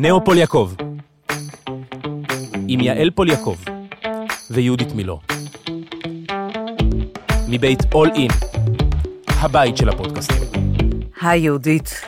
נאו 0.00 0.24
פול 0.24 0.38
יעקב, 0.38 0.72
עם 2.68 2.80
יעל 2.80 3.10
פול 3.10 3.30
יעקב 3.30 3.56
ויהודית 4.50 4.92
מילוא. 4.92 5.18
מבית 7.48 7.78
אול 7.94 8.10
אין, 8.14 8.30
הבית 9.28 9.76
של 9.76 9.88
הפודקאסטים. 9.88 10.42
היי 11.20 11.40
יהודית. 11.40 12.00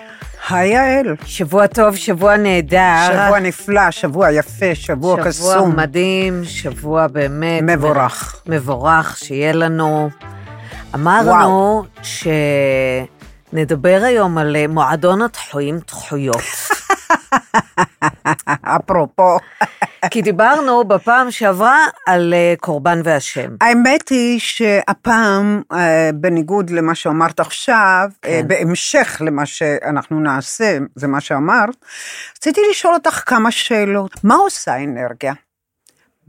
היי 0.49 0.73
יעל. 0.73 1.17
שבוע 1.25 1.67
טוב, 1.67 1.97
שבוע 1.97 2.37
נהדר. 2.37 3.27
שבוע 3.27 3.41
נפלא, 3.41 3.91
שבוע 3.91 4.33
יפה, 4.33 4.75
שבוע 4.75 5.25
קסום. 5.25 5.55
שבוע 5.55 5.69
מדהים, 5.69 6.45
שבוע 6.45 7.07
באמת... 7.07 7.63
מבורך. 7.63 8.43
מבורך, 8.47 9.19
שיהיה 9.19 9.53
לנו... 9.53 10.11
אמרנו 10.95 11.85
שנדבר 13.53 14.01
היום 14.05 14.39
על 14.39 14.57
אה, 14.57 14.67
מועדון 14.67 15.23
הדחויים 15.23 15.79
דחויות. 15.87 16.43
אפרופו. 18.77 19.39
כי 20.11 20.23
דיברנו 20.23 20.85
בפעם 20.85 21.31
שעברה 21.31 21.87
על 22.07 22.35
אה, 22.35 22.55
קורבן 22.61 23.01
והשם. 23.05 23.51
האמת 23.61 24.09
היא 24.09 24.41
שהפעם, 24.41 25.63
אה, 25.73 26.11
בניגוד 26.15 26.71
למה 26.71 26.95
שאמרת 26.95 27.41
עכשיו, 27.41 28.11
כן. 28.23 28.49
בהמשך 28.49 29.23
למה 29.25 29.47
שאנחנו 29.47 30.21
נעשה, 30.21 30.79
זה 30.95 31.07
מה 31.07 31.21
שאמרת, 31.21 31.77
רציתי 32.37 32.61
לשאול 32.71 32.95
אותך 32.95 33.23
כמה 33.27 33.51
שאלות. 33.51 34.25
מה 34.25 34.35
עושה 34.35 34.77
אנרגיה? 34.77 35.33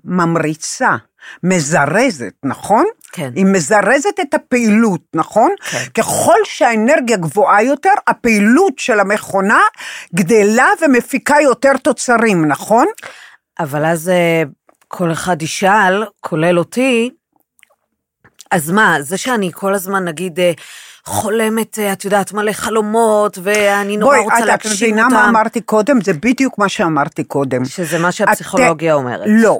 ממריצה, 0.05 0.95
מזרזת, 1.43 2.33
נכון? 2.43 2.85
כן. 3.11 3.31
היא 3.35 3.45
מזרזת 3.45 4.19
את 4.21 4.33
הפעילות, 4.33 5.01
נכון? 5.13 5.51
כן. 5.71 5.83
ככל 5.97 6.37
שהאנרגיה 6.43 7.17
גבוהה 7.17 7.63
יותר, 7.63 7.89
הפעילות 8.07 8.73
של 8.79 8.99
המכונה 8.99 9.59
גדלה 10.15 10.67
ומפיקה 10.81 11.35
יותר 11.43 11.77
תוצרים, 11.83 12.45
נכון? 12.47 12.85
אבל 13.59 13.85
אז 13.85 14.09
אה, 14.09 14.43
כל 14.87 15.11
אחד 15.11 15.41
ישאל, 15.41 16.03
כולל 16.19 16.59
אותי, 16.59 17.09
אז 18.51 18.71
מה, 18.71 18.97
זה 19.01 19.17
שאני 19.17 19.51
כל 19.53 19.73
הזמן, 19.73 20.05
נגיד, 20.05 20.39
אה, 20.39 20.51
חולמת, 21.05 21.79
אה, 21.79 21.93
את 21.93 22.05
יודעת, 22.05 22.33
מלא 22.33 22.51
חלומות, 22.51 23.37
ואני 23.43 23.97
נורא 23.97 24.11
בואי, 24.15 24.23
רוצה 24.23 24.37
את- 24.37 24.41
את 24.43 24.47
להגשים 24.47 24.87
מבינה 24.89 25.03
אותם, 25.05 25.15
מה 25.15 25.29
אמרתי 25.29 25.61
קודם? 25.61 26.01
זה 26.01 26.13
בדיוק 26.13 26.57
מה 26.57 26.69
שאמרתי 26.69 27.23
קודם. 27.23 27.65
שזה 27.65 27.99
מה 27.99 28.11
שהפסיכולוגיה 28.11 28.93
את- 28.93 28.97
אומרת. 28.99 29.25
לא. 29.27 29.59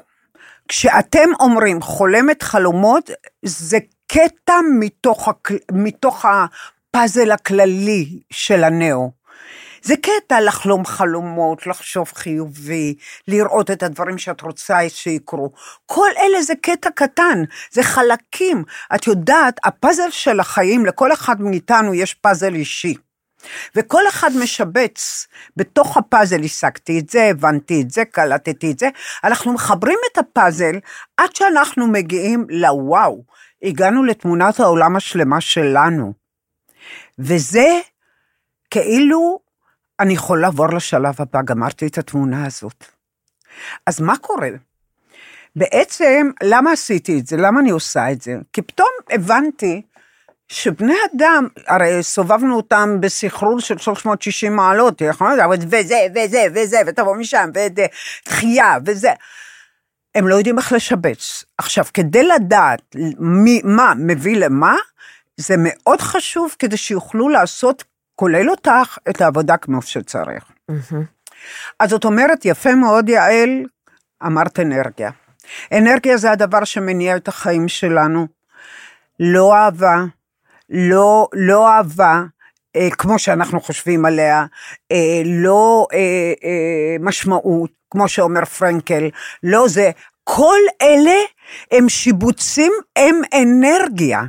כשאתם 0.72 1.30
אומרים 1.39 1.81
חולמת 1.81 2.44
חלומות, 2.44 3.09
זה 3.45 3.77
קטע 4.08 4.53
מתוך, 4.80 5.27
הכל- 5.27 5.53
מתוך 5.72 6.25
הפאזל 6.25 7.31
הכללי 7.31 8.19
של 8.33 8.64
הנאו. 8.64 9.11
זה 9.81 9.95
קטע 9.97 10.42
לחלום 10.42 10.86
חלומות, 10.86 11.67
לחשוב 11.67 12.11
חיובי, 12.16 12.95
לראות 13.27 13.72
את 13.72 13.83
הדברים 13.83 14.17
שאת 14.17 14.42
רוצה 14.42 14.80
שיקרו. 14.89 15.52
כל 15.86 16.09
אלה 16.17 16.42
זה 16.42 16.53
קטע 16.61 16.89
קטן, 16.95 17.44
זה 17.72 17.83
חלקים. 17.83 18.64
את 18.95 19.08
יודעת, 19.08 19.59
הפאזל 19.64 20.09
של 20.09 20.39
החיים, 20.39 20.86
לכל 20.86 21.14
אחד 21.14 21.42
מאיתנו 21.42 21.94
יש 21.94 22.14
פאזל 22.14 22.55
אישי. 22.55 22.95
וכל 23.75 24.08
אחד 24.09 24.30
משבץ 24.42 25.28
בתוך 25.58 25.97
הפאזל, 25.97 26.44
השגתי 26.44 27.00
את 27.00 27.09
זה, 27.09 27.23
הבנתי 27.23 27.81
את 27.81 27.92
זה, 27.92 28.06
קלטתי 28.06 28.72
את 28.72 28.80
זה. 28.80 28.89
אנחנו 29.23 29.53
מחברים 29.53 29.98
את 30.11 30.17
הפאזל 30.17 30.80
עד 31.17 31.36
שאנחנו 31.36 31.88
מגיעים 31.88 32.45
לוואו, 32.50 33.23
הגענו 33.64 34.03
לתמונת 34.03 34.59
העולם 34.59 34.95
השלמה 34.95 35.42
שלנו. 35.42 36.14
וזה 37.20 37.80
כאילו, 38.72 39.39
אני 40.00 40.14
יכול 40.14 40.42
לעבור 40.42 40.67
לשלב 40.67 41.15
הבא, 41.20 41.42
גמרתי 41.42 41.88
את 41.88 41.98
התמונה 41.98 42.45
הזאת. 42.45 42.86
אז 43.88 44.02
מה 44.02 44.17
קורה? 44.17 44.49
בעצם, 45.55 46.32
למה 46.44 46.71
עשיתי 46.71 47.20
את 47.20 47.27
זה? 47.27 47.38
למה 47.38 47.60
אני 47.60 47.70
עושה 47.70 48.11
את 48.11 48.21
זה? 48.21 48.36
כי 48.54 48.61
פתאום 48.61 48.89
הבנתי 49.10 49.82
שבני 50.52 50.95
אדם, 51.16 51.48
הרי 51.67 52.04
סובבנו 52.04 52.56
אותם 52.56 52.98
בסחרור 53.00 53.60
של 53.60 53.78
360 53.78 54.56
מעלות, 54.56 55.02
נכון? 55.02 55.38
וזה, 55.70 56.08
וזה, 56.16 56.45
וזה, 56.56 56.78
ותבוא 56.88 57.16
משם, 57.16 57.50
ודחייה, 57.54 58.78
וזה. 58.86 59.12
הם 60.16 60.28
לא 60.28 60.36
יודעים 60.36 60.58
איך 60.58 60.73
לשבץ. 60.73 61.44
עכשיו, 61.58 61.86
כדי 61.94 62.23
לדעת 62.23 62.95
מי, 63.20 63.62
מה 63.64 63.94
מביא 63.98 64.38
למה, 64.38 64.76
זה 65.38 65.56
מאוד 65.58 66.02
חשוב 66.02 66.56
כדי 66.60 66.78
שיוכלו 66.78 67.30
לעשות, 67.30 67.83
כולל 68.16 68.50
אותך, 68.50 68.98
את 69.10 69.22
העבודה 69.22 69.58
כמו 69.58 69.82
שצריך. 69.82 70.44
מהמם. 70.70 71.06
אז 71.80 71.89
זאת 71.89 72.06
אומרת, 72.06 72.45
יפה 72.45 72.76
מאוד, 72.76 73.10
יעל, 73.10 73.50
אמרת 74.26 74.60
אנרגיה. 74.60 75.12
אנרגיה 75.72 76.18
זה 76.18 76.32
הדבר 76.32 76.64
שמניע 76.64 77.18
את 77.18 77.28
החיים 77.28 77.68
שלנו. 77.68 78.28
לא 79.20 79.56
אהבה, 79.56 80.04
לא, 80.71 81.27
לא 81.33 81.70
אהבה, 81.70 82.23
אה, 82.76 82.89
כמו 82.92 83.20
שאנחנו 83.20 83.61
חושבים 83.61 84.05
עליה, 84.05 84.45
אה, 84.92 85.21
לא 85.26 85.87
אה, 85.93 85.98
אה, 86.43 86.95
משמעות, 86.99 87.71
כמו 87.89 88.08
שאומר 88.08 88.45
פרנקל, 88.45 89.09
לא 89.43 89.67
זה. 89.67 89.92
כל 90.23 90.58
אלה 90.82 91.20
הם 91.71 91.89
שיבוצים, 91.89 92.71
הם 92.95 93.21
אנרגיה. 93.33 94.21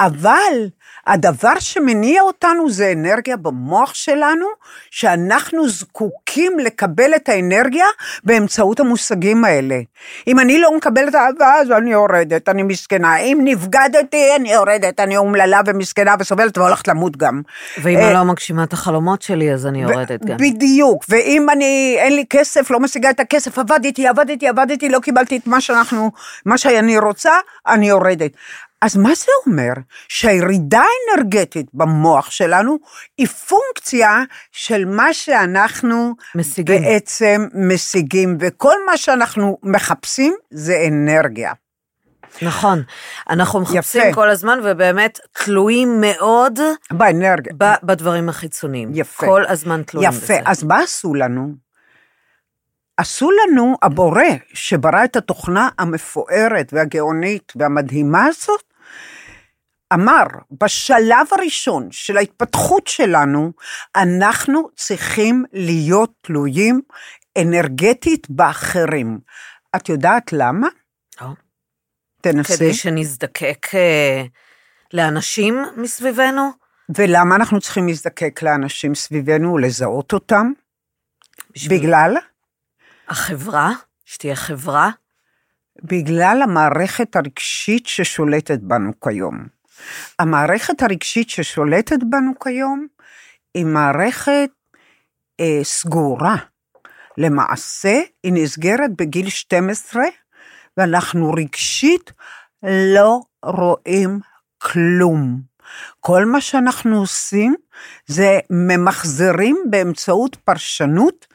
אבל 0.00 0.68
הדבר 1.08 1.58
שמניע 1.58 2.22
אותנו 2.22 2.70
זה 2.70 2.92
אנרגיה 2.92 3.36
במוח 3.36 3.94
שלנו, 3.94 4.46
שאנחנו 4.90 5.68
זקוקים 5.68 6.58
לקבל 6.58 7.14
את 7.16 7.28
האנרגיה 7.28 7.86
באמצעות 8.24 8.80
המושגים 8.80 9.44
האלה. 9.44 9.78
אם 10.26 10.38
אני 10.38 10.58
לא 10.58 10.76
מקבלת 10.76 11.14
אהבה, 11.14 11.54
אז 11.54 11.70
אני 11.70 11.92
יורדת, 11.92 12.48
אני 12.48 12.62
מסכנה. 12.62 13.16
אם 13.16 13.38
נבגדתי, 13.44 14.36
אני 14.36 14.52
יורדת, 14.52 15.00
אני 15.00 15.16
אומללה 15.16 15.60
ומסכנה 15.66 16.14
וסובלת 16.20 16.58
והולכת 16.58 16.88
למות 16.88 17.16
גם. 17.16 17.42
ואם 17.82 17.96
אה, 17.96 18.06
אני 18.06 18.14
לא 18.14 18.24
מגשימה 18.24 18.64
את 18.64 18.72
החלומות 18.72 19.22
שלי, 19.22 19.52
אז 19.52 19.66
אני 19.66 19.82
יורדת 19.82 20.24
גם. 20.24 20.36
בדיוק, 20.36 21.04
ואם 21.08 21.50
אני, 21.50 21.96
אין 21.98 22.16
לי 22.16 22.24
כסף, 22.30 22.70
לא 22.70 22.80
משיגה 22.80 23.10
את 23.10 23.20
הכסף, 23.20 23.58
עבדתי, 23.58 24.06
עבדתי, 24.06 24.48
עבדתי, 24.48 24.88
לא 24.88 24.98
קיבלתי 24.98 25.36
את 25.36 25.46
מה 25.46 25.60
שאנחנו, 25.60 26.10
מה 26.46 26.58
שאני 26.58 26.98
רוצה, 26.98 27.32
אני 27.66 27.88
יורדת. 27.88 28.30
אז 28.82 28.96
מה 28.96 29.14
זה 29.14 29.32
אומר? 29.46 29.72
שהירידה 30.08 30.82
האנרגטית 30.82 31.66
במוח 31.74 32.30
שלנו 32.30 32.78
היא 33.18 33.26
פונקציה 33.26 34.22
של 34.52 34.84
מה 34.84 35.12
שאנחנו 35.12 36.14
משיגים. 36.34 36.82
בעצם 36.82 37.46
משיגים, 37.54 38.36
וכל 38.40 38.74
מה 38.86 38.96
שאנחנו 38.96 39.58
מחפשים 39.62 40.34
זה 40.50 40.84
אנרגיה. 40.88 41.52
נכון. 42.42 42.82
אנחנו 43.30 43.60
מחפשים 43.60 44.02
יפה. 44.02 44.14
כל 44.14 44.30
הזמן, 44.30 44.58
ובאמת 44.64 45.18
תלויים 45.32 46.00
מאוד 46.00 46.58
באנרגיה. 46.90 47.52
ב- 47.58 47.74
בדברים 47.86 48.28
החיצוניים. 48.28 48.90
יפה. 48.94 49.26
כל 49.26 49.46
הזמן 49.46 49.82
תלויים 49.82 50.10
יפה, 50.10 50.24
בזה. 50.24 50.40
אז 50.44 50.64
מה 50.64 50.78
עשו 50.80 51.14
לנו? 51.14 51.52
עשו 52.96 53.30
לנו, 53.30 53.76
הבורא 53.82 54.22
שברא 54.54 55.04
את 55.04 55.16
התוכנה 55.16 55.68
המפוארת 55.78 56.72
והגאונית 56.72 57.52
והמדהימה 57.56 58.24
הזאת, 58.24 58.67
אמר, 59.92 60.24
בשלב 60.62 61.26
הראשון 61.32 61.88
של 61.90 62.16
ההתפתחות 62.16 62.86
שלנו, 62.86 63.52
אנחנו 63.96 64.68
צריכים 64.76 65.44
להיות 65.52 66.12
תלויים 66.22 66.80
אנרגטית 67.42 68.30
באחרים. 68.30 69.18
את 69.76 69.88
יודעת 69.88 70.32
למה? 70.32 70.68
לא. 71.20 71.28
תנסי. 72.20 72.56
כדי 72.56 72.74
שנזדקק 72.74 73.66
אה, 73.74 74.22
לאנשים 74.92 75.64
מסביבנו? 75.76 76.50
ולמה 76.96 77.36
אנחנו 77.36 77.60
צריכים 77.60 77.86
להזדקק 77.86 78.42
לאנשים 78.42 78.94
סביבנו 78.94 79.54
ולזהות 79.54 80.12
אותם? 80.12 80.52
בשביל 81.54 81.78
בגלל? 81.78 82.16
החברה? 83.08 83.70
שתהיה 84.04 84.36
חברה? 84.36 84.90
בגלל 85.82 86.40
המערכת 86.42 87.16
הרגשית 87.16 87.86
ששולטת 87.86 88.58
בנו 88.60 88.92
כיום. 89.00 89.57
המערכת 90.18 90.82
הרגשית 90.82 91.30
ששולטת 91.30 91.98
בנו 92.10 92.32
כיום 92.44 92.86
היא 93.54 93.66
מערכת 93.66 94.50
אה, 95.40 95.60
סגורה. 95.62 96.36
למעשה, 97.18 98.00
היא 98.22 98.32
נסגרת 98.32 98.90
בגיל 98.98 99.28
12, 99.28 100.02
ואנחנו 100.76 101.32
רגשית 101.32 102.12
לא 102.62 103.20
רואים 103.44 104.20
כלום. 104.58 105.40
כל 106.00 106.24
מה 106.24 106.40
שאנחנו 106.40 107.00
עושים 107.00 107.54
זה 108.06 108.38
ממחזרים 108.50 109.56
באמצעות 109.70 110.36
פרשנות 110.36 111.26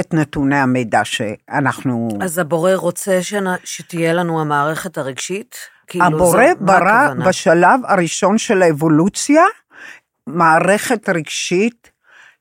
את 0.00 0.14
נתוני 0.14 0.56
המידע 0.58 1.00
שאנחנו... 1.04 2.08
אז 2.20 2.38
הבורא 2.38 2.74
רוצה 2.74 3.22
שנ... 3.22 3.44
שתהיה 3.64 4.12
לנו 4.12 4.40
המערכת 4.40 4.98
הרגשית? 4.98 5.56
כאילו, 5.86 6.04
הבורא 6.04 6.46
זו- 6.58 6.64
ברא? 6.64 7.14
בשלב 7.28 7.80
הראשון 7.84 8.38
של 8.38 8.62
האבולוציה 8.62 9.44
מערכת 10.26 11.08
רגשית 11.08 11.90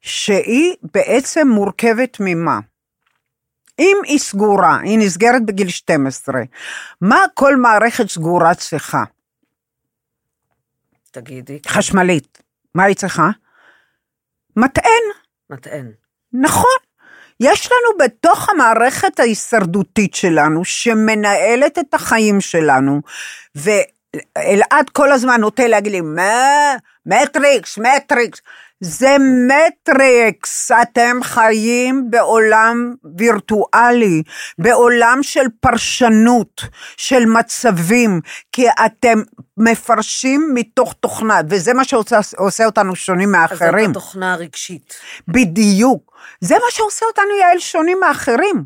שהיא 0.01 0.73
בעצם 0.93 1.47
מורכבת 1.47 2.17
ממה? 2.19 2.59
אם 3.79 3.97
היא 4.03 4.19
סגורה, 4.19 4.79
היא 4.79 4.99
נסגרת 4.99 5.45
בגיל 5.45 5.69
12, 5.69 6.41
מה 7.01 7.17
כל 7.33 7.55
מערכת 7.55 8.09
סגורה 8.09 8.55
צריכה? 8.55 9.03
תגידי. 11.11 11.59
חשמלית. 11.67 12.41
מה 12.75 12.83
היא 12.83 12.95
צריכה? 12.95 13.29
מטען. 14.55 15.03
מטען. 15.49 15.91
נכון. 16.33 16.77
יש 17.39 17.67
לנו 17.71 18.05
בתוך 18.05 18.49
המערכת 18.49 19.19
ההישרדותית 19.19 20.15
שלנו, 20.15 20.65
שמנהלת 20.65 21.79
את 21.79 21.93
החיים 21.93 22.41
שלנו, 22.41 23.01
ואלעד 23.55 24.89
כל 24.91 25.11
הזמן 25.11 25.41
נוטה 25.41 25.67
להגיד 25.67 25.91
לי, 25.91 26.01
מה? 26.01 26.75
מטריקס, 27.05 27.77
מטריקס. 27.77 28.41
זה 28.85 29.15
מטריקס, 29.47 30.71
אתם 30.71 31.17
חיים 31.23 32.11
בעולם 32.11 32.93
וירטואלי, 33.17 34.23
בעולם 34.57 35.19
של 35.21 35.45
פרשנות, 35.59 36.61
של 36.97 37.25
מצבים, 37.25 38.21
כי 38.51 38.67
אתם 38.85 39.21
מפרשים 39.57 40.51
מתוך 40.53 40.93
תוכנה, 40.99 41.41
וזה 41.49 41.73
מה 41.73 41.83
שעושה 41.83 42.19
עושה 42.37 42.65
אותנו 42.65 42.95
שונים 42.95 43.35
אז 43.35 43.41
מאחרים. 43.41 43.85
זאת 43.85 43.97
התוכנה 43.97 44.33
הרגשית. 44.33 44.93
בדיוק. 45.27 46.13
זה 46.41 46.55
מה 46.55 46.71
שעושה 46.71 47.05
אותנו, 47.05 47.35
יעל, 47.41 47.59
שונים 47.59 47.99
מאחרים. 47.99 48.63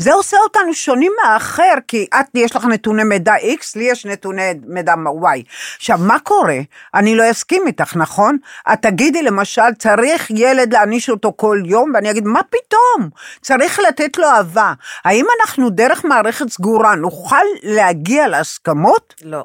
זה 0.00 0.12
עושה 0.12 0.36
אותנו 0.36 0.74
שונים 0.74 1.12
מהאחר, 1.22 1.74
כי 1.88 2.06
את, 2.20 2.26
יש 2.34 2.56
לך 2.56 2.64
נתוני 2.64 3.04
מידע 3.04 3.34
X, 3.36 3.64
לי 3.76 3.84
יש 3.84 4.06
נתוני 4.06 4.42
מידע 4.66 4.94
Y. 4.94 5.42
עכשיו, 5.76 5.98
מה 5.98 6.18
קורה? 6.18 6.58
אני 6.94 7.16
לא 7.16 7.30
אסכים 7.30 7.66
איתך, 7.66 7.96
נכון? 7.96 8.38
את 8.72 8.82
תגידי, 8.82 9.22
למשל, 9.22 9.74
צריך 9.78 10.30
ילד 10.30 10.72
להעניש 10.72 11.10
אותו 11.10 11.32
כל 11.36 11.62
יום, 11.64 11.92
ואני 11.94 12.10
אגיד, 12.10 12.24
מה 12.24 12.40
פתאום? 12.42 13.10
צריך 13.40 13.78
לתת 13.78 14.18
לו 14.18 14.26
אהבה. 14.26 14.72
האם 15.04 15.26
אנחנו 15.40 15.70
דרך 15.70 16.04
מערכת 16.04 16.48
סגורה 16.48 16.94
נוכל 16.94 17.44
להגיע 17.62 18.28
להסכמות? 18.28 19.14
לא. 19.24 19.44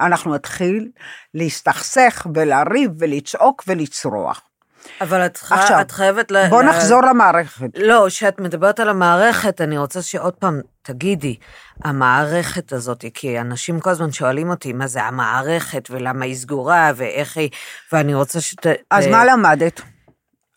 אנחנו 0.00 0.34
נתחיל 0.34 0.88
להסתכסך 1.34 2.26
ולריב 2.34 2.90
ולצעוק 2.98 3.64
ולצרוח. 3.66 4.45
אבל 5.00 5.26
את. 5.26 5.38
עכשיו, 5.50 5.80
את 5.80 5.90
חייבת... 5.90 6.30
ל... 6.30 6.48
בוא 6.48 6.62
ל- 6.62 6.66
נחזור 6.66 7.02
למערכת. 7.02 7.66
לא, 7.78 8.04
כשאת 8.08 8.40
מדברת 8.40 8.80
על 8.80 8.88
המערכת, 8.88 9.60
אני 9.60 9.78
רוצה 9.78 10.02
שעוד 10.02 10.32
פעם 10.34 10.60
תגידי, 10.82 11.36
המערכת 11.84 12.72
הזאת, 12.72 13.04
כי 13.14 13.40
אנשים 13.40 13.80
כל 13.80 13.90
הזמן 13.90 14.12
שואלים 14.12 14.50
אותי, 14.50 14.72
מה 14.72 14.86
זה 14.86 15.02
המערכת, 15.02 15.88
ולמה 15.90 16.24
היא 16.24 16.34
סגורה, 16.36 16.90
ואיך 16.96 17.36
היא, 17.36 17.48
ואני 17.92 18.14
רוצה 18.14 18.40
שת... 18.40 18.66
אז 18.90 19.04
ת- 19.06 19.10
מה 19.10 19.24
למדת? 19.24 19.80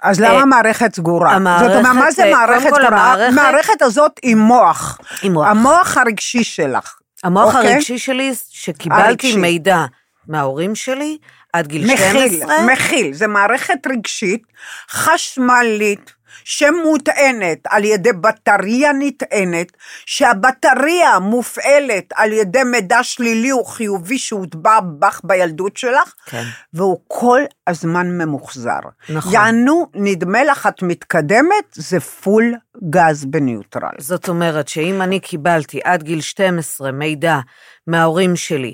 אז 0.03 0.19
למה 0.19 0.39
אה, 0.39 0.45
מערכת 0.45 0.95
סגורה? 0.95 1.31
המערכת, 1.31 1.65
זאת 1.73 1.85
אומרת, 1.85 1.95
מה 1.95 2.11
זה 2.11 2.23
אה, 2.23 2.31
מערכת 2.31 2.67
סגורה? 2.67 2.87
המערכת- 2.87 3.37
המערכת 3.37 3.81
הזאת 3.81 4.11
היא 4.23 4.35
מוח. 4.35 4.99
היא 5.21 5.31
מוח. 5.31 5.47
המוח 5.47 5.97
הרגשי 5.97 6.43
שלך. 6.43 6.95
המוח 7.23 7.55
אוקיי? 7.55 7.73
הרגשי 7.73 7.99
שלי, 7.99 8.33
שקיבלתי 8.49 9.03
הרגשי. 9.07 9.37
מידע 9.37 9.85
מההורים 10.27 10.75
שלי, 10.75 11.17
עד 11.53 11.67
גיל 11.67 11.93
מכיל, 11.93 12.29
12, 12.29 12.63
מכיל. 12.73 13.13
זה 13.13 13.27
מערכת 13.27 13.87
רגשית, 13.87 14.43
חשמלית, 14.89 16.13
שמוטענת 16.43 17.59
על 17.67 17.83
ידי 17.83 18.13
בטריה 18.13 18.91
נטענת, 18.99 19.71
שהבטריה 20.05 21.19
מופעלת 21.19 22.13
על 22.15 22.33
ידי 22.33 22.63
מידע 22.63 23.03
שלילי 23.03 23.51
או 23.51 23.65
חיובי 23.65 24.17
שהוטבע 24.17 24.79
בך 24.99 25.21
בילדות 25.23 25.77
שלך, 25.77 26.13
כן. 26.25 26.43
והוא 26.73 26.99
כל 27.07 27.41
הזמן 27.67 28.07
ממוחזר. 28.17 28.79
נכון. 29.09 29.33
יענו, 29.33 29.87
נדמה 29.93 30.43
לך 30.43 30.67
את 30.67 30.81
מתקדמת, 30.81 31.65
זה 31.73 31.99
פול 31.99 32.53
גז 32.89 33.25
בניוטרל. 33.25 33.95
זאת 33.97 34.29
אומרת 34.29 34.67
שאם 34.67 35.01
אני 35.01 35.19
קיבלתי 35.19 35.79
עד 35.83 36.03
גיל 36.03 36.21
12 36.21 36.91
מידע 36.91 37.39
מההורים 37.87 38.35
שלי, 38.35 38.73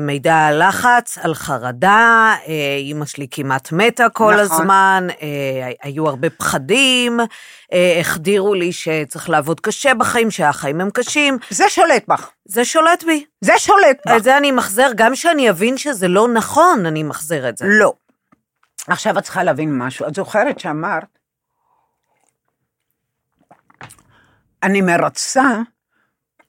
מידע 0.00 0.46
על 0.46 0.68
לחץ, 0.68 1.18
על 1.18 1.34
חרדה, 1.34 2.34
אה, 2.46 2.76
אימא 2.78 3.06
שלי 3.06 3.26
כמעט 3.30 3.72
מתה 3.72 4.08
כל 4.08 4.32
נכון. 4.32 4.38
הזמן, 4.38 5.06
אה, 5.22 5.70
היו 5.82 6.08
הרבה 6.08 6.30
פחדים, 6.30 7.20
אה, 7.72 7.96
החדירו 8.00 8.54
לי 8.54 8.72
שצריך 8.72 9.30
לעבוד 9.30 9.60
קשה 9.60 9.94
בחיים, 9.94 10.30
שהחיים 10.30 10.80
הם 10.80 10.90
קשים, 10.90 11.38
זה 11.50 11.64
שולט 11.68 12.04
בך. 12.08 12.30
זה 12.44 12.64
שולט 12.64 13.04
בי. 13.04 13.24
זה 13.40 13.52
שולט 13.58 14.00
בך. 14.06 14.16
את 14.16 14.22
זה 14.22 14.38
אני 14.38 14.50
מחזר, 14.50 14.90
גם 14.94 15.14
שאני 15.14 15.50
אבין 15.50 15.78
שזה 15.78 16.08
לא 16.08 16.28
נכון, 16.28 16.86
אני 16.86 17.02
מחזר 17.02 17.48
את 17.48 17.56
זה. 17.56 17.64
לא. 17.68 17.92
עכשיו 18.88 19.18
את 19.18 19.22
צריכה 19.22 19.42
להבין 19.42 19.78
משהו. 19.78 20.08
את 20.08 20.14
זוכרת 20.14 20.60
שאמרת, 20.60 21.18
אני 24.62 24.80
מרצה 24.80 25.60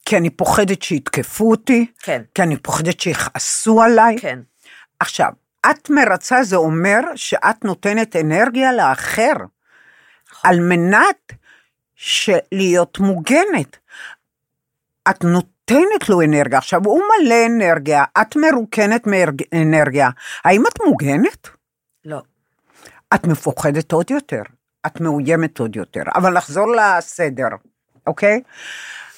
כי 0.06 0.18
אני 0.18 0.30
פוחדת 0.30 0.82
שיתקפו 0.82 1.52
אותי, 1.52 1.86
כן. 2.00 2.22
כי 2.36 2.44
אני 2.44 2.58
פוחדת 2.58 3.00
שיכעסו 3.00 3.82
עליי. 3.82 4.16
כן. 4.20 4.40
עכשיו, 5.00 5.30
את 5.72 5.90
מרצה 5.90 6.44
זה 6.44 6.56
אומר 6.56 7.00
שאת 7.16 7.66
נותנת 7.66 8.16
אנרגיה 8.16 8.74
לאחר, 8.74 9.34
על 10.44 10.60
מנת 10.60 11.34
להיות 12.52 13.00
מוגנת. 13.00 13.78
את 15.10 15.24
נותנת 15.24 16.10
לו 16.10 16.22
אנרגיה. 16.22 16.58
עכשיו, 16.58 16.82
הוא 16.86 17.02
מלא 17.02 17.46
אנרגיה, 17.46 18.04
את 18.22 18.36
מרוקנת 18.36 19.08
מאנרגיה. 19.08 20.10
האם 20.44 20.64
את 20.68 20.82
מוגנת? 20.86 21.50
לא. 22.06 22.22
את 23.16 23.28
מפוחדת 23.28 23.92
עוד 23.92 24.12
יותר, 24.12 24.42
את 24.86 25.02
מאוימת 25.02 25.60
עוד 25.60 25.76
יותר. 25.76 26.02
אבל 26.16 26.34
נחזור 26.34 26.66
לסדר, 26.76 27.48
אוקיי? 28.08 28.42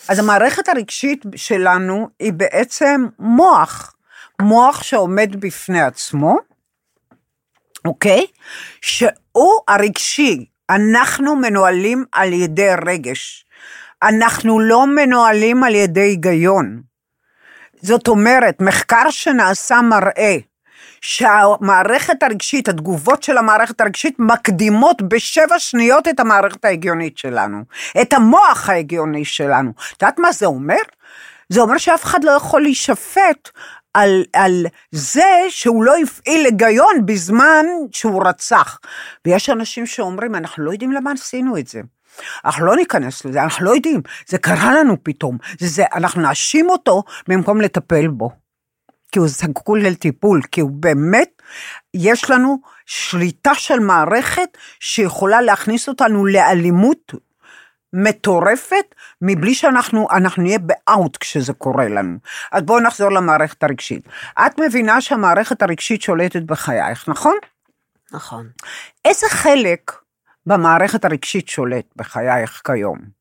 אז 0.10 0.20
המערכת 0.20 0.70
הרגשית 0.70 1.26
שלנו 1.36 2.10
היא 2.20 2.34
בעצם 2.34 3.06
מוח, 3.20 3.96
מוח 4.42 4.84
שעומד 4.84 5.36
בפני 5.40 5.82
עצמו, 5.82 6.38
אוקיי? 7.86 8.26
שהוא 8.82 9.62
הרגשי, 9.68 10.46
אנחנו 10.70 11.36
מנוהלים 11.36 12.06
על 12.12 12.34
ידי 12.34 12.70
רגש, 12.86 13.46
אנחנו 14.04 14.60
לא 14.60 14.88
מנוהלים 14.88 15.64
על 15.64 15.76
ידי 15.76 16.02
היגיון. 16.02 16.82
זאת 17.82 18.08
אומרת, 18.08 18.62
מחקר 18.62 19.10
שנעשה 19.10 19.82
מראה 19.82 20.38
שהמערכת 21.08 22.24
הרגשית, 22.24 22.70
התגובות 22.70 23.24
של 23.24 23.38
המערכת 23.38 23.82
הרגשית 23.82 24.16
מקדימות 24.20 25.02
בשבע 25.02 25.60
שניות 25.60 26.08
את 26.08 26.20
המערכת 26.20 26.66
ההגיונית 26.66 27.18
שלנו, 27.18 27.64
את 28.02 28.14
המוח 28.14 28.70
ההגיוני 28.70 29.26
שלנו. 29.26 29.72
את 29.72 30.02
יודעת 30.02 30.20
מה 30.20 30.32
זה 30.32 30.46
אומר? 30.46 30.82
זה 31.50 31.62
אומר 31.62 31.78
שאף 31.78 32.04
אחד 32.04 32.24
לא 32.24 32.32
יכול 32.32 32.62
להישפט 32.62 33.50
על, 33.94 34.24
על 34.34 34.66
זה 34.92 35.30
שהוא 35.50 35.84
לא 35.84 35.94
הפעיל 36.04 36.46
היגיון 36.46 37.06
בזמן 37.06 37.66
שהוא 37.92 38.24
רצח. 38.28 38.80
ויש 39.26 39.50
אנשים 39.50 39.86
שאומרים, 39.86 40.36
אנחנו 40.36 40.64
לא 40.64 40.72
יודעים 40.72 40.92
למה 40.92 41.12
עשינו 41.12 41.58
את 41.58 41.68
זה. 41.68 41.82
אנחנו 42.46 42.66
לא 42.66 42.76
ניכנס 42.76 43.26
לזה, 43.26 43.44
אנחנו 43.44 43.66
לא 43.66 43.76
יודעים, 43.76 44.02
זה 44.28 44.38
קרה 44.38 44.74
לנו 44.76 45.04
פתאום, 45.04 45.38
זה, 45.60 45.68
זה, 45.68 45.84
אנחנו 45.96 46.22
נאשים 46.22 46.70
אותו 46.70 47.04
במקום 47.28 47.62
לטפל 47.62 48.08
בו. 48.08 48.45
כי 49.16 49.20
הוא 49.20 49.28
זקוק 49.28 49.70
לטיפול, 49.78 50.42
כי 50.52 50.62
הוא 50.62 50.72
באמת, 50.72 51.42
יש 51.94 52.30
לנו 52.30 52.58
שליטה 52.86 53.56
של 53.56 53.80
מערכת 53.80 54.58
שיכולה 54.80 55.42
להכניס 55.42 55.90
אותנו 55.90 56.26
לאלימות 56.26 57.14
מטורפת, 57.94 58.96
מבלי 59.22 59.56
שאנחנו 59.56 60.08
אנחנו 60.12 60.44
נהיה 60.44 60.60
באאוט 60.60 61.18
כשזה 61.18 61.54
קורה 61.54 61.88
לנו. 61.88 62.18
אז 62.52 62.62
בואו 62.62 62.80
נחזור 62.80 63.12
למערכת 63.12 63.64
הרגשית. 63.64 64.08
את 64.46 64.60
מבינה 64.60 65.02
שהמערכת 65.02 65.62
הרגשית 65.62 66.02
שולטת 66.02 66.42
בחייך, 66.42 67.10
נכון? 67.10 67.36
נכון. 68.12 68.50
איזה 69.06 69.28
חלק 69.30 69.92
במערכת 70.46 71.06
הרגשית 71.06 71.48
שולט 71.48 71.86
בחייך 71.96 72.62
כיום? 72.66 73.15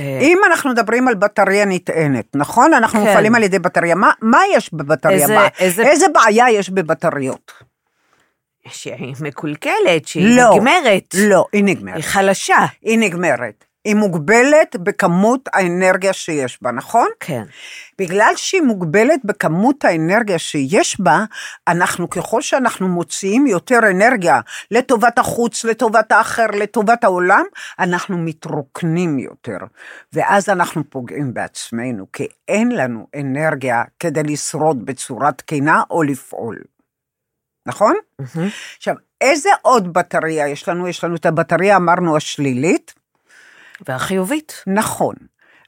אה, 0.00 0.18
אם 0.20 0.38
אנחנו 0.46 0.70
מדברים 0.70 1.08
על 1.08 1.14
בטריה 1.14 1.64
נטענת, 1.64 2.26
נכון? 2.36 2.74
אנחנו 2.74 2.98
כן. 3.00 3.06
מופעלים 3.06 3.34
על 3.34 3.42
ידי 3.42 3.58
בטריה. 3.58 3.94
מה, 3.94 4.10
מה 4.22 4.40
יש 4.54 4.74
בבטריה? 4.74 5.22
איזה- 5.22 5.34
מה? 5.36 5.48
איזה- 5.58 5.82
איזה 5.82 6.06
בעיה 6.14 6.50
יש 6.50 6.70
בבטריות? 6.70 7.52
שהיא 8.68 9.14
מקולקלת, 9.20 10.06
שהיא 10.06 10.36
לא. 10.36 10.54
נגמרת. 10.56 11.14
לא, 11.18 11.44
היא 11.52 11.64
נגמרת. 11.64 11.94
היא 11.96 12.04
חלשה. 12.04 12.56
היא 12.82 12.98
נגמרת. 12.98 13.64
היא 13.84 13.94
מוגבלת 13.94 14.76
בכמות 14.76 15.48
האנרגיה 15.52 16.12
שיש 16.12 16.62
בה, 16.62 16.70
נכון? 16.70 17.08
כן. 17.20 17.42
בגלל 17.98 18.32
שהיא 18.36 18.62
מוגבלת 18.62 19.20
בכמות 19.24 19.84
האנרגיה 19.84 20.38
שיש 20.38 21.00
בה, 21.00 21.24
אנחנו 21.68 22.10
ככל 22.10 22.42
שאנחנו 22.42 22.88
מוציאים 22.88 23.46
יותר 23.46 23.78
אנרגיה 23.90 24.40
לטובת 24.70 25.18
החוץ, 25.18 25.64
לטובת 25.64 26.12
האחר, 26.12 26.46
לטובת 26.46 27.04
העולם, 27.04 27.44
אנחנו 27.78 28.18
מתרוקנים 28.18 29.18
יותר. 29.18 29.58
ואז 30.12 30.48
אנחנו 30.48 30.90
פוגעים 30.90 31.34
בעצמנו, 31.34 32.06
כי 32.12 32.26
אין 32.48 32.72
לנו 32.72 33.06
אנרגיה 33.16 33.82
כדי 33.98 34.22
לשרוד 34.22 34.86
בצורה 34.86 35.32
תקינה 35.32 35.82
או 35.90 36.02
לפעול. 36.02 36.58
נכון? 37.66 37.94
מהמם. 38.18 38.48
עכשיו, 38.76 38.94
איזה 39.20 39.48
עוד 39.62 39.92
בטריה 39.92 40.48
יש 40.48 40.68
לנו? 40.68 40.88
יש 40.88 41.04
לנו 41.04 41.16
את 41.16 41.26
הבטריה, 41.26 41.76
אמרנו, 41.76 42.16
השלילית. 42.16 43.01
והחיובית. 43.88 44.62
נכון. 44.66 45.14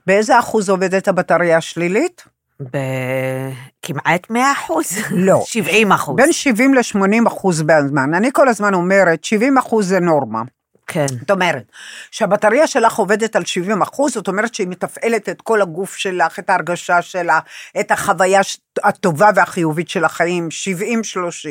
באיזה 0.06 0.38
אחוז 0.38 0.68
עובדת 0.68 1.08
הבטריה 1.08 1.56
השלילית? 1.56 2.24
בכמעט 2.60 4.30
100 4.30 4.52
אחוז. 4.52 4.86
לא. 5.10 5.42
70 5.46 5.92
אחוז. 5.92 6.16
בין 6.16 6.32
70 6.32 6.74
ל-80 6.74 7.28
אחוז 7.28 7.62
בזמן. 7.62 8.14
אני 8.14 8.28
כל 8.32 8.48
הזמן 8.48 8.74
אומרת, 8.74 9.24
70 9.24 9.58
אחוז 9.58 9.88
זה 9.88 10.00
נורמה. 10.00 10.42
כן. 10.86 11.06
זאת 11.20 11.30
אומרת, 11.30 11.64
שהבטריה 12.10 12.66
שלך 12.66 12.96
עובדת 12.96 13.36
על 13.36 13.44
70 13.44 13.82
אחוז, 13.82 14.12
זאת 14.12 14.28
אומרת 14.28 14.54
שהיא 14.54 14.68
מתפעלת 14.68 15.28
את 15.28 15.42
כל 15.42 15.62
הגוף 15.62 15.96
שלך, 15.96 16.38
את 16.38 16.50
ההרגשה 16.50 17.02
שלה, 17.02 17.38
את 17.80 17.90
החוויה 17.90 18.40
הטובה 18.84 19.30
והחיובית 19.34 19.88
של 19.88 20.04
החיים, 20.04 20.48
70-30. 20.48 21.48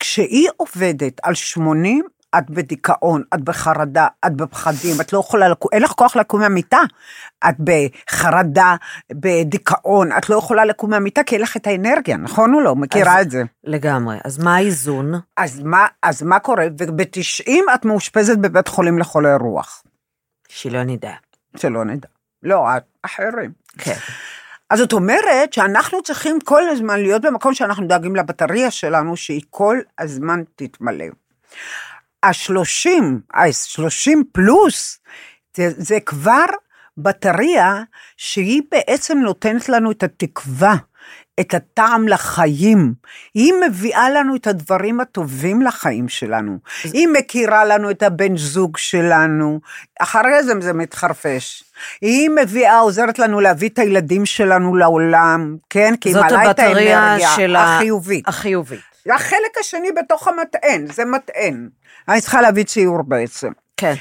כשהיא 0.00 0.48
עובדת 0.56 1.20
על 1.22 1.34
80, 1.34 2.04
את 2.38 2.50
בדיכאון, 2.50 3.22
את 3.34 3.40
בחרדה, 3.40 4.06
את 4.26 4.34
בפחדים, 4.36 5.00
את 5.00 5.12
לא 5.12 5.18
יכולה 5.18 5.48
לקום, 5.48 5.68
אין 5.72 5.82
לך 5.82 5.90
כוח 5.90 6.16
לקום 6.16 6.40
מהמיטה. 6.40 6.78
את 7.48 7.54
בחרדה, 7.58 8.76
בדיכאון, 9.12 10.12
את 10.12 10.30
לא 10.30 10.36
יכולה 10.36 10.64
לקום 10.64 10.90
מהמיטה 10.90 11.22
כי 11.22 11.34
אין 11.34 11.42
לך 11.42 11.56
את 11.56 11.66
האנרגיה, 11.66 12.16
נכון 12.16 12.54
או 12.54 12.60
לא? 12.60 12.76
מכירה 12.76 13.18
אז- 13.20 13.26
את 13.26 13.30
זה. 13.30 13.42
לגמרי. 13.64 14.16
אז 14.24 14.38
מה 14.38 14.56
האיזון? 14.56 15.12
אז 15.36 15.60
מה, 15.60 15.86
אז 16.02 16.22
מה 16.22 16.38
קורה? 16.38 16.64
וב-90 16.78 17.50
את 17.74 17.84
מאושפזת 17.84 18.38
בבית 18.38 18.68
חולים 18.68 18.98
לחולי 18.98 19.34
רוח. 19.40 19.82
שלא 20.48 20.82
נדע. 20.82 21.12
שלא 21.56 21.84
נדע. 21.84 22.08
לא, 22.42 22.76
את, 22.76 22.82
אחרים. 23.02 23.52
כן. 23.78 23.94
אז 24.70 24.78
זאת 24.78 24.92
אומרת 24.92 25.52
שאנחנו 25.52 26.02
צריכים 26.02 26.38
כל 26.44 26.68
הזמן 26.68 27.00
להיות 27.00 27.22
במקום 27.22 27.54
שאנחנו 27.54 27.86
דואגים 27.86 28.16
לבטריה 28.16 28.70
שלנו, 28.70 29.16
שהיא 29.16 29.42
כל 29.50 29.78
הזמן 29.98 30.42
תתמלא. 30.56 31.04
השלושים, 32.22 33.20
ה-30 33.34 34.18
פלוס, 34.32 34.98
זה, 35.56 35.68
זה 35.76 36.00
כבר 36.00 36.44
בטריה 36.98 37.82
שהיא 38.16 38.62
בעצם 38.70 39.18
נותנת 39.18 39.68
לנו 39.68 39.90
את 39.90 40.02
התקווה, 40.02 40.74
את 41.40 41.54
הטעם 41.54 42.08
לחיים. 42.08 42.94
היא 43.34 43.52
מביאה 43.66 44.10
לנו 44.10 44.36
את 44.36 44.46
הדברים 44.46 45.00
הטובים 45.00 45.62
לחיים 45.62 46.08
שלנו. 46.08 46.58
היא 46.84 47.08
מכירה 47.08 47.64
לנו 47.64 47.90
את 47.90 48.02
הבן 48.02 48.36
זוג 48.36 48.76
שלנו, 48.76 49.60
אחרי 50.00 50.42
זה 50.42 50.52
זה 50.60 50.72
מתחרפש. 50.72 51.64
היא 52.00 52.30
מביאה, 52.42 52.78
עוזרת 52.78 53.18
לנו 53.18 53.40
להביא 53.40 53.68
את 53.68 53.78
הילדים 53.78 54.26
שלנו 54.26 54.76
לעולם, 54.76 55.56
כן? 55.70 55.94
כי 56.00 56.08
היא 56.08 56.16
מעלה 56.16 56.50
את 56.50 56.58
האנרגיה 56.58 57.16
החיובית. 57.58 58.28
החיובית. 58.28 58.80
החלק 59.14 59.58
השני 59.60 59.92
בתוך 59.92 60.28
המטען, 60.28 60.86
זה 60.92 61.04
מטען. 61.04 61.68
אני 62.08 62.20
צריכה 62.20 62.40
להביא 62.40 62.64
ציור 62.64 63.02
בעצם. 63.02 63.52
כן. 63.76 63.94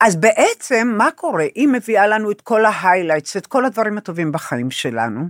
אז 0.00 0.16
בעצם, 0.16 0.94
מה 0.98 1.10
קורה? 1.10 1.44
היא 1.54 1.68
מביאה 1.68 2.06
לנו 2.06 2.30
את 2.30 2.40
כל 2.40 2.64
ההיילייטס, 2.64 3.36
את 3.36 3.46
כל 3.46 3.64
הדברים 3.64 3.98
הטובים 3.98 4.32
בחיים 4.32 4.70
שלנו. 4.70 5.28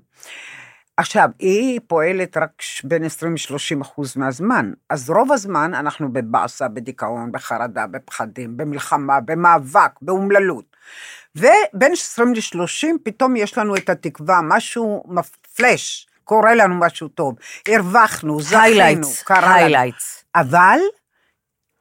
עכשיו, 0.97 1.29
היא 1.39 1.81
פועלת 1.87 2.37
רק 2.37 2.63
בין 2.85 3.05
20 3.05 3.35
ל-30 3.35 3.83
אחוז 3.83 4.17
מהזמן, 4.17 4.73
אז 4.89 5.11
רוב 5.11 5.33
הזמן 5.33 5.75
אנחנו 5.75 6.13
בבאסה, 6.13 6.69
בדיכאון, 6.69 7.33
בחרדה, 7.33 7.87
בפחדים, 7.87 8.57
במלחמה, 8.57 9.21
במאבק, 9.21 9.91
באומללות. 10.03 10.65
ובין 11.37 11.93
20 11.93 12.35
ל-30 12.35 12.87
פתאום 13.03 13.37
יש 13.37 13.59
לנו 13.59 13.77
את 13.77 13.91
התקווה, 13.91 14.41
משהו 14.43 15.05
מפלש, 15.09 16.07
קורה 16.25 16.55
לנו 16.55 16.75
משהו 16.75 17.09
טוב, 17.09 17.35
הרווחנו, 17.69 18.41
זכינו. 18.41 19.09
קרה 19.25 19.69
לנו. 19.69 19.91
אבל 20.35 20.79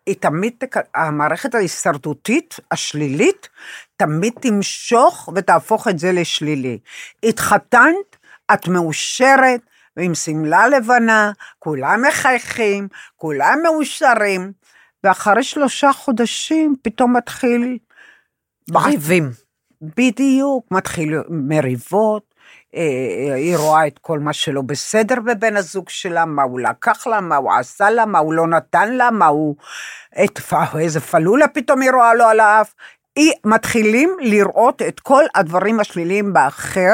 היא 0.10 0.16
תמיד, 0.20 0.54
תק- 0.58 0.88
המערכת 0.96 1.56
ההישרדותית 1.56 2.56
השלילית, 2.72 3.50
תמיד 3.98 4.34
תמשוך 4.42 5.30
ותהפוך 5.36 5.88
את 5.88 6.00
זה 6.00 6.12
לשלילי. 6.12 6.80
התחתנת, 7.24 8.18
את 8.54 8.68
מאושרת, 8.68 9.62
ועם 9.98 10.16
שמלה 10.16 10.68
לבנה, 10.68 11.32
כולם 11.60 12.02
מחייכים, 12.08 12.88
כולם 13.16 13.60
מאושרים, 13.64 14.52
ואחרי 15.04 15.44
שלושה 15.44 15.94
חודשים 15.94 16.76
פתאום 16.82 17.18
מתחיל... 17.18 17.78
ריבים. 18.76 19.30
בדיוק, 19.82 20.66
מתחיל 20.72 21.14
מריבות, 21.30 22.29
היא 22.74 23.58
רואה 23.58 23.88
את 23.88 24.00
כל 24.00 24.20
מה 24.20 24.34
שלא 24.34 24.62
בסדר 24.62 25.16
בבן 25.20 25.58
הזוג 25.58 25.90
שלה, 25.90 26.26
מה 26.26 26.44
הוא 26.44 26.60
לקח 26.60 27.08
לה, 27.08 27.22
מה 27.22 27.36
הוא 27.36 27.54
עשה 27.54 27.90
לה, 27.90 28.06
מה 28.06 28.20
הוא 28.20 28.34
לא 28.34 28.48
נתן 28.48 28.94
לה, 28.94 29.12
מה 29.12 29.28
הוא... 29.28 29.56
את, 30.24 30.40
איזה 30.80 31.00
פלולה 31.00 31.48
פתאום 31.48 31.82
היא 31.82 31.92
רואה 31.92 32.14
לו 32.14 32.26
על 32.26 32.40
האף. 32.40 32.74
היא, 33.16 33.34
מתחילים 33.46 34.18
לראות 34.20 34.82
את 34.82 35.00
כל 35.00 35.24
הדברים 35.36 35.80
השליליים 35.80 36.34
באחר, 36.34 36.94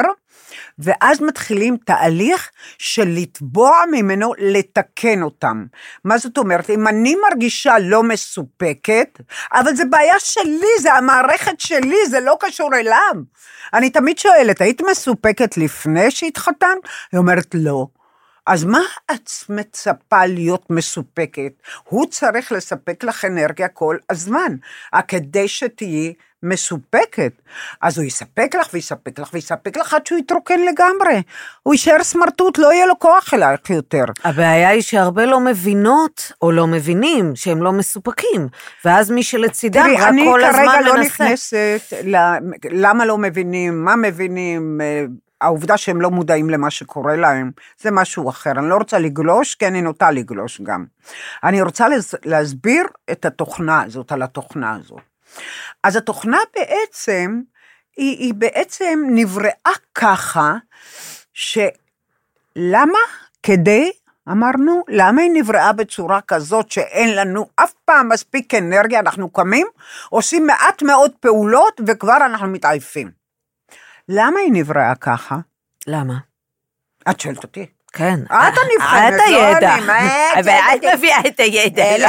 ואז 0.78 1.20
מתחילים 1.20 1.76
תהליך 1.84 2.50
של 2.78 3.08
לתבוע 3.08 3.72
ממנו 3.92 4.32
לתקן 4.38 5.22
אותם. 5.22 5.66
מה 6.04 6.18
זאת 6.18 6.38
אומרת? 6.38 6.70
אם 6.70 6.88
אני 6.88 7.16
מרגישה 7.30 7.78
לא 7.78 8.02
מסופקת, 8.02 9.20
אבל 9.52 9.74
זה 9.74 9.84
בעיה 9.84 10.18
שלי, 10.18 10.66
זה 10.80 10.92
המערכת 10.92 11.60
שלי, 11.60 12.06
זה 12.08 12.20
לא 12.20 12.36
קשור 12.40 12.74
אליו. 12.74 13.14
אני 13.74 13.90
תמיד 13.90 14.18
שואלת, 14.18 14.60
היית 14.60 14.82
מסופקת 14.90 15.56
לפני 15.56 16.10
שהתחתנת? 16.10 16.78
היא 17.12 17.18
אומרת, 17.18 17.54
לא. 17.54 17.86
אז 18.46 18.64
מה 18.64 18.80
את 19.10 19.30
מצפה 19.48 20.26
להיות 20.26 20.70
מסופקת? 20.70 21.52
הוא 21.84 22.06
צריך 22.06 22.52
לספק 22.52 23.04
לך 23.04 23.24
אנרגיה 23.24 23.68
כל 23.68 23.96
הזמן, 24.10 24.56
אה, 24.94 25.02
כדי 25.02 25.48
שתהיי 25.48 26.14
מסופקת. 26.48 27.32
אז 27.80 27.98
הוא 27.98 28.06
יספק 28.06 28.54
לך 28.60 28.68
ויספק 28.72 29.18
לך 29.18 29.30
ויספק 29.32 29.76
לך 29.76 29.94
עד 29.94 30.06
שהוא 30.06 30.18
יתרוקן 30.18 30.60
לגמרי. 30.60 31.22
הוא 31.62 31.74
יישאר 31.74 32.02
סמרטוט, 32.02 32.58
לא 32.58 32.72
יהיה 32.72 32.86
לו 32.86 32.98
כוח 32.98 33.34
אלייך 33.34 33.70
יותר. 33.70 34.04
הבעיה 34.24 34.68
היא 34.68 34.82
שהרבה 34.82 35.26
לא 35.26 35.40
מבינות, 35.40 36.32
או 36.42 36.52
לא 36.52 36.66
מבינים, 36.66 37.36
שהם 37.36 37.62
לא 37.62 37.72
מסופקים. 37.72 38.48
ואז 38.84 39.10
מי 39.10 39.22
שלצידם 39.22 39.82
תראי, 39.82 39.96
רק 39.96 40.08
אני 40.08 40.24
כל 40.24 40.44
הזמן 40.44 40.66
כרגע 40.66 40.78
מנסה. 40.78 40.94
לא 40.96 41.00
נכנסת 41.00 41.92
למה 42.70 43.04
לא 43.04 43.18
מבינים, 43.18 43.84
מה 43.84 43.96
מבינים, 43.96 44.80
אה, 44.80 45.04
העובדה 45.40 45.76
שהם 45.76 46.00
לא 46.00 46.10
מודעים 46.10 46.50
למה 46.50 46.70
שקורה 46.70 47.16
להם, 47.16 47.50
זה 47.80 47.90
משהו 47.90 48.30
אחר. 48.30 48.50
אני 48.50 48.68
לא 48.68 48.76
רוצה 48.76 48.98
לגלוש, 48.98 49.54
כי 49.54 49.66
אני 49.66 49.82
נוטה 49.82 50.10
לגלוש 50.10 50.60
גם. 50.60 50.84
אני 51.44 51.62
רוצה 51.62 51.86
להסביר 52.24 52.86
את 53.10 53.24
התוכנה 53.24 53.82
הזאת, 53.82 54.12
על 54.12 54.22
התוכנה 54.22 54.76
הזאת. 54.76 55.00
אז 55.82 55.96
התוכנה 55.96 56.38
בעצם, 56.56 57.40
היא, 57.96 58.18
היא 58.18 58.34
בעצם 58.34 59.02
נבראה 59.08 59.72
ככה, 59.94 60.54
שלמה? 61.32 62.98
כדי, 63.42 63.90
אמרנו, 64.28 64.84
למה 64.88 65.22
היא 65.22 65.30
נבראה 65.34 65.72
בצורה 65.72 66.20
כזאת 66.20 66.70
שאין 66.70 67.16
לנו 67.16 67.48
אף 67.56 67.72
פעם 67.84 68.08
מספיק 68.08 68.54
אנרגיה, 68.54 69.00
אנחנו 69.00 69.30
קמים, 69.30 69.66
עושים 70.08 70.46
מעט 70.46 70.82
מאוד 70.82 71.12
פעולות 71.20 71.80
וכבר 71.86 72.16
אנחנו 72.16 72.46
מתעייפים. 72.46 73.10
למה 74.08 74.40
היא 74.40 74.50
נבראה 74.52 74.94
ככה? 74.94 75.36
למה? 75.86 76.14
את 77.10 77.20
שואלת 77.20 77.42
אותי. 77.42 77.66
כן. 77.92 78.20
את 78.24 78.32
הנבחרת, 78.32 79.14
את 79.14 79.30
לא 79.30 79.46
הידע. 79.46 79.74
ואת? 80.44 80.94
מביאה 80.94 81.20
את 81.26 81.40
הידע. 81.40 81.98
לא 81.98 82.08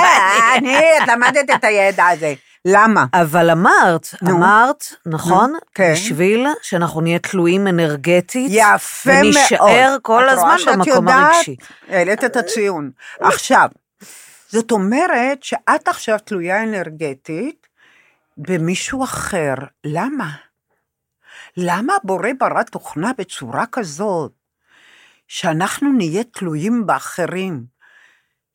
אני. 0.57 0.77
למדת 1.07 1.49
את 1.55 1.63
הידע 1.63 2.07
הזה. 2.07 2.33
למה? 2.69 3.05
אבל 3.13 3.49
אמרת, 3.49 4.07
נו. 4.21 4.31
אמרת, 4.31 4.83
נכון? 5.05 5.53
כן. 5.75 5.93
בשביל 5.93 6.47
שאנחנו 6.61 7.01
נהיה 7.01 7.19
תלויים 7.19 7.67
אנרגטית. 7.67 8.47
יפה 8.51 9.09
מאוד. 9.13 9.25
ונישאר 9.25 9.97
כל 10.01 10.29
את 10.29 10.37
רואה 10.37 10.53
הזמן 10.53 10.57
שאת 10.57 10.77
במקום 10.77 11.07
יודעת? 11.07 11.35
הרגשי. 11.35 11.55
העלית 11.87 12.23
את 12.23 12.35
הציון. 12.35 12.91
עכשיו, 13.19 13.69
זאת 14.49 14.71
אומרת 14.71 15.43
שאת 15.43 15.87
עכשיו 15.87 16.17
תלויה 16.25 16.63
אנרגטית 16.63 17.67
במישהו 18.37 19.03
אחר. 19.03 19.53
למה? 19.83 20.29
למה 21.57 21.93
הבורא 22.03 22.29
ברא 22.39 22.63
תוכנה 22.63 23.11
בצורה 23.17 23.65
כזאת, 23.71 24.31
שאנחנו 25.27 25.93
נהיה 25.93 26.23
תלויים 26.23 26.85
באחרים, 26.85 27.63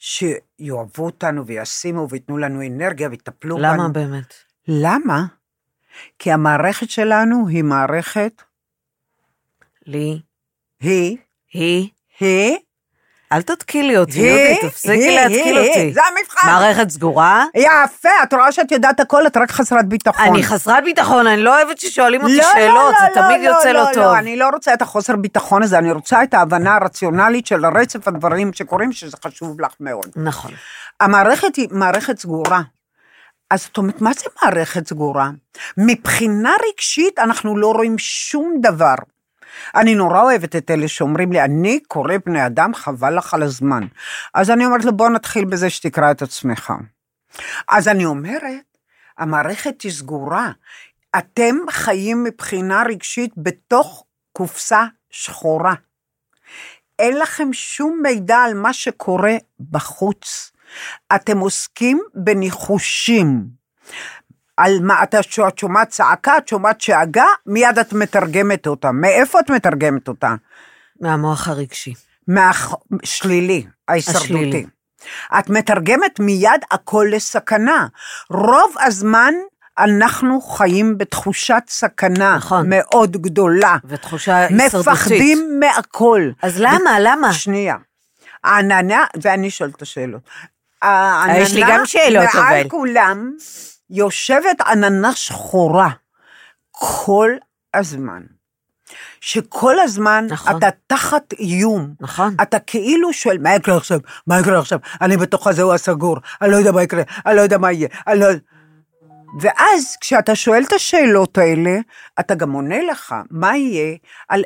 שיאהבו 0.03 1.05
אותנו 1.05 1.47
וישימו 1.47 2.09
וייתנו 2.11 2.39
לנו 2.39 2.67
אנרגיה 2.67 3.09
ויטפלו 3.09 3.57
בנו? 3.57 3.65
למה 3.65 3.89
באמת? 3.89 4.35
למה? 4.69 5.27
כי 6.19 6.33
המערכת 6.33 6.91
שלנו 6.91 7.49
היא 7.49 7.65
מערכת, 7.65 8.43
לי, 9.87 10.23
היא, 10.81 11.17
היא, 11.53 11.89
היא, 12.21 12.59
אל 13.33 13.43
תתקילי 13.43 13.99
אותי, 13.99 14.19
יהודית, 14.19 14.61
תפסיקי 14.71 14.93
היא- 14.93 15.21
להתקיל 15.21 15.59
אותי. 15.59 15.93
זה 15.95 16.01
המבחן. 16.05 16.47
מערכת 16.47 16.91
סגורה? 16.91 17.45
יפה, 17.55 18.09
את 18.23 18.35
רואה 18.35 18.53
שאת 18.53 18.73
יודעת 18.73 19.01
הכל, 19.01 19.27
את 19.27 19.37
רק 19.37 19.51
חסרת 19.51 19.89
ביטחון. 19.89 20.27
אני 20.27 20.43
חסרת 20.43 20.85
ביטחון, 20.85 21.27
אני 21.27 21.43
לא 21.43 21.57
אוהבת 21.63 21.79
ששואלים 21.79 22.23
אותי 22.23 22.37
לא, 22.37 22.43
שאלות, 22.53 22.95
לא, 22.95 23.01
זה 23.01 23.21
לא, 23.21 23.27
תמיד 23.27 23.41
לא, 23.41 23.49
יוצא 23.55 23.73
לא 23.73 23.81
לא, 23.81 23.87
טוב. 23.95 24.03
לא, 24.03 24.19
אני 24.19 24.37
לא 24.37 24.49
רוצה 24.53 24.75
את 24.75 24.83
החוסר 24.83 25.17
ביטחון 25.17 25.63
הזה, 25.63 25.79
אני 25.79 25.93
רוצה 25.93 26.23
את 26.23 26.35
ההבנה 26.35 26.75
הרציונלית 26.77 27.47
של 27.47 27.67
רצף 27.67 28.09
הדברים 28.09 28.53
שקורים, 28.53 28.93
שזה 28.93 29.17
חשוב 29.27 29.61
לך 29.61 29.73
מאוד. 29.81 30.07
נכון. 30.17 30.51
המערכת 31.01 31.57
היא 31.57 31.69
מערכת 31.71 32.19
סגורה. 32.19 32.61
אז 33.51 33.63
זאת 33.63 33.79
אומרת, 33.79 34.01
מה 34.01 34.11
זה 34.13 34.25
מערכת 34.43 34.87
סגורה? 34.89 35.31
מבחינה 35.77 36.53
רגשית 36.73 37.19
אנחנו 37.19 37.57
לא 37.57 37.73
רואים 37.73 37.99
שום 37.99 38.55
דבר. 38.63 38.95
אני 39.75 39.95
נורא 39.95 40.23
אוהבת 40.23 40.57
את 40.57 40.71
אלה 40.71 40.89
שאומרים 40.89 41.33
לי, 41.33 41.45
אני 41.45 41.81
קורא 41.89 42.15
בני 42.27 42.47
אדם, 42.47 42.75
חבל 42.75 43.19
לך 43.19 43.35
על 43.35 43.43
הזמן. 43.43 43.87
אז 44.35 44.51
אני 44.51 44.67
אומרת 44.67 44.85
לו, 44.85 44.97
בוא 44.97 45.09
נתחיל 45.09 45.45
בזה 45.45 45.71
שתקרא 45.71 46.11
את 46.11 46.23
עצמך. 46.23 46.73
אז 47.69 47.89
אני 47.89 48.05
אומרת, 48.05 48.79
המערכת 49.19 49.83
היא 49.83 49.93
סגורה. 49.93 50.51
אתם 51.19 51.57
חיים 51.71 52.25
מבחינה 52.25 52.83
רגשית 52.89 53.33
בתוך 53.37 54.05
קופסה 54.33 54.85
שחורה. 55.11 55.75
אין 56.99 57.19
לכם 57.19 57.53
שום 57.53 58.01
מידע 58.03 58.37
על 58.37 58.55
מה 58.55 58.73
שקורה 58.73 59.37
בחוץ. 59.71 60.53
אתם 61.15 61.39
עוסקים 61.39 62.03
בניחושים. 62.15 63.47
על 64.65 64.79
מה 64.83 65.03
את 65.03 65.15
שומעת- 65.23 65.53
את 65.55 65.59
שומעת 65.59 65.89
צעקה, 65.89 66.37
את 66.39 66.49
שומעת 66.49 66.81
שאגה, 66.81 67.25
מיד 67.47 67.79
את 67.79 67.93
מתרגמת 67.93 68.67
אותה. 68.67 68.93
מאיפה 68.93 69.41
את 69.41 69.51
מתרגמת 69.51 70.09
אותה? 70.09 70.35
מהמוח 71.01 71.49
הרגשי. 71.49 71.95
מהשלילי, 72.29 73.67
ההישרדותי. 73.89 74.25
השלילי. 74.25 74.67
את 75.39 75.51
מתרגמת 75.51 76.21
מיד 76.21 76.61
הכל 76.71 77.07
לסכנה. 77.11 77.87
רוב 78.31 78.75
הזמן 78.81 79.35
אנחנו 79.79 80.41
חיים 80.41 80.99
בתחושת 80.99 81.63
סכנה 81.69 82.37
נכון. 82.37 82.67
מאוד 82.69 83.17
גדולה. 83.17 83.77
ותחושה 83.85 84.37
הישרדותית. 84.37 84.89
מפחדים 84.93 85.61
מהכל. 85.61 86.31
אז 86.43 86.61
למה, 86.61 87.01
למה? 87.01 87.33
שנייה. 87.33 87.77
העננה, 88.45 89.05
ואני 89.23 89.51
שואלת 89.51 89.77
את 89.77 89.83
השאלות. 89.83 90.23
העננה, 90.83 91.39
יש 91.39 91.55
לי 91.55 91.63
גם 91.69 91.87
שאלות, 91.87 92.25
מעל 92.35 92.61
אבל. 92.61 92.69
כולם 92.69 93.31
יושבת 93.93 94.61
עננה 94.61 95.13
שחורה 95.13 95.89
כל 96.71 97.31
הזמן. 97.75 98.23
שכל 99.21 99.81
הזמן 99.81 100.27
נכון. 100.31 100.57
אתה 100.57 100.69
תחת 100.87 101.33
איום. 101.33 101.95
נכון. 102.01 102.35
אתה 102.43 102.59
כאילו 102.59 103.13
שואל, 103.13 103.39
מה 103.39 103.55
יקרה 103.55 103.77
עכשיו? 103.77 103.99
מה 104.27 104.41
יקרה 104.41 104.59
עכשיו? 104.59 104.79
אני 105.01 105.17
בתוך 105.17 105.47
הזהו 105.47 105.73
הסגור, 105.73 106.17
אני 106.43 106.51
לא 106.51 106.57
יודע 106.57 106.73
מה 106.73 106.83
יקרה, 106.83 107.03
אני 107.27 107.37
לא 107.37 107.41
יודע 107.41 107.59
מה 107.59 107.73
יהיה, 107.73 107.89
אני 108.07 108.21
לא... 108.21 108.27
ואז 109.41 109.97
כשאתה 110.01 110.35
שואל 110.35 110.63
את 110.69 110.73
השאלות 110.73 111.39
האלה, 111.39 111.79
אתה 112.21 112.35
גם 112.35 112.53
עונה 112.53 112.83
לך 112.83 113.15
מה 113.31 113.57
יהיה, 113.57 113.97
על 114.29 114.43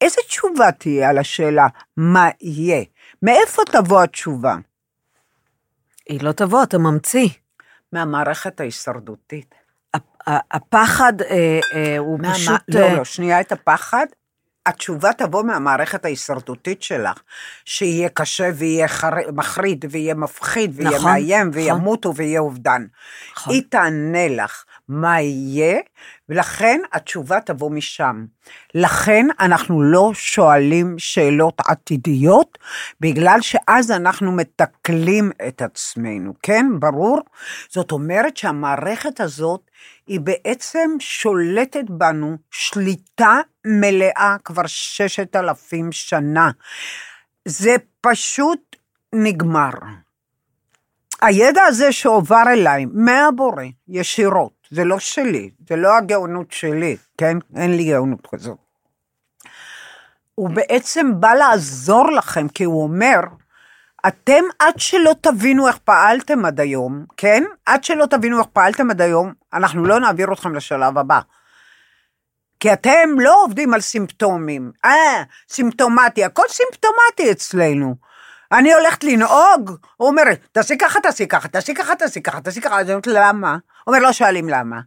איזה 0.00 0.20
תשובה 0.28 0.72
תהיה 0.72 1.08
על 1.08 1.18
השאלה 1.18 1.66
מה 1.96 2.28
יהיה. 2.40 2.84
מאיפה 3.22 3.62
תבוא 3.64 4.02
התשובה? 4.02 4.56
היא 6.08 6.22
לא 6.22 6.32
תבוא, 6.32 6.62
אתה 6.62 6.78
ממציא. 6.78 7.28
מהמערכת 7.94 8.60
ההישרדותית. 8.60 9.54
הפחד 10.26 11.22
אה, 11.22 11.60
אה, 11.74 11.98
הוא 11.98 12.18
פשוט... 12.32 12.62
לא, 12.68 12.80
אה, 12.80 12.94
לא, 12.96 13.04
שנייה 13.04 13.40
את 13.40 13.52
הפחד. 13.52 14.06
התשובה 14.66 15.12
תבוא 15.12 15.42
מהמערכת 15.42 16.04
ההישרדותית 16.04 16.82
שלך, 16.82 17.20
שיהיה 17.64 18.08
קשה 18.08 18.50
ויהיה 18.54 18.88
חר... 18.88 19.10
מחריד 19.32 19.84
ויהיה 19.90 20.14
מפחיד 20.14 20.72
ויהיה 20.74 20.96
נכון, 20.96 21.10
מאיים 21.10 21.48
נכון. 21.48 21.62
וימותו 21.62 22.14
ויהיה 22.14 22.40
אובדן. 22.40 22.86
נכון. 23.32 23.54
היא 23.54 23.62
תענה 23.68 24.28
לך 24.28 24.64
מה 24.88 25.20
יהיה, 25.20 25.78
ולכן 26.28 26.80
התשובה 26.92 27.40
תבוא 27.40 27.70
משם. 27.70 28.24
לכן 28.74 29.26
אנחנו 29.40 29.82
לא 29.82 30.10
שואלים 30.14 30.98
שאלות 30.98 31.60
עתידיות, 31.66 32.58
בגלל 33.00 33.38
שאז 33.40 33.90
אנחנו 33.90 34.32
מתקלים 34.32 35.30
את 35.48 35.62
עצמנו, 35.62 36.32
כן? 36.42 36.66
ברור? 36.78 37.20
זאת 37.68 37.92
אומרת 37.92 38.36
שהמערכת 38.36 39.20
הזאת 39.20 39.60
היא 40.06 40.20
בעצם 40.20 40.90
שולטת 41.00 41.84
בנו 41.88 42.36
שליטה 42.50 43.40
מלאה 43.64 44.36
כבר 44.44 44.66
ששת 44.66 45.36
אלפים 45.36 45.92
שנה. 45.92 46.50
זה 47.44 47.76
פשוט 48.00 48.76
נגמר. 49.12 49.70
הידע 51.22 51.62
הזה 51.62 51.92
שהועבר 51.92 52.42
אליי 52.52 52.86
מהבורא, 52.92 53.62
ישירות, 53.88 54.52
זה 54.70 54.84
לא 54.84 54.98
שלי, 54.98 55.50
זה 55.68 55.76
לא 55.76 55.96
הגאונות 55.96 56.52
שלי, 56.52 56.96
כן? 57.18 57.36
אין 57.56 57.76
לי 57.76 57.84
גאונות 57.84 58.26
כזאת. 58.32 58.58
הוא 60.34 60.50
בעצם 60.50 61.20
בא 61.20 61.34
לעזור 61.34 62.10
לכם, 62.10 62.48
כי 62.48 62.64
הוא 62.64 62.82
אומר, 62.82 63.20
אתם 64.06 64.42
עד 64.58 64.74
שלא 64.78 65.14
תבינו 65.20 65.68
איך 65.68 65.78
פעלתם 65.78 66.44
עד 66.44 66.60
היום, 66.60 67.04
כן? 67.16 67.44
עד 67.66 67.84
שלא 67.84 68.06
תבינו 68.06 68.38
איך 68.38 68.46
פעלתם 68.52 68.90
עד 68.90 69.00
היום, 69.00 69.32
אנחנו 69.52 69.84
לא 69.84 70.00
נעביר 70.00 70.32
אתכם 70.32 70.54
לשלב 70.54 70.98
הבא. 70.98 71.20
כי 72.64 72.72
אתם 72.72 73.08
לא 73.18 73.42
עובדים 73.42 73.74
על 73.74 73.80
סימפטומים. 73.80 74.72
אה, 74.84 75.22
סימפטומטי, 75.48 76.24
הכל 76.24 76.42
סימפטומטי 76.48 77.32
אצלנו. 77.32 77.94
אני 78.52 78.74
הולכת 78.74 79.04
לנהוג, 79.04 79.70
הוא 79.96 80.08
אומר, 80.08 80.22
תעשי 80.52 80.78
ככה, 80.78 81.00
תעשי 81.00 81.28
ככה, 81.28 81.48
תעשי 81.48 81.74
ככה, 81.74 81.96
תעשי 81.96 82.22
ככה, 82.22 82.40
תעשי 82.40 82.60
ככה, 82.60 82.80
אז 82.80 82.86
אני 82.86 82.92
אומרת, 82.92 83.06
למה? 83.06 83.50
הוא 83.50 83.58
אומר, 83.94 83.98
לא 83.98 84.12
שואלים 84.12 84.48
למה. 84.48 84.80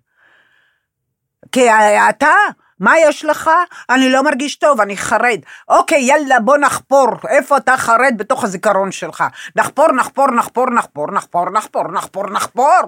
כי 1.51 1.69
אתה, 2.09 2.33
מה 2.79 2.99
יש 2.99 3.25
לך? 3.25 3.49
אני 3.89 4.09
לא 4.09 4.23
מרגיש 4.23 4.55
טוב, 4.55 4.81
אני 4.81 4.97
חרד. 4.97 5.39
אוקיי, 5.67 6.01
יאללה, 6.01 6.39
בוא 6.39 6.57
נחפור. 6.57 7.07
איפה 7.29 7.57
אתה 7.57 7.77
חרד 7.77 8.13
בתוך 8.17 8.43
הזיכרון 8.43 8.91
שלך? 8.91 9.23
נחפור, 9.55 9.91
נחפור, 9.91 10.31
נחפור, 10.31 10.71
נחפור, 10.71 11.11
נחפור, 11.11 11.51
נחפור, 11.51 11.91
נחפור, 11.91 12.29
נחפור. 12.29 12.81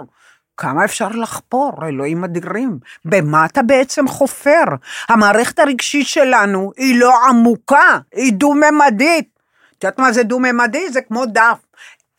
כמה 0.60 0.86
אפשר 0.86 1.08
לחפור, 1.08 1.72
אלוהים 1.88 2.24
אדירים? 2.24 2.80
במה 3.06 3.45
אתה 3.45 3.62
בעצם 3.62 4.08
חופר? 4.08 4.63
המערכת 5.10 5.60
הרגשית 5.60 6.08
שלנו 6.08 6.72
היא 6.78 7.00
לא 7.00 7.13
עמוקה, 7.30 7.98
היא 8.15 8.34
דו-ממדית. 8.34 9.39
את 9.78 9.84
יודעת 9.84 10.00
מה 10.00 10.12
זה 10.12 10.24
דו-ממדי? 10.24 10.89
זה 10.89 11.02
כמו 11.02 11.26
דף. 11.26 11.58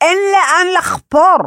אין 0.00 0.18
לאן 0.32 0.66
לחפור. 0.78 1.38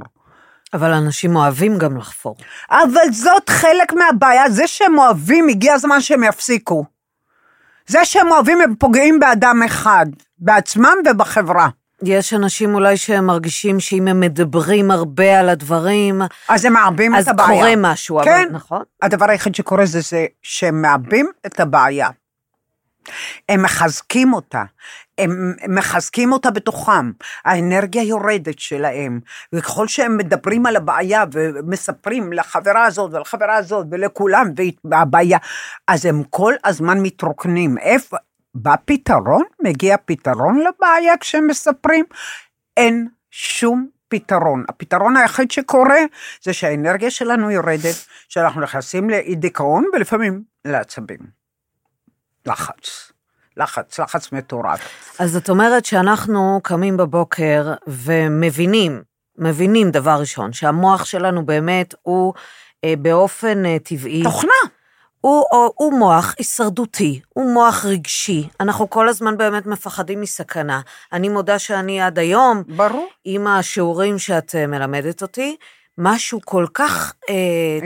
אבל 0.73 0.93
אנשים 0.93 1.35
אוהבים 1.35 1.77
גם 1.77 1.97
לחפור. 1.97 2.35
אבל 2.71 3.11
זאת 3.11 3.49
חלק 3.49 3.93
מהבעיה, 3.93 4.49
זה 4.49 4.67
שהם 4.67 4.97
אוהבים, 4.97 5.47
הגיע 5.47 5.73
הזמן 5.73 6.01
שהם 6.01 6.23
יפסיקו. 6.23 6.85
זה 7.87 8.05
שהם 8.05 8.31
אוהבים, 8.31 8.61
הם 8.61 8.75
פוגעים 8.75 9.19
באדם 9.19 9.61
אחד, 9.65 10.05
בעצמם 10.37 10.95
ובחברה. 11.09 11.69
יש 12.05 12.33
אנשים 12.33 12.75
אולי 12.75 12.97
שהם 12.97 13.25
מרגישים 13.25 13.79
שאם 13.79 14.07
הם 14.07 14.19
מדברים 14.19 14.91
הרבה 14.91 15.39
על 15.39 15.49
הדברים, 15.49 16.21
אז 16.49 16.65
הם 16.65 16.73
מעבים 16.73 17.15
אז 17.15 17.23
את 17.23 17.33
הבעיה. 17.33 17.49
קורה 17.49 17.73
משהו, 17.77 18.17
אבל- 18.17 18.25
כן, 18.25 18.47
נכון. 18.51 18.83
הדבר 19.01 19.29
היחיד 19.29 19.55
שקורה 19.55 19.85
זה, 19.85 20.01
זה 20.01 20.25
שהם 20.41 20.81
מעבים 20.81 21.31
את 21.45 21.59
הבעיה. 21.59 22.09
הם 23.49 23.63
מחזקים 23.63 24.33
אותה, 24.33 24.63
הם 25.17 25.53
מחזקים 25.69 26.31
אותה 26.31 26.51
בתוכם, 26.51 27.11
האנרגיה 27.45 28.03
יורדת 28.03 28.59
שלהם, 28.59 29.19
וככל 29.53 29.87
שהם 29.87 30.17
מדברים 30.17 30.65
על 30.65 30.75
הבעיה 30.75 31.23
ומספרים 31.33 32.33
לחברה 32.33 32.85
הזאת 32.85 33.13
ולחברה 33.13 33.55
הזאת 33.55 33.87
ולכולם, 33.91 34.47
והבעיה, 34.85 35.37
אז 35.87 36.05
הם 36.05 36.23
כל 36.29 36.53
הזמן 36.65 36.99
מתרוקנים. 36.99 37.77
איפה, 37.77 38.17
בא 38.55 38.75
פתרון? 38.85 39.43
מגיע 39.61 39.95
פתרון 40.05 40.59
לבעיה 40.59 41.17
כשהם 41.17 41.47
מספרים? 41.47 42.05
אין 42.77 43.07
שום 43.31 43.87
פתרון. 44.07 44.63
הפתרון 44.69 45.17
היחיד 45.17 45.51
שקורה 45.51 45.99
זה 46.43 46.53
שהאנרגיה 46.53 47.11
שלנו 47.11 47.51
יורדת, 47.51 48.05
שאנחנו 48.29 48.61
נכנסים 48.61 49.09
לאי 49.09 49.35
דיכאון 49.35 49.85
ולפעמים 49.93 50.43
לעצבים. 50.65 51.19
לחץ. 52.45 53.11
לחץ, 53.57 53.99
לחץ 53.99 54.31
מטורף. 54.31 54.79
אז 55.19 55.35
את 55.35 55.49
אומרת 55.49 55.85
שאנחנו 55.85 56.59
קמים 56.63 56.97
בבוקר 56.97 57.73
ומבינים, 57.87 59.01
מבינים 59.37 59.91
דבר 59.91 60.19
ראשון, 60.19 60.53
שהמוח 60.53 61.05
שלנו 61.05 61.45
באמת 61.45 61.95
הוא 62.01 62.33
אה, 62.83 62.93
באופן 62.97 63.65
אה, 63.65 63.77
טבעי, 63.79 64.23
תוכנה. 64.23 64.72
הוא, 65.25 65.45
הוא, 65.51 65.71
הוא 65.75 65.93
מוח 65.99 66.35
הישרדותי, 66.37 67.21
הוא 67.29 67.53
מוח 67.53 67.85
רגשי. 67.85 68.47
אנחנו 68.59 68.89
כל 68.89 69.09
הזמן 69.09 69.37
באמת 69.37 69.65
מפחדים 69.65 70.21
מסכנה. 70.21 70.81
אני 71.13 71.29
מודה 71.29 71.59
שאני 71.59 72.01
עד 72.01 72.19
היום, 72.19 72.63
ברור. 72.67 73.07
עם 73.25 73.47
השיעורים 73.47 74.19
שאת 74.19 74.55
אה, 74.55 74.67
מלמדת 74.67 75.21
אותי, 75.21 75.55
משהו 75.97 76.39
כל 76.45 76.65
כך... 76.73 77.13
אה, 77.29 77.35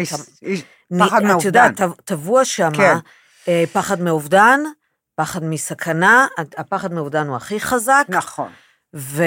איש- 0.02 0.14
טב- 0.14 0.46
איש- 0.46 0.64
נ- 0.92 1.06
פחד 1.06 1.18
את 1.18 1.24
מאובדן. 1.24 1.46
יודעת, 1.48 1.82
טב- 1.82 2.02
טבוע 2.06 2.46
שם, 2.46 2.70
כן. 2.74 2.96
אה, 3.48 3.64
פחד 3.74 4.02
מאובדן, 4.02 4.60
פחד 5.16 5.44
מסכנה, 5.44 6.28
הפחד 6.58 6.94
מאובדן 6.94 7.28
הוא 7.28 7.36
הכי 7.36 7.60
חזק, 7.60 8.06
נכון. 8.10 8.50
ו... 8.96 9.24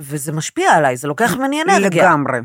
וזה 0.00 0.32
משפיע 0.32 0.72
עליי, 0.72 0.96
זה 0.96 1.08
לוקח 1.08 1.34
ממני 1.34 1.62
אנרגיה. 1.62 2.02
לגמרי. 2.04 2.38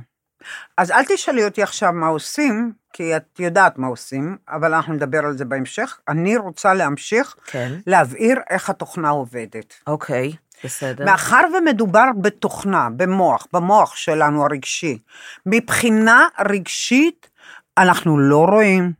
אז 0.78 0.92
אל 0.92 1.06
תשאלי 1.08 1.46
אותי 1.46 1.64
עכשיו 1.64 1.94
מה 1.94 2.08
עושים, 2.08 2.74
כי 2.94 3.18
את 3.18 3.40
יודעת 3.40 3.78
מה 3.78 3.88
עושים, 3.88 4.38
אבל 4.50 4.74
אנחנו 4.74 4.94
נדבר 4.94 5.26
על 5.26 5.38
זה 5.38 5.46
בהמשך. 5.46 6.00
אני 6.08 6.38
רוצה 6.38 6.74
להמשיך 6.74 7.36
כן, 7.46 7.74
להבהיר 7.88 8.40
איך 8.50 8.70
התוכנה 8.70 9.10
עובדת. 9.10 9.74
אוקיי, 9.88 10.34
בסדר. 10.64 11.06
מאחר 11.06 11.44
ומדובר 11.58 12.06
בתוכנה, 12.22 12.90
במוח, 12.96 13.48
במוח 13.54 13.96
שלנו 13.96 14.46
הרגשי, 14.46 15.00
מבחינה 15.46 16.28
רגשית 16.40 17.30
אנחנו 17.78 18.20
לא 18.20 18.46
רואים, 18.46 18.94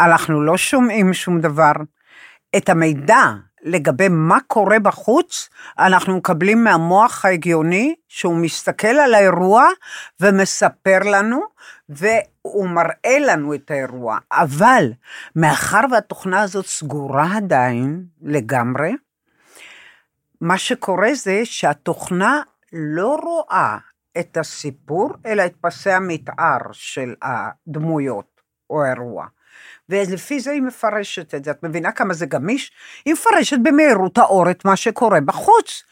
אנחנו 0.00 0.42
לא 0.42 0.56
שומעים 0.56 1.14
שום 1.14 1.40
דבר. 1.40 1.72
את 2.56 2.68
המידע 2.68 3.32
לגבי 3.66 4.08
מה 4.08 4.38
קורה 4.46 4.78
בחוץ, 4.78 5.48
אנחנו 5.78 6.16
מקבלים 6.16 6.64
מהמוח 6.64 7.24
ההגיוני, 7.24 7.94
שהוא 8.08 8.36
מסתכל 8.36 8.86
על 8.86 9.14
האירוע 9.14 9.66
ומספר 10.20 10.98
לנו, 11.04 11.40
והוא 11.88 12.68
מראה 12.68 13.18
לנו 13.26 13.54
את 13.54 13.70
האירוע. 13.70 14.18
אבל 14.32 14.92
מאחר 15.36 15.80
והתוכנה 15.90 16.42
הזאת 16.42 16.66
סגורה 16.66 17.36
עדיין 17.36 18.04
לגמרי, 18.22 18.92
מה 20.40 20.58
שקורה 20.58 21.14
זה 21.14 21.40
שהתוכנה 21.44 22.42
לא 22.72 23.18
רואה 23.22 23.78
את 24.18 24.36
הסיפור, 24.36 25.10
אלא 25.26 25.46
את 25.46 25.54
פסי 25.60 25.90
המתאר 25.90 26.58
של 26.72 27.14
הדמויות 27.22 28.40
או 28.70 28.82
האירוע. 28.82 29.26
ולפי 29.88 30.40
זה 30.40 30.50
היא 30.50 30.62
מפרשת 30.62 31.34
את 31.34 31.44
זה. 31.44 31.50
את 31.50 31.62
מבינה 31.62 31.92
כמה 31.92 32.14
זה 32.14 32.26
גמיש? 32.26 32.72
היא 33.04 33.14
מפרשת 33.14 33.58
במהירות 33.62 34.18
האור 34.18 34.50
את 34.50 34.64
מה 34.64 34.76
שקורה 34.76 35.20
בחוץ. 35.20 35.82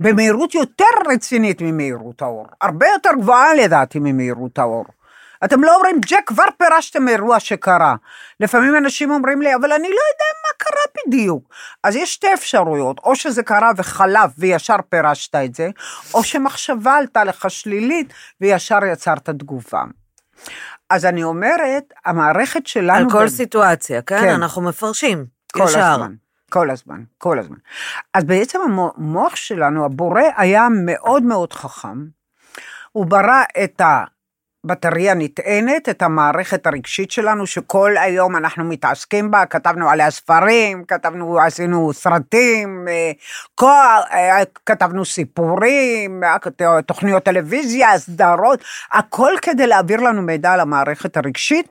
במהירות 0.00 0.54
יותר 0.54 0.84
רצינית 1.12 1.62
ממהירות 1.62 2.22
האור. 2.22 2.46
הרבה 2.60 2.86
יותר 2.86 3.10
גבוהה 3.20 3.54
לדעתי 3.54 3.98
ממהירות 3.98 4.58
האור. 4.58 4.84
אתם 5.44 5.64
לא 5.64 5.74
אומרים, 5.74 6.00
ג'ק, 6.00 6.22
כבר 6.26 6.44
פירשתם 6.58 7.08
אירוע 7.08 7.40
שקרה. 7.40 7.94
לפעמים 8.40 8.76
אנשים 8.76 9.10
אומרים 9.10 9.42
לי, 9.42 9.54
אבל 9.54 9.72
אני 9.72 9.88
לא 9.88 10.02
יודע 10.12 10.30
מה 10.42 10.58
קרה 10.58 11.02
בדיוק. 11.06 11.48
אז 11.84 11.96
יש 11.96 12.14
שתי 12.14 12.34
אפשרויות, 12.34 12.98
או 12.98 13.16
שזה 13.16 13.42
קרה 13.42 13.70
וחלף 13.76 14.30
וישר 14.38 14.76
פירשת 14.88 15.34
את 15.34 15.54
זה, 15.54 15.68
או 16.14 16.24
שמחשבה 16.24 16.96
עלתה 16.96 17.24
לך 17.24 17.50
שלילית 17.50 18.12
וישר 18.40 18.78
יצרת 18.92 19.30
תגובה. 19.30 19.82
אז 20.90 21.04
אני 21.04 21.22
אומרת, 21.24 21.84
המערכת 22.04 22.66
שלנו... 22.66 22.92
על 23.06 23.10
כל 23.10 23.24
ב- 23.24 23.28
סיטואציה, 23.28 24.02
כן? 24.02 24.20
כן. 24.20 24.28
אנחנו 24.34 24.62
מפרשים. 24.62 25.26
כל 25.52 25.64
ישר. 25.68 25.80
הזמן. 25.92 26.14
כל 26.50 26.70
הזמן, 26.70 27.02
כל 27.18 27.38
הזמן. 27.38 27.56
אז 28.14 28.24
בעצם 28.24 28.58
המו- 28.64 28.92
המוח 28.96 29.36
שלנו, 29.36 29.84
הבורא 29.84 30.22
היה 30.36 30.68
מאוד 30.84 31.22
מאוד 31.22 31.52
חכם. 31.52 32.04
הוא 32.92 33.06
ברא 33.06 33.42
את 33.64 33.80
הבטריה 34.64 35.12
הנטענת, 35.12 35.88
את 35.88 36.02
המערכת 36.02 36.66
הרגשית 36.66 37.10
שלנו, 37.10 37.46
שכל 37.46 37.96
היום 37.96 38.36
אנחנו 38.36 38.64
מתעסקים 38.64 39.30
בה, 39.30 39.46
כתבנו 39.46 39.88
עליה 39.88 40.10
ספרים, 40.10 40.84
כתבנו, 40.84 41.40
עשינו 41.40 41.92
סרטים, 41.92 42.88
אה, 42.88 43.12
כל, 43.54 43.66
אה, 44.12 44.42
כתבנו 44.66 45.04
סיפורים, 45.04 46.24
אה, 46.24 46.82
תוכניות 46.82 47.22
טלוויזיה, 47.22 47.98
סדרות, 47.98 48.64
הכל 48.92 49.32
כדי 49.42 49.66
להעביר 49.66 50.00
לנו 50.00 50.22
מידע 50.22 50.52
על 50.52 50.60
המערכת 50.60 51.16
הרגשית. 51.16 51.68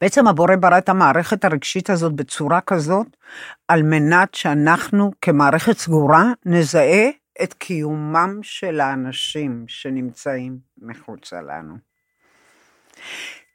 בעצם 0.00 0.26
הבורא 0.26 0.56
ברא 0.56 0.78
את 0.78 0.88
המערכת 0.88 1.44
הרגשית 1.44 1.90
הזאת 1.90 2.12
בצורה 2.12 2.60
כזאת, 2.60 3.06
על 3.68 3.82
מנת 3.82 4.34
שאנחנו 4.34 5.10
כמערכת 5.22 5.78
סגורה 5.78 6.24
נזהה 6.46 7.19
את 7.42 7.54
קיומם 7.54 8.38
של 8.42 8.80
האנשים 8.80 9.64
שנמצאים 9.68 10.58
מחוצה 10.78 11.42
לנו. 11.42 11.74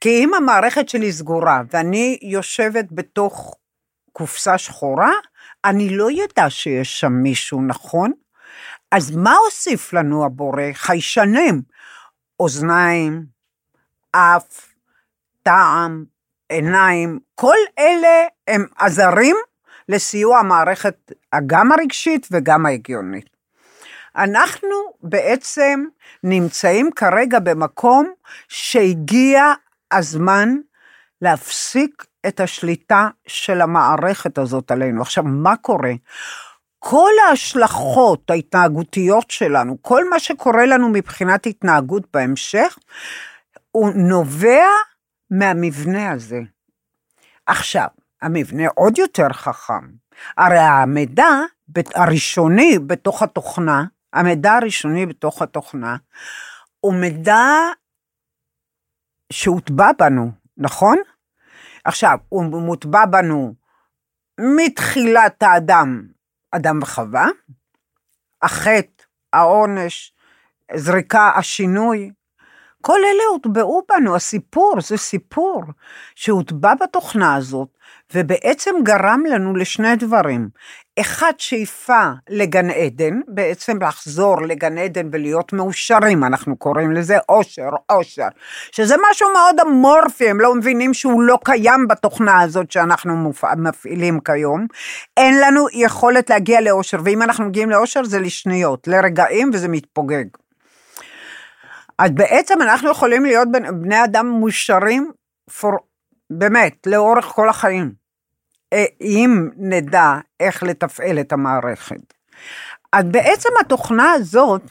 כי 0.02 0.10
אם 0.10 0.34
המערכת 0.34 0.90
שלי 0.90 1.12
סגורה 1.12 1.62
ואני 1.70 2.20
יושבת 2.22 2.86
בתוך 2.92 3.56
קופסה 4.12 4.58
שחורה, 4.58 5.12
אני 5.66 5.98
לא 5.98 6.12
ידע 6.12 6.50
שיש 6.50 7.00
שם 7.00 7.12
מישהו, 7.12 7.62
נכון? 7.62 8.12
אז 8.92 9.16
מה 9.16 9.36
הוסיף 9.46 9.94
לנו 9.94 10.26
הבורא? 10.26 10.64
חיישנים, 10.74 11.62
אוזניים, 12.40 13.26
אף, 14.12 14.74
טעם, 15.44 16.06
עיניים, 16.50 17.20
כל 17.36 17.58
אלה 17.80 18.24
הם 18.48 18.66
עזרים 18.78 19.36
לסיוע 19.90 20.40
המערכת 20.40 21.12
גם 21.48 21.72
הרגשית 21.72 22.28
וגם 22.32 22.66
ההגיונית. 22.66 23.35
אנחנו 24.16 24.76
בעצם 25.02 25.86
נמצאים 26.24 26.90
כרגע 26.96 27.40
במקום 27.40 28.14
שהגיע 28.48 29.54
הזמן 29.92 30.56
להפסיק 31.22 32.06
את 32.28 32.40
השליטה 32.40 33.08
של 33.28 33.62
המערכת 33.62 34.38
הזאת 34.38 34.72
עלינו. 34.72 35.02
עכשיו, 35.02 35.24
מה 35.24 35.58
קורה? 35.58 35.92
כל 36.80 37.12
ההשלכות 37.28 38.30
ההתנהגותיות 38.30 39.32
שלנו, 39.32 39.78
כל 39.82 40.10
מה 40.10 40.20
שקורה 40.20 40.66
לנו 40.66 40.90
מבחינת 40.90 41.46
התנהגות 41.46 42.04
בהמשך, 42.14 42.78
הוא 43.72 43.90
נובע 43.96 44.68
מהמבנה 45.32 46.12
הזה. 46.12 46.40
עכשיו, 47.46 47.88
המבנה 48.22 48.64
עוד 48.76 48.98
יותר 48.98 49.30
חכם. 49.30 49.88
הרי 50.38 50.60
המידע 50.60 51.30
הראשוני 51.96 52.80
בתוך 52.80 53.24
התוכנה, 53.24 53.84
המידע 54.16 54.54
הראשוני 54.54 55.06
בתוך 55.06 55.42
התוכנה, 55.42 55.96
הוא 56.80 56.94
מידע 56.94 57.44
שהוטבע 59.34 59.92
בנו, 60.00 60.32
נכון? 60.58 60.98
עכשיו, 61.86 62.18
הוא 62.30 62.46
מוטבע 62.46 63.06
בנו 63.06 63.54
מתחילת 64.40 65.44
האדם, 65.44 66.08
אדם 66.52 66.80
וחווה, 66.82 67.28
החטא, 68.42 69.04
העונש, 69.34 70.14
זריקה, 70.76 71.32
השינוי, 71.36 72.12
כל 72.82 73.00
אלה 73.00 73.24
הוטבעו 73.32 73.82
בנו, 73.90 74.16
הסיפור, 74.16 74.76
זה 74.82 74.98
סיפור 74.98 75.64
שהוטבע 76.16 76.74
בתוכנה 76.84 77.36
הזאת, 77.36 77.78
ובעצם 78.14 78.72
גרם 78.84 79.24
לנו 79.30 79.56
לשני 79.56 79.96
דברים. 79.96 80.50
אחד, 81.00 81.32
שאיפה 81.38 82.10
לגן 82.30 82.70
עדן, 82.70 83.20
בעצם 83.28 83.82
לחזור 83.82 84.42
לגן 84.42 84.78
עדן 84.78 85.10
ולהיות 85.12 85.54
מאושרים, 85.54 86.24
אנחנו 86.24 86.58
קוראים 86.58 86.92
לזה 86.92 87.18
אושר, 87.30 87.70
אושר, 87.90 88.28
שזה 88.72 88.96
משהו 89.12 89.28
מאוד 89.34 89.60
אמורפי, 89.60 90.30
הם 90.30 90.40
לא 90.40 90.56
מבינים 90.56 90.94
שהוא 90.94 91.22
לא 91.22 91.40
קיים 91.44 91.88
בתוכנה 91.88 92.42
הזאת 92.42 92.72
שאנחנו 92.72 93.32
מפעילים 93.58 94.20
כיום. 94.20 94.68
אין 95.18 95.42
לנו 95.42 95.68
יכולת 95.74 96.30
להגיע 96.30 96.62
לאושר, 96.62 96.98
ואם 97.06 97.22
אנחנו 97.22 97.46
מגיעים 97.46 97.70
לאושר 97.70 98.04
זה 98.04 98.20
לשניות, 98.20 98.88
לרגעים, 98.88 99.50
וזה 99.54 99.68
מתפוגג. 99.68 100.26
אז 102.00 102.12
בעצם 102.12 102.62
אנחנו 102.62 102.92
יכולים 102.92 103.26
להיות 103.26 103.48
בני 103.74 104.04
אדם 104.04 104.40
מאושרים, 104.40 105.12
for, 105.52 105.78
באמת, 106.30 106.88
לאורך 106.88 107.26
כל 107.26 107.50
החיים, 107.50 107.94
אם 109.02 109.50
נדע 109.58 110.14
איך 110.40 110.64
לתפעל 110.64 111.20
את 111.20 111.32
המערכת. 111.32 112.14
אז 112.94 113.06
בעצם 113.12 113.50
התוכנה 113.62 114.12
הזאת, 114.12 114.62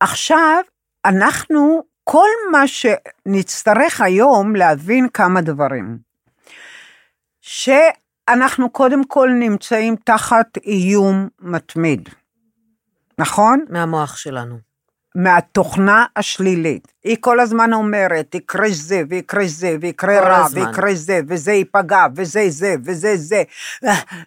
עכשיו 0.00 0.62
אנחנו, 1.04 1.82
כל 2.04 2.28
מה 2.52 2.62
שנצטרך 2.66 4.00
היום 4.00 4.56
להבין 4.56 5.08
כמה 5.08 5.40
דברים. 5.40 5.98
שאנחנו 7.40 8.70
קודם 8.70 9.04
כל 9.04 9.30
נמצאים 9.38 9.96
תחת 9.96 10.58
איום 10.64 11.28
מתמיד, 11.40 12.08
נכון? 13.18 13.64
מהמוח 13.68 14.16
שלנו. 14.16 14.71
מהתוכנה 15.14 16.04
השלילית. 16.16 16.92
היא 17.04 17.16
כל 17.20 17.40
הזמן 17.40 17.72
אומרת, 17.72 18.34
יקרה 18.34 18.68
זה, 18.70 19.02
ויקרה 19.08 19.42
זה, 19.46 19.76
ויקרה 19.80 20.20
רע, 20.20 20.44
הזמן. 20.44 20.66
ויקרה 20.66 20.94
זה, 20.94 21.20
וזה 21.28 21.52
ייפגע, 21.52 22.06
וזה 22.16 22.44
זה, 22.48 22.74
וזה 22.84 23.16
זה. 23.16 23.42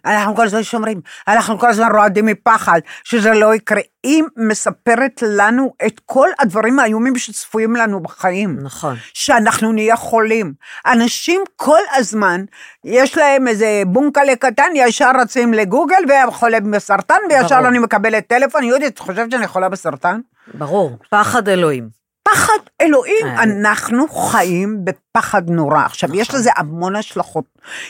אנחנו 0.04 0.36
כל 0.36 0.44
הזמן 0.44 0.62
שומרים, 0.62 1.00
אנחנו 1.28 1.58
כל 1.58 1.68
הזמן 1.68 1.88
רועדים 1.92 2.26
מפחד 2.26 2.80
שזה 3.04 3.32
לא 3.34 3.54
יקרה. 3.54 3.80
היא 4.02 4.22
מספרת 4.36 5.22
לנו 5.22 5.72
את 5.86 6.00
כל 6.06 6.28
הדברים 6.38 6.78
האיומים 6.78 7.16
שצפויים 7.18 7.76
לנו 7.76 8.00
בחיים. 8.00 8.58
נכון. 8.62 8.96
שאנחנו 9.14 9.72
נהיה 9.72 9.96
חולים. 9.96 10.52
אנשים 10.86 11.42
כל 11.56 11.80
הזמן, 11.96 12.44
יש 12.84 13.16
להם 13.16 13.48
איזה 13.48 13.82
בונקלה 13.86 14.36
קטן, 14.36 14.70
ישר 14.74 15.10
רצים 15.20 15.54
לגוגל, 15.54 16.02
והם 16.08 16.30
חולים 16.30 16.70
בסרטן, 16.70 17.14
וישר 17.30 17.56
ברור. 17.56 17.68
אני 17.68 17.78
מקבלת 17.78 18.26
טלפון, 18.26 18.64
יהודית, 18.64 18.94
את 18.94 18.98
חושבת 18.98 19.30
שאני 19.30 19.46
חולה 19.46 19.68
בסרטן? 19.68 20.20
ברור. 20.54 20.98
פחד 21.10 21.48
אלוהים. 21.48 21.88
פחד 22.22 22.58
אלוהים, 22.80 23.26
אה. 23.26 23.42
אנחנו 23.42 24.08
חיים 24.08 24.84
בפחד 24.84 25.50
נורא. 25.50 25.84
עכשיו, 25.84 26.14
יש 26.16 26.28
נכון. 26.28 26.40
לזה 26.40 26.50
המון 26.56 26.96
השלכות. 26.96 27.44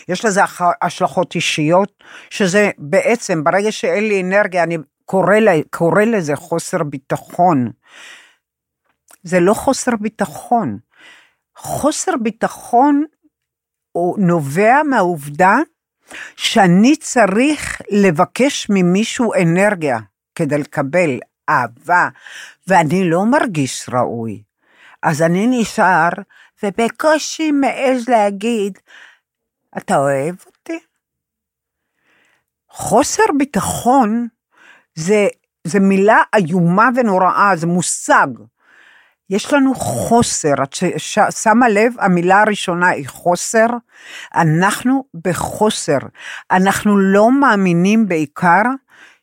יש 0.08 0.24
לזה 0.24 0.40
השלכות 0.82 1.34
אישיות, 1.34 2.04
שזה 2.30 2.70
בעצם, 2.78 3.44
ברגע 3.44 3.72
שאין 3.72 4.08
לי 4.08 4.22
אנרגיה, 4.22 4.62
אני 4.62 4.76
קורא, 5.04 5.34
לה- 5.34 5.52
קורא 5.70 6.02
לזה 6.04 6.36
חוסר 6.36 6.82
ביטחון. 6.82 7.70
זה 9.22 9.40
לא 9.40 9.54
חוסר 9.54 9.92
ביטחון. 10.00 10.78
חוסר 11.56 12.12
ביטחון 12.22 13.04
הוא 13.92 14.18
נובע 14.18 14.82
מהעובדה 14.90 15.56
שאני 16.36 16.96
צריך 16.96 17.80
לבקש 17.90 18.66
ממישהו 18.70 19.32
אנרגיה 19.42 19.98
כדי 20.34 20.58
לקבל 20.58 21.18
אהבה, 21.48 22.08
ואני 22.66 23.10
לא 23.10 23.24
מרגיש 23.24 23.88
ראוי. 23.92 24.42
אז 25.02 25.22
אני 25.22 25.46
נשאר, 25.60 26.08
ובקושי 26.62 27.50
מעז 27.50 28.08
להגיד, 28.08 28.78
אתה 29.78 29.96
אוהב 29.96 30.34
אותי? 30.46 30.78
חוסר 32.70 33.22
ביטחון 33.38 34.28
זה, 34.94 35.26
זה 35.64 35.80
מילה 35.80 36.22
איומה 36.34 36.88
ונוראה, 36.96 37.52
זה 37.56 37.66
מושג. 37.66 38.26
יש 39.30 39.52
לנו 39.52 39.74
חוסר, 39.74 40.54
את 40.62 40.74
שמה 41.42 41.68
לב, 41.68 41.94
המילה 41.98 42.40
הראשונה 42.40 42.88
היא 42.88 43.08
חוסר, 43.08 43.66
אנחנו 44.34 45.04
בחוסר. 45.24 45.98
אנחנו 46.50 46.96
לא 46.98 47.32
מאמינים 47.40 48.08
בעיקר 48.08 48.62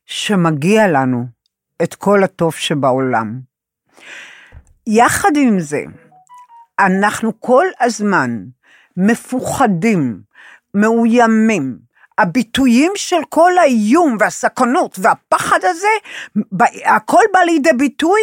שמגיע 0.06 0.88
לנו 0.88 1.26
את 1.82 1.96
כל 1.96 2.24
הטוב 2.24 2.54
שבעולם. 2.54 3.40
יחד 4.88 5.32
עם 5.36 5.60
זה, 5.60 5.84
אנחנו 6.80 7.40
כל 7.40 7.66
הזמן 7.80 8.44
מפוחדים, 8.98 10.22
מאוימים. 10.74 11.94
הביטויים 12.18 12.92
של 12.96 13.16
כל 13.30 13.58
האיום 13.58 14.18
והסכנות 14.20 15.00
והפחד 15.02 15.60
הזה, 15.64 15.88
הכל 16.86 17.24
בא 17.34 17.40
לידי 17.40 17.74
ביטוי, 17.78 18.22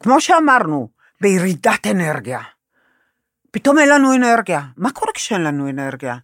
כמו 0.00 0.20
שאמרנו, 0.20 0.88
בירידת 1.20 1.86
אנרגיה. 1.90 2.40
פתאום 3.50 3.78
אין 3.78 3.88
לנו 3.88 4.14
אנרגיה. 4.14 4.62
מה 4.76 4.92
קורה 4.92 5.12
כשאין 5.12 5.42
לנו 5.42 5.70
אנרגיה? 5.70 6.16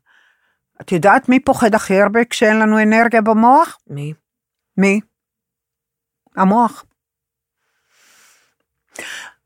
את 0.80 0.92
יודעת 0.92 1.28
מי 1.28 1.40
פוחד 1.40 1.74
הכי 1.74 2.00
הרבה 2.00 2.24
כשאין 2.24 2.58
לנו 2.58 2.82
אנרגיה 2.82 3.20
במוח? 3.20 3.78
מי? 3.86 4.12
מי? 4.76 5.00
המוח. 6.36 6.84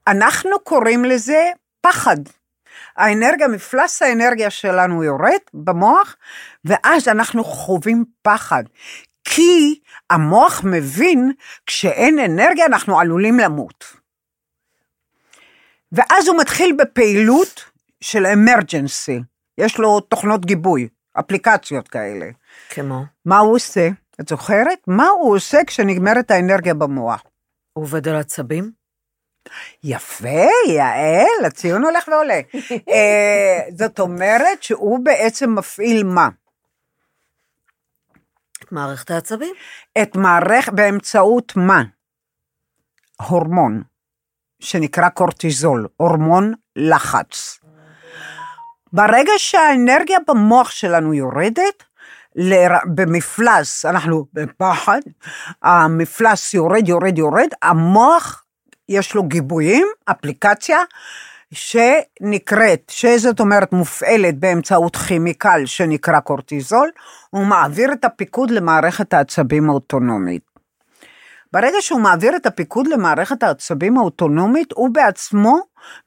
אנחנו 0.06 0.60
קוראים 0.60 1.04
לזה 1.04 1.50
פחד. 1.80 2.16
האנרגיה, 2.96 3.48
מפלס 3.48 4.02
האנרגיה 4.02 4.50
שלנו 4.50 5.04
יורד 5.04 5.40
במוח, 5.54 6.16
ואז 6.64 7.08
אנחנו 7.08 7.44
חווים 7.44 8.04
פחד. 8.22 8.64
כי 9.24 9.80
המוח 10.10 10.64
מבין, 10.64 11.32
כשאין 11.66 12.18
אנרגיה 12.18 12.66
אנחנו 12.66 13.00
עלולים 13.00 13.38
למות. 13.38 13.84
ואז 15.92 16.28
הוא 16.28 16.38
מתחיל 16.40 16.76
בפעילות 16.78 17.64
של 18.00 18.26
אמרג'נסי. 18.26 19.20
יש 19.58 19.78
לו 19.78 20.00
תוכנות 20.00 20.46
גיבוי, 20.46 20.88
אפליקציות 21.20 21.88
כאלה. 21.88 22.26
כמו? 22.70 23.04
מה 23.24 23.38
הוא 23.38 23.54
עושה? 23.54 23.88
את 24.20 24.28
זוכרת? 24.28 24.78
מה 24.86 25.08
הוא 25.08 25.36
עושה 25.36 25.58
כשנגמרת 25.66 26.30
האנרגיה 26.30 26.74
במוח? 26.74 27.22
הוא 27.72 27.84
עובד 27.84 28.08
על 28.08 28.16
עצבים? 28.16 28.70
יפה, 29.84 30.46
יעל, 30.68 31.44
הציון 31.46 31.84
הולך 31.84 32.08
ועולה. 32.08 32.40
אה, 32.90 33.58
זאת 33.76 34.00
אומרת 34.00 34.62
שהוא 34.62 35.04
בעצם 35.04 35.54
מפעיל 35.54 36.04
מה? 36.04 36.28
את 38.64 38.72
מערכת 38.72 39.10
העצבים? 39.10 39.54
את 40.02 40.16
מערכת, 40.16 40.72
באמצעות 40.72 41.56
מה? 41.56 41.82
הורמון, 43.28 43.82
שנקרא 44.60 45.08
קורטיזול, 45.08 45.88
הורמון 45.96 46.54
לחץ. 46.76 47.60
ברגע 48.92 49.32
שהאנרגיה 49.36 50.18
במוח 50.28 50.70
שלנו 50.70 51.14
יורדת, 51.14 51.84
במפלס, 52.94 53.84
אנחנו 53.84 54.24
בפחד, 54.32 55.00
המפלס 55.62 56.54
יורד, 56.54 56.88
יורד, 56.88 57.18
יורד, 57.18 57.48
המוח 57.62 58.44
יש 58.88 59.14
לו 59.14 59.22
גיבויים, 59.22 59.86
אפליקציה, 60.04 60.78
שנקראת, 61.52 62.82
שזאת 62.90 63.40
אומרת 63.40 63.72
מופעלת 63.72 64.38
באמצעות 64.38 64.96
כימיקל 64.96 65.66
שנקרא 65.66 66.20
קורטיזול, 66.20 66.90
הוא 67.30 67.46
מעביר 67.46 67.92
את 67.92 68.04
הפיקוד 68.04 68.50
למערכת 68.50 69.12
העצבים 69.14 69.70
האוטונומית. 69.70 70.42
ברגע 71.52 71.76
שהוא 71.80 72.00
מעביר 72.00 72.36
את 72.36 72.46
הפיקוד 72.46 72.86
למערכת 72.86 73.42
העצבים 73.42 73.98
האוטונומית, 73.98 74.72
הוא 74.72 74.90
בעצמו 74.92 75.58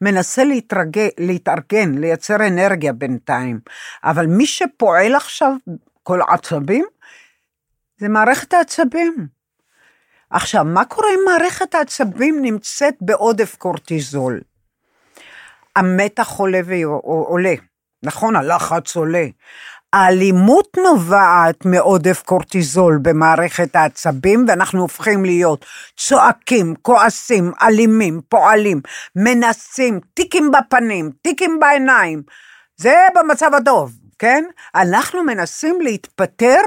מנסה 0.01 0.43
להתרגל, 0.43 1.07
להתארגן, 1.17 1.97
לייצר 1.97 2.35
אנרגיה 2.47 2.93
בינתיים. 2.93 3.59
אבל 4.03 4.25
מי 4.25 4.45
שפועל 4.45 5.15
עכשיו, 5.15 5.53
כל 6.03 6.19
העצבים, 6.21 6.85
זה 7.97 8.09
מערכת 8.09 8.53
העצבים. 8.53 9.27
עכשיו, 10.29 10.63
מה 10.63 10.85
קורה 10.85 11.07
אם 11.09 11.19
מערכת 11.25 11.75
העצבים 11.75 12.41
נמצאת 12.41 12.95
בעודף 13.01 13.55
קורטיזול? 13.55 14.41
המתח 15.75 16.29
עולה 16.37 16.59
ועולה, 16.65 17.53
נכון? 18.03 18.35
הלחץ 18.35 18.95
עולה. 18.95 19.25
האלימות 19.93 20.77
נובעת 20.77 21.65
מעודף 21.65 22.21
קורטיזול 22.25 22.99
במערכת 23.01 23.75
העצבים, 23.75 24.45
ואנחנו 24.47 24.81
הופכים 24.81 25.25
להיות 25.25 25.65
צועקים, 25.97 26.75
כועסים, 26.81 27.51
אלימים, 27.61 28.21
פועלים, 28.29 28.81
מנסים, 29.15 29.99
טיקים 30.13 30.51
בפנים, 30.51 31.11
טיקים 31.21 31.59
בעיניים. 31.59 32.23
זה 32.77 32.95
במצב 33.15 33.51
הטוב, 33.53 33.91
כן? 34.21 34.43
אנחנו 34.75 35.23
מנסים 35.23 35.81
להתפטר 35.81 36.61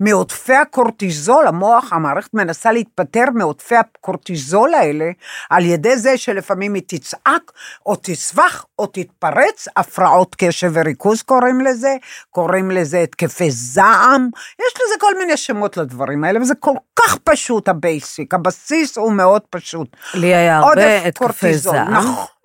מעודפי 0.00 0.54
הקורטיזול, 0.54 1.46
המוח, 1.46 1.92
המערכת 1.92 2.34
מנסה 2.34 2.72
להתפטר 2.72 3.24
מעודפי 3.34 3.74
הקורטיזול 3.76 4.74
האלה, 4.74 5.10
על 5.50 5.64
ידי 5.64 5.96
זה 5.96 6.18
שלפעמים 6.18 6.74
היא 6.74 6.82
תצעק, 6.86 7.52
או 7.86 7.96
תסבך, 8.02 8.64
או 8.78 8.86
תתפרץ, 8.86 9.68
הפרעות 9.76 10.34
קשב 10.38 10.70
וריכוז 10.74 11.22
קוראים 11.22 11.60
לזה, 11.60 11.96
קוראים 12.30 12.70
לזה 12.70 12.98
התקפי 12.98 13.50
זעם, 13.50 14.28
יש 14.60 14.74
לזה 14.76 14.94
כל 15.00 15.18
מיני 15.18 15.36
שמות 15.36 15.76
לדברים 15.76 16.24
האלה, 16.24 16.40
וזה 16.40 16.54
כל 16.54 16.74
כך 16.96 17.16
פשוט 17.24 17.68
ה 17.68 17.77
basic, 17.77 18.34
הבסיס 18.34 18.98
הוא 18.98 19.12
מאוד 19.12 19.42
פשוט. 19.50 19.96
לי 20.14 20.34
היה 20.34 20.58
הרבה 20.58 21.06
התקפי 21.06 21.54
זעם. 21.54 21.94
נכון. 21.94 22.35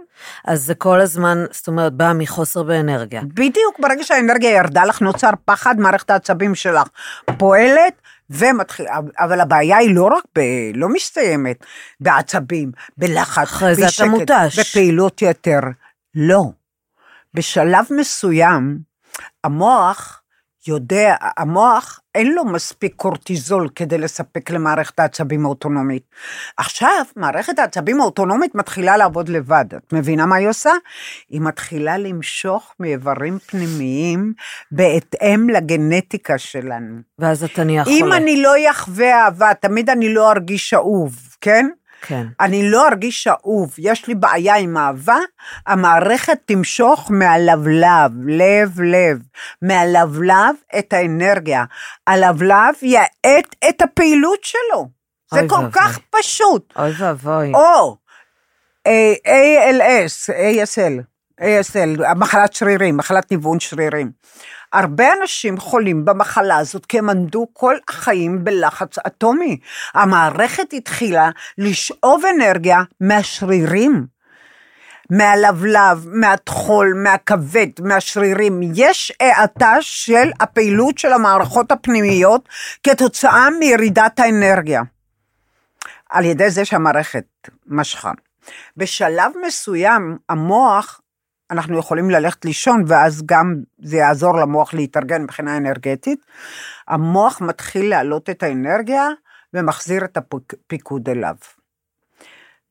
אז 0.46 0.66
זה 0.66 0.76
כל 0.76 1.02
הזמן, 1.02 1.46
זאת 1.52 1.68
אומרת, 1.68 1.94
בא 1.94 2.12
מחוסר 2.16 2.64
באנרגיה. 2.64 3.22
בדיוק, 3.26 3.80
ברגע 3.80 4.04
שהאנרגיה 4.04 4.52
ירדה 4.52 4.86
לך, 4.86 5.02
נוצר 5.02 5.30
פחד, 5.46 5.80
מערכת 5.80 6.10
העצבים 6.10 6.56
שלך 6.56 6.88
פועלת 7.38 8.02
ומתחילה, 8.30 9.00
אבל 9.20 9.42
הבעיה 9.42 9.78
היא 9.78 9.96
לא 9.96 10.04
רק, 10.04 10.24
ב, 10.38 10.42
לא 10.74 10.90
מסתיימת 10.90 11.66
בעצבים, 12.00 12.72
בלחץ, 12.98 13.44
אחרי 13.44 13.76
זה 13.76 13.88
אתה 13.96 14.06
מותש. 14.06 14.60
בפעילות 14.60 15.22
יתר. 15.22 15.60
לא. 16.16 16.44
בשלב 17.34 17.86
מסוים, 17.92 18.80
המוח 19.44 20.21
יודע, 20.68 21.16
המוח 21.38 22.00
אין 22.16 22.34
לו 22.34 22.46
מספיק 22.46 22.94
קורטיזול 22.96 23.70
כדי 23.76 23.98
לספק 23.98 24.50
למערכת 24.50 25.00
העצבים 25.00 25.46
האוטונומית. 25.46 26.04
עכשיו, 26.58 27.06
מערכת 27.16 27.60
העצבים 27.60 28.02
האוטונומית 28.02 28.56
מתחילה 28.56 28.98
לעבוד 28.98 29.30
לבד. 29.30 29.66
את 29.76 29.94
מבינה 29.94 30.26
מה 30.26 30.36
היא 30.36 30.48
עושה? 30.48 30.72
היא 31.30 31.42
מתחילה 31.42 31.98
למשוך 31.98 32.76
מאיברים 32.80 33.40
פנימיים 33.40 34.34
בהתאם 34.72 35.50
לגנטיקה 35.50 36.38
שלנו. 36.38 36.96
ואז 37.20 37.44
אתה 37.44 37.64
נהיה 37.64 37.84
אם 37.88 38.00
חולה. 38.02 38.18
אני 38.18 38.42
לא 38.42 38.54
אחווה 38.72 39.24
אהבה, 39.24 39.54
תמיד 39.54 39.90
אני 39.90 40.14
לא 40.14 40.32
ארגיש 40.32 40.74
אהוב, 40.74 41.16
כן? 41.42 41.70
כן. 42.02 42.28
אני 42.40 42.70
לא 42.70 42.88
ארגיש 42.88 43.28
אהוב, 43.28 43.74
יש 43.78 44.08
לי 44.08 44.16
בעיה 44.16 44.56
עם 44.56 44.78
אהבה, 44.78 45.18
המערכת 45.68 46.38
תמשוך 46.46 47.12
מהלבלב, 47.12 48.12
לב-לב, 48.28 49.20
מהלבלב 49.62 50.56
את 50.80 50.94
האנרגיה. 50.94 51.64
הלבלב 52.08 52.74
יאט 52.82 53.56
את 53.70 53.82
הפעילות 53.82 54.44
שלו. 54.44 54.88
זה 55.34 55.42
כל 55.50 55.56
ואבוי. 55.56 55.72
כך 55.72 56.00
פשוט. 56.10 56.74
אוי 56.76 56.92
ואבוי. 56.98 57.52
או 57.54 57.98
אה, 58.88 59.14
ALS, 59.26 60.34
ASL, 60.34 61.02
ASL, 61.42 62.14
מחלת 62.16 62.54
שרירים, 62.54 62.98
מחלת 62.98 63.32
ניוון 63.32 63.60
שרירים. 63.60 64.12
הרבה 64.74 65.06
אנשים 65.22 65.58
חולים 65.58 66.06
במחלה 66.06 66.58
הזאת 66.58 66.86
כי 66.86 67.00
הם 67.00 67.10
עמדו 67.10 67.48
כל 67.54 67.76
החיים 67.90 68.44
בלחץ 68.44 68.98
אטומי. 69.08 69.58
המערכת 69.94 70.74
התחילה 70.74 71.30
לשאוב 71.58 72.24
אנרגיה 72.36 72.82
מהשרירים. 73.02 74.06
מהלבלב, 75.10 76.06
מהטחול, 76.08 76.94
מהכבד, 77.04 77.68
מהשרירים. 77.80 78.62
יש 78.76 79.12
האטה 79.20 79.76
של 79.82 80.32
הפעילות 80.40 80.98
של 80.98 81.14
המערכות 81.14 81.72
הפנימיות 81.72 82.50
כתוצאה 82.84 83.50
מירידת 83.60 84.20
האנרגיה. 84.20 84.82
על 86.10 86.26
ידי 86.26 86.50
זה 86.50 86.66
שהמערכת 86.66 87.26
משכה. 87.68 88.12
בשלב 88.78 89.32
מסוים, 89.48 90.18
המוח, 90.30 91.01
אנחנו 91.52 91.80
יכולים 91.80 92.10
ללכת 92.10 92.46
לישון, 92.46 92.84
ואז 92.88 93.24
גם 93.26 93.56
זה 93.80 93.98
יעזור 93.98 94.38
למוח 94.38 94.74
להתארגן 94.74 95.24
מבחינה 95.24 95.58
אנרגטית. 95.58 96.26
המוח 96.88 97.42
מתחיל 97.42 97.90
להעלות 97.90 98.30
את 98.30 98.44
האנרגיה 98.44 99.08
ומחזיר 99.54 100.06
את 100.06 100.18
הפיקוד 100.18 101.10
אליו. 101.10 101.36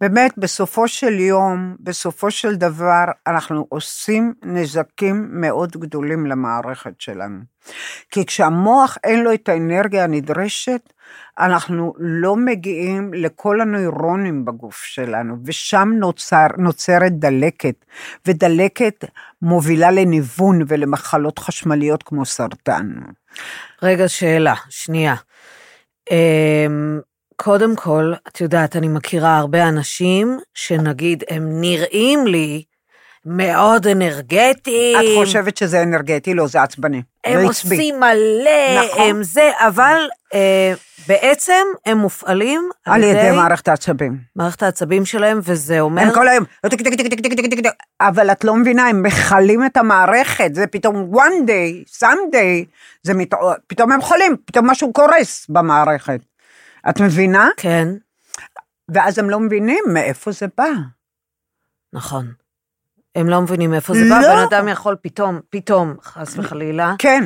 באמת, 0.01 0.39
בסופו 0.39 0.89
של 0.89 1.21
יום, 1.21 1.77
בסופו 1.81 2.31
של 2.31 2.55
דבר, 2.55 3.05
אנחנו 3.27 3.67
עושים 3.69 4.35
נזקים 4.43 5.29
מאוד 5.31 5.77
גדולים 5.77 6.27
למערכת 6.27 7.01
שלנו. 7.01 7.39
כי 8.11 8.27
כשהמוח 8.27 8.99
אין 9.05 9.23
לו 9.25 9.35
את 9.35 9.49
האנרגיה 9.49 10.05
הנדרשת, 10.05 10.93
אנחנו 11.39 11.95
לא 11.99 12.37
מגיעים 12.37 13.15
לכל 13.15 13.61
הנוירונים 13.61 14.45
בגוף 14.45 14.83
שלנו, 14.83 15.37
ושם 15.45 15.89
נוצר, 15.99 16.47
נוצרת 16.59 17.13
דלקת, 17.13 17.85
ודלקת 18.27 19.05
מובילה 19.43 19.91
לניוון 19.91 20.59
ולמחלות 20.69 21.39
חשמליות 21.39 22.03
כמו 22.03 22.25
סרטן. 22.25 22.93
רגע, 23.83 24.09
שאלה, 24.09 24.55
שנייה. 24.69 25.15
קודם 27.43 27.77
כל, 27.77 28.13
את 28.29 28.41
יודעת, 28.41 28.77
אני 28.77 28.89
מכירה 28.89 29.37
הרבה 29.37 29.69
אנשים 29.69 30.39
שנגיד 30.55 31.25
הם 31.29 31.61
נראים 31.61 32.27
לי 32.27 32.63
מאוד 33.27 33.87
אנרגטיים. 33.87 34.99
את 34.99 35.05
חושבת 35.19 35.57
שזה 35.57 35.83
אנרגטי? 35.83 36.35
לא, 36.35 36.47
זה 36.47 36.63
עצבני. 36.63 37.03
הם 37.25 37.39
לא 37.39 37.49
עושים 37.49 38.01
מלא, 38.01 38.85
נכון. 38.85 39.03
הם 39.03 39.23
זה, 39.23 39.51
אבל 39.59 40.09
אה, 40.35 40.73
בעצם 41.09 41.67
הם 41.87 41.99
מופעלים 41.99 42.69
על 42.87 43.03
ידי 43.03 43.31
מערכת 43.37 43.69
העצבים. 43.69 44.19
מערכת 44.37 44.63
העצבים 44.63 45.05
שלהם, 45.05 45.41
וזה 45.43 45.81
אומר... 45.81 46.03
הם 46.03 46.15
כל 46.15 46.29
היום, 46.29 46.45
אבל 48.01 48.33
את 48.33 48.45
לא 48.45 48.57
מבינה, 48.57 48.89
הם 48.89 49.03
מכלים 49.03 49.67
את 49.67 49.77
המערכת, 49.77 50.55
זה 50.55 50.67
פתאום 50.67 51.13
one 51.15 51.49
day, 51.49 52.03
someday, 52.05 52.65
זה 53.03 53.15
מת... 53.15 53.31
פתאום 53.67 53.93
הם 53.93 54.01
חולים, 54.01 54.37
פתאום 54.45 54.71
משהו 54.71 54.93
קורס 54.93 55.47
במערכת. 55.49 56.30
את 56.89 57.01
מבינה? 57.01 57.49
כן, 57.57 57.89
ואז 58.95 59.19
הם 59.19 59.31
לא 59.31 59.41
מבינים 59.41 59.85
מאיפה 59.93 60.33
זה 60.33 60.47
בא. 60.59 60.71
נכון. 61.93 62.33
הם 63.15 63.29
לא 63.29 63.41
מבינים 63.41 63.71
מאיפה 63.71 63.95
זה 63.95 64.01
בא, 64.11 64.21
לא. 64.21 64.35
בן 64.35 64.43
אדם 64.43 64.69
יכול 64.69 64.97
פתאום, 65.03 65.41
פתאום, 65.51 65.95
חס 66.03 66.39
וחלילה. 66.39 66.95
כן, 66.99 67.25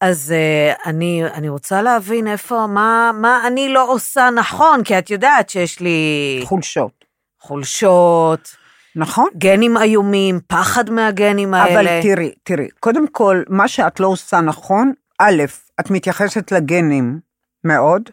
אז 0.00 0.34
uh, 0.34 0.88
אני, 0.88 1.24
אני 1.34 1.48
רוצה 1.48 1.82
להבין 1.82 2.26
איפה, 2.26 2.66
מה, 2.66 3.10
מה 3.14 3.46
אני 3.46 3.68
לא 3.68 3.90
עושה 3.92 4.30
נכון, 4.30 4.84
כי 4.84 4.98
את 4.98 5.10
יודעת 5.10 5.50
שיש 5.50 5.80
לי 5.80 6.40
חולשות. 6.44 7.04
חולשות, 7.40 8.56
נכון? 8.96 9.28
גנים 9.38 9.76
איומים, 9.76 10.40
פחד 10.46 10.90
מהגנים 10.90 11.54
האלה. 11.54 11.80
אבל 11.80 12.02
תראי, 12.02 12.32
תראי, 12.42 12.68
קודם 12.80 13.08
כל, 13.08 13.42
מה 13.48 13.68
שאת 13.68 14.00
לא 14.00 14.06
עושה 14.06 14.40
נכון, 14.40 14.92
א', 15.18 15.42
את 15.80 15.90
מתייחסת 15.90 16.52
לגנים 16.52 17.20
מאוד, 17.64 18.10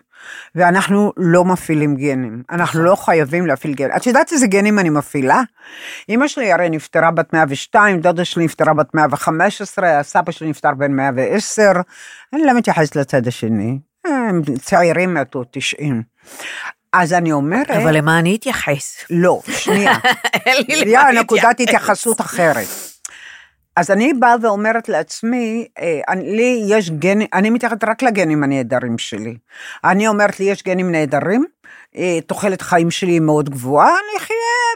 ואנחנו 0.55 1.13
לא 1.17 1.45
מפעילים 1.45 1.95
גנים. 1.95 2.43
אנחנו 2.49 2.83
לא 2.83 2.95
חייבים 2.95 3.47
להפעיל 3.47 3.73
גנים. 3.73 3.95
את 3.95 4.07
יודעת 4.07 4.31
איזה 4.31 4.47
גנים 4.47 4.79
אני 4.79 4.89
מפעילה? 4.89 5.41
אמא 6.09 6.27
שלי 6.27 6.51
הרי 6.51 6.69
נפטרה 6.69 7.11
בת 7.11 7.33
102, 7.33 7.99
דודה 7.99 8.25
שלי 8.25 8.45
נפטרה 8.45 8.73
בת 8.73 8.95
115, 8.95 9.99
הסבא 9.99 10.31
שלי 10.31 10.49
נפטר 10.49 10.71
בן 10.77 10.91
110. 10.91 11.71
אני 12.33 12.45
לא 12.45 12.53
מתייחסת 12.53 12.95
לצד 12.95 13.27
השני. 13.27 13.79
הם 14.05 14.41
צעירים 14.61 15.13
מתו 15.13 15.43
90. 15.51 16.03
אז 16.93 17.13
אני 17.13 17.31
אומרת... 17.31 17.71
אבל 17.71 17.97
למה 17.97 18.19
אני 18.19 18.35
אתייחס? 18.35 18.97
לא, 19.09 19.41
שנייה. 19.47 19.93
אין 20.45 20.65
לי 20.67 20.91
למה 20.93 21.11
נקודת 21.11 21.43
להתייחס. 21.43 21.73
התייחסות 21.75 22.21
אחרת. 22.21 22.90
אז 23.75 23.91
אני 23.91 24.13
באה 24.13 24.35
ואומרת 24.41 24.89
לעצמי, 24.89 25.67
אה, 25.79 25.99
אני- 26.07 26.35
לי 26.35 26.63
יש 26.69 26.89
גנים, 26.89 27.27
אני 27.33 27.49
מתייחסת 27.49 27.83
רק 27.83 28.03
לגנים 28.03 28.43
הנהדרים 28.43 28.97
שלי. 28.97 29.37
אני 29.83 30.07
אומרת 30.07 30.39
לי, 30.39 30.45
יש 30.45 30.63
גנים 30.63 30.91
נהדרים, 30.91 31.45
אה, 31.95 32.19
תוחלת 32.27 32.61
חיים 32.61 32.91
שלי 32.91 33.11
היא 33.11 33.21
מאוד 33.21 33.49
גבוהה, 33.49 33.89
אני 33.89 34.17
אחיה 34.17 34.35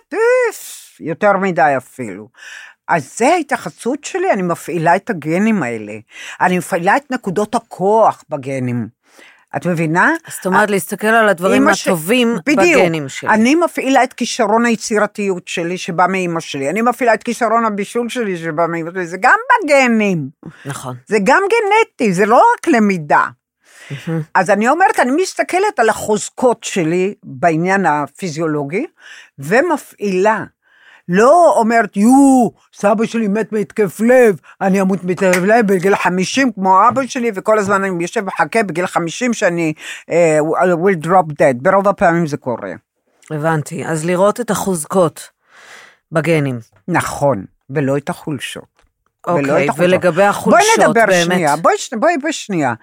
פיף, 0.10 0.98
יותר 1.00 1.34
מדי 1.38 1.74
אפילו. 1.78 2.28
אז 2.88 3.18
זה 3.18 3.28
ההתייחסות 3.28 4.04
שלי, 4.04 4.32
אני 4.32 4.42
מפעילה 4.42 4.96
את 4.96 5.10
הגנים 5.10 5.64
האלה. 5.64 5.94
אני 6.42 6.58
מפעילה 6.58 6.98
את 6.98 7.12
נקודות 7.12 7.56
הכוח 7.56 8.24
בגנים. 8.30 8.95
את 9.58 9.66
מבינה? 9.66 10.12
זאת 10.30 10.46
אומרת, 10.46 10.70
להסתכל 10.70 11.08
על 11.08 11.30
הדברים 11.30 11.74
ש- 11.74 11.88
הטובים 11.88 12.36
בדיוק. 12.46 12.82
בגנים 12.82 13.10
שלי. 13.10 13.30
אני 13.30 13.56
מפעילה 13.56 14.04
את 14.04 14.14
כישרון 14.14 14.66
היצירתיות 14.66 15.48
שלי 15.48 15.78
שבא 15.78 16.06
מאימא 16.10 16.40
שלי, 16.40 16.70
אני 16.70 16.82
מפעילה 16.82 17.14
את 17.14 17.24
כישרון 17.24 17.66
הבישול 17.66 18.10
שלי 18.10 18.38
שבא 18.38 18.68
מאימא 18.68 18.92
שלי, 18.92 19.08
זה 19.08 19.18
גם 19.20 19.38
בגנים, 19.64 20.30
נכון. 20.66 20.96
זה 21.08 21.18
גם 21.24 21.42
גנטי, 21.52 22.14
זה 22.14 22.26
לא 22.26 22.36
רק 22.36 22.68
למידה. 22.68 23.26
אז 24.36 24.50
אני 24.50 24.70
אומרת, 24.70 25.00
אני 25.00 25.12
מסתכלת 25.22 25.80
על 25.80 25.90
החוזקות 25.90 26.64
שלי 26.64 27.14
בעניין 27.24 27.86
הפיזיולוגי, 27.86 28.86
ומפעילה. 29.40 30.44
לא 31.10 31.54
אומרת, 31.58 31.98
יו, 31.98 32.50
סבא 32.74 33.06
שלי 33.06 33.28
מת 33.28 33.52
מהתקף 33.52 34.00
לב, 34.00 34.40
אני 34.62 34.82
אמות 34.82 35.04
מהתקף 35.04 35.38
לב 35.38 35.68
בגיל 35.68 35.96
50 35.96 36.52
כמו 36.52 36.88
אבא 36.88 37.08
שלי, 37.08 37.32
וכל 37.36 37.60
הזמן 37.60 37.84
אני 37.84 38.04
יושב 38.04 38.22
ומחכה 38.24 38.64
בגיל 38.64 38.88
50 38.88 39.34
שאני 39.34 39.74
uh, 40.02 40.14
will 40.74 41.06
drop 41.06 41.32
dead. 41.32 41.56
ברוב 41.62 41.88
הפעמים 41.88 42.28
זה 42.28 42.38
קורה. 42.38 42.72
הבנתי. 43.32 43.86
אז 43.86 44.06
לראות 44.06 44.40
את 44.40 44.52
החוזקות 44.52 45.30
בגנים. 46.12 46.60
נכון, 46.88 47.46
ולא 47.70 47.98
את 47.98 48.10
החולשות. 48.10 48.84
ולא 49.28 49.38
אוקיי, 49.38 49.66
את 49.66 49.70
החולשות. 49.70 49.94
ולגבי 49.94 50.24
החולשות, 50.24 50.70
בואי 50.78 50.88
נדבר 50.88 51.06
באמת. 51.06 51.26
שנייה, 51.26 51.56
בואי, 51.56 51.76
בואי, 52.00 52.18
בואי 52.22 52.34
שנייה. 52.34 52.74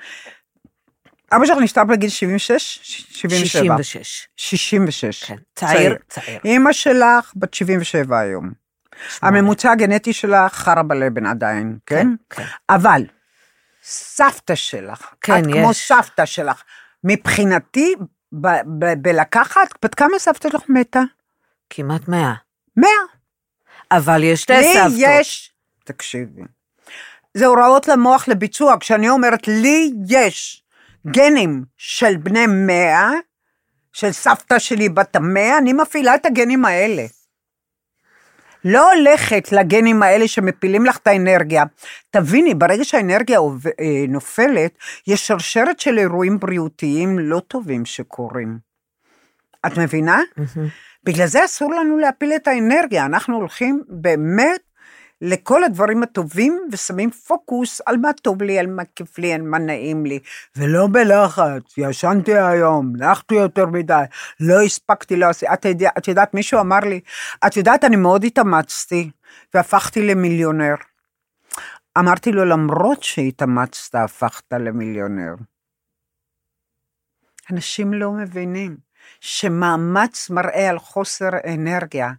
אבא 1.37 1.47
שלך 1.47 1.59
נפטר 1.59 1.85
בגיל 1.85 2.11
76? 2.11 2.79
77. 2.83 3.77
66. 3.77 4.29
66. 4.37 5.25
כן, 5.25 5.37
צעיר, 5.55 5.97
צעיר. 6.09 6.40
אימא 6.45 6.73
שלך 6.73 7.33
בת 7.37 7.55
77 7.55 8.18
היום. 8.18 8.51
שמונה. 9.09 9.38
הממוצע 9.38 9.73
הגנטי 9.73 10.12
שלך 10.12 10.53
חרא 10.53 10.83
בלבן 10.83 11.27
עדיין, 11.27 11.79
כן? 11.87 12.09
כן. 12.31 12.45
אבל 12.71 13.03
סבתא 13.85 14.55
שלך, 14.55 15.14
כן, 15.21 15.38
את 15.38 15.45
כמו. 15.53 15.75
סבתא 15.75 16.25
שלך, 16.25 16.62
מבחינתי, 17.05 17.95
ב- 18.33 18.62
ב- 18.79 19.03
בלקחת, 19.03 19.85
בת 19.85 19.95
כמה 19.95 20.18
סבתא 20.18 20.51
שלך 20.51 20.62
מתה? 20.68 21.03
כמעט 21.71 22.09
100. 22.09 22.35
מאה. 22.77 22.90
אבל 23.90 24.23
יש 24.23 24.42
שתי 24.42 24.53
לי 24.53 24.75
סבתות. 24.75 24.92
יש, 24.99 25.53
תקשיבי, 25.85 26.42
זה 27.35 27.47
הוראות 27.47 27.88
למוח 27.88 28.29
לביצוע, 28.29 28.77
כשאני 28.81 29.09
אומרת 29.09 29.49
לי 29.49 29.92
יש 30.09 30.62
גנים 31.07 31.65
של 31.77 32.17
בני 32.17 32.47
מאה, 32.47 33.11
של 33.93 34.12
סבתא 34.12 34.59
שלי 34.59 34.88
בת 34.88 35.17
המאה, 35.17 35.59
אני 35.59 35.73
מפעילה 35.73 36.15
את 36.15 36.27
הגנים 36.27 36.65
האלה. 36.65 37.03
לא 38.65 38.93
הולכת 38.93 39.53
לגנים 39.53 40.03
האלה 40.03 40.29
שמפילים 40.29 40.87
לך 40.87 40.97
את 40.97 41.07
האנרגיה. 41.07 41.65
תביני, 42.11 42.55
ברגע 42.55 42.85
שהאנרגיה 42.85 43.38
אה, 43.41 44.05
נופלת, 44.09 44.79
יש 45.07 45.27
שרשרת 45.27 45.81
של 45.81 45.99
אירועים 45.99 46.38
בריאותיים 46.38 47.19
לא 47.19 47.43
טובים 47.49 47.85
שקורים. 47.85 48.59
את 49.67 49.79
מבינה? 49.79 50.21
מהמם. 50.37 50.69
בגלל 51.05 51.27
זה 51.27 51.45
אסור 51.45 51.75
לנו 51.75 51.99
להפיל 51.99 52.33
את 52.33 52.49
האנרגיה, 52.49 53.07
אנחנו 53.07 53.37
הולכים 53.37 53.83
באמת 53.88 54.61
לכל 55.24 55.64
הדברים 55.64 56.02
הטובים 56.02 56.61
ושמים 56.72 57.11
פוקוס 57.11 57.80
על 57.87 57.96
מה 57.96 58.12
טוב 58.12 58.42
לי, 58.42 58.58
על 58.58 58.66
מה 58.66 58.82
כיף 58.96 59.18
לי, 59.18 59.32
על 59.32 59.42
מה 59.42 59.58
נעים 59.58 60.06
לי, 60.06 60.18
ולא 60.56 60.87
בלחץ, 60.92 61.78
ישנתי 61.78 62.38
היום, 62.38 62.96
נחתי 62.96 63.35
יותר 63.35 63.66
מדי, 63.66 64.02
לא 64.40 64.62
הספקתי 64.62 65.16
לעשות, 65.16 65.48
את, 65.52 65.64
יודע, 65.64 65.90
את 65.98 66.08
יודעת, 66.08 66.35
מישהו 66.35 66.61
אמר 66.61 66.78
לי, 66.78 67.00
את 67.46 67.56
יודעת, 67.56 67.85
אני 67.85 67.96
מאוד 67.96 68.24
התאמצתי 68.24 69.10
והפכתי 69.54 70.02
למיליונר. 70.02 70.75
אמרתי 71.98 72.33
לו, 72.33 72.44
למרות 72.44 73.02
שהתאמצת, 73.02 73.94
הפכת 73.94 74.52
למיליונר. 74.52 75.35
אנשים 77.52 77.94
לא 77.94 78.12
מבינים 78.12 78.77
שמאמץ 79.20 80.31
מראה 80.31 80.70
על 80.70 80.79
חוסר 80.79 81.31
אנרגיה. 81.54 82.12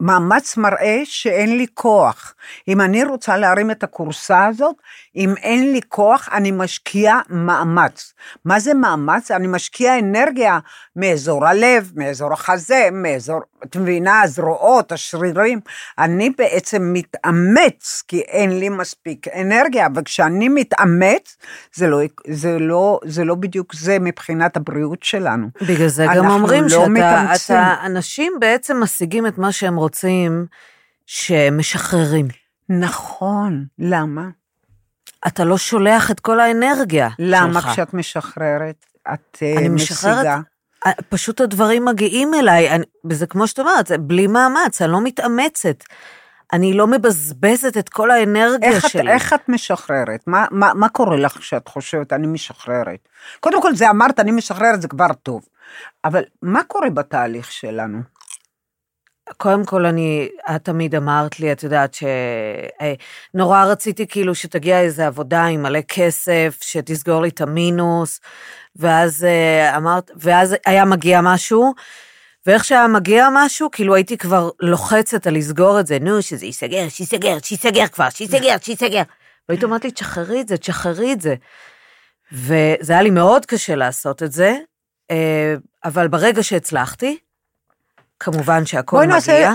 מאמץ 0.00 0.56
מראה 0.56 1.00
שאין 1.04 1.56
לי 1.56 1.66
כוח. 1.74 2.34
אם 2.68 2.80
אני 2.80 3.04
רוצה 3.04 3.36
להרים 3.36 3.70
את 3.70 3.82
הכורסה 3.82 4.46
הזאת, 4.46 4.76
אם 5.16 5.34
אין 5.42 5.72
לי 5.72 5.80
כוח, 5.88 6.28
אני 6.32 6.50
משקיעה 6.50 7.20
מאמץ. 7.28 8.12
מה 8.44 8.60
זה 8.60 8.74
מאמץ? 8.74 9.30
אני 9.30 9.46
משקיעה 9.46 9.98
אנרגיה 9.98 10.58
מאזור 10.96 11.46
הלב, 11.46 11.92
מאזור 11.96 12.32
החזה, 12.32 12.88
מאזור, 12.92 13.40
את 13.64 13.76
מבינה, 13.76 14.22
הזרועות, 14.22 14.92
השרירים. 14.92 15.60
אני 15.98 16.30
בעצם 16.38 16.90
מתאמץ, 16.92 18.02
כי 18.08 18.20
אין 18.20 18.58
לי 18.58 18.68
מספיק 18.68 19.28
אנרגיה, 19.28 19.86
אבל 19.86 20.02
כשאני 20.02 20.48
מתאמץ, 20.48 21.36
זה 21.74 21.86
לא, 21.86 22.00
זה 22.26 22.58
לא, 22.58 23.00
זה 23.04 23.24
לא 23.24 23.34
בדיוק 23.34 23.74
זה 23.74 23.98
מבחינת 23.98 24.56
הבריאות 24.56 25.02
שלנו. 25.02 25.46
בגלל 25.62 25.88
זה 25.88 26.06
גם 26.16 26.30
אומרים 26.30 26.64
לא 26.64 26.68
שאתה. 26.68 27.34
אתה, 27.34 27.74
אנשים 27.84 28.32
בעצם 28.40 28.82
משיגים 28.82 29.26
את 29.26 29.38
מה 29.38 29.52
שהם 29.60 29.76
רוצים, 29.76 30.46
שמשחררים. 31.06 32.28
נכון, 32.68 33.64
למה? 33.78 34.28
אתה 35.26 35.44
לא 35.44 35.58
שולח 35.58 36.10
את 36.10 36.20
כל 36.20 36.40
האנרגיה 36.40 37.08
למה 37.18 37.60
שלך. 37.60 37.72
כשאת 37.72 37.94
משחררת, 37.94 38.86
את 39.12 39.38
אה, 39.42 39.58
אני 39.58 39.68
משחררת, 39.68 40.16
משיגה? 40.16 40.40
אה, 40.86 40.92
פשוט 41.08 41.40
הדברים 41.40 41.84
מגיעים 41.84 42.34
אליי, 42.34 42.70
אני, 42.70 42.84
וזה 43.04 43.26
כמו 43.26 43.46
שאת 43.46 43.58
אומרת, 43.58 43.86
זה 43.86 43.98
בלי 43.98 44.26
מאמץ, 44.26 44.82
אני 44.82 44.92
לא 44.92 45.00
מתאמצת. 45.00 45.84
אני 46.52 46.72
לא 46.72 46.86
מבזבזת 46.86 47.76
את 47.78 47.88
כל 47.88 48.10
האנרגיה 48.10 48.70
איך 48.70 48.84
את, 48.84 48.90
שלי. 48.90 49.10
איך 49.12 49.32
את 49.32 49.48
משחררת? 49.48 50.20
מה, 50.26 50.46
מה, 50.50 50.74
מה 50.74 50.88
קורה 50.88 51.16
לך 51.16 51.38
כשאת 51.38 51.68
חושבת, 51.68 52.12
אני 52.12 52.26
משחררת? 52.26 53.08
קודם 53.40 53.62
כל, 53.62 53.74
זה 53.74 53.90
אמרת, 53.90 54.20
אני 54.20 54.30
משחררת, 54.30 54.82
זה 54.82 54.88
כבר 54.88 55.12
טוב. 55.22 55.42
אבל 56.04 56.22
מה 56.42 56.64
קורה 56.64 56.90
בתהליך 56.90 57.52
שלנו? 57.52 57.98
קודם 59.36 59.64
כל, 59.64 59.86
אני, 59.86 60.28
את 60.56 60.64
תמיד 60.64 60.94
אמרת 60.94 61.40
לי, 61.40 61.52
את 61.52 61.62
יודעת, 61.62 61.96
שנורא 63.34 63.64
רציתי 63.64 64.06
כאילו 64.06 64.34
שתגיע 64.34 64.80
איזו 64.80 65.02
עבודה 65.02 65.44
עם 65.44 65.62
מלא 65.62 65.80
כסף, 65.88 66.58
שתסגור 66.60 67.22
לי 67.22 67.28
את 67.28 67.40
המינוס, 67.40 68.20
ואז 68.76 69.24
אה, 69.24 69.76
אמרת, 69.76 70.10
ואז 70.16 70.56
היה 70.66 70.84
מגיע 70.84 71.20
משהו, 71.20 71.74
ואיך 72.46 72.64
שהיה 72.64 72.88
מגיע 72.88 73.28
משהו, 73.32 73.70
כאילו 73.70 73.94
הייתי 73.94 74.16
כבר 74.16 74.50
לוחצת 74.60 75.26
על 75.26 75.34
לסגור 75.34 75.80
את 75.80 75.86
זה, 75.86 75.98
נו, 76.00 76.22
שזה 76.22 76.46
ייסגר, 76.46 76.88
שייסגר, 76.88 77.38
שייסגר 77.42 77.86
כבר, 77.86 78.10
שייסגר, 78.10 78.56
שייסגר. 78.62 79.02
והיית 79.48 79.64
אומרת 79.64 79.84
לי, 79.84 79.90
תשחררי 79.90 80.40
את 80.40 80.48
זה, 80.48 80.56
תשחררי 80.56 81.12
את 81.12 81.20
זה. 81.20 81.34
וזה 82.32 82.92
היה 82.92 83.02
לי 83.02 83.10
מאוד 83.10 83.46
קשה 83.46 83.74
לעשות 83.74 84.22
את 84.22 84.32
זה, 84.32 84.56
אה, 85.10 85.54
אבל 85.84 86.08
ברגע 86.08 86.42
שהצלחתי, 86.42 87.18
כמובן 88.20 88.66
שהכל 88.66 88.96
מגיע. 88.96 89.14
נעשה- 89.14 89.50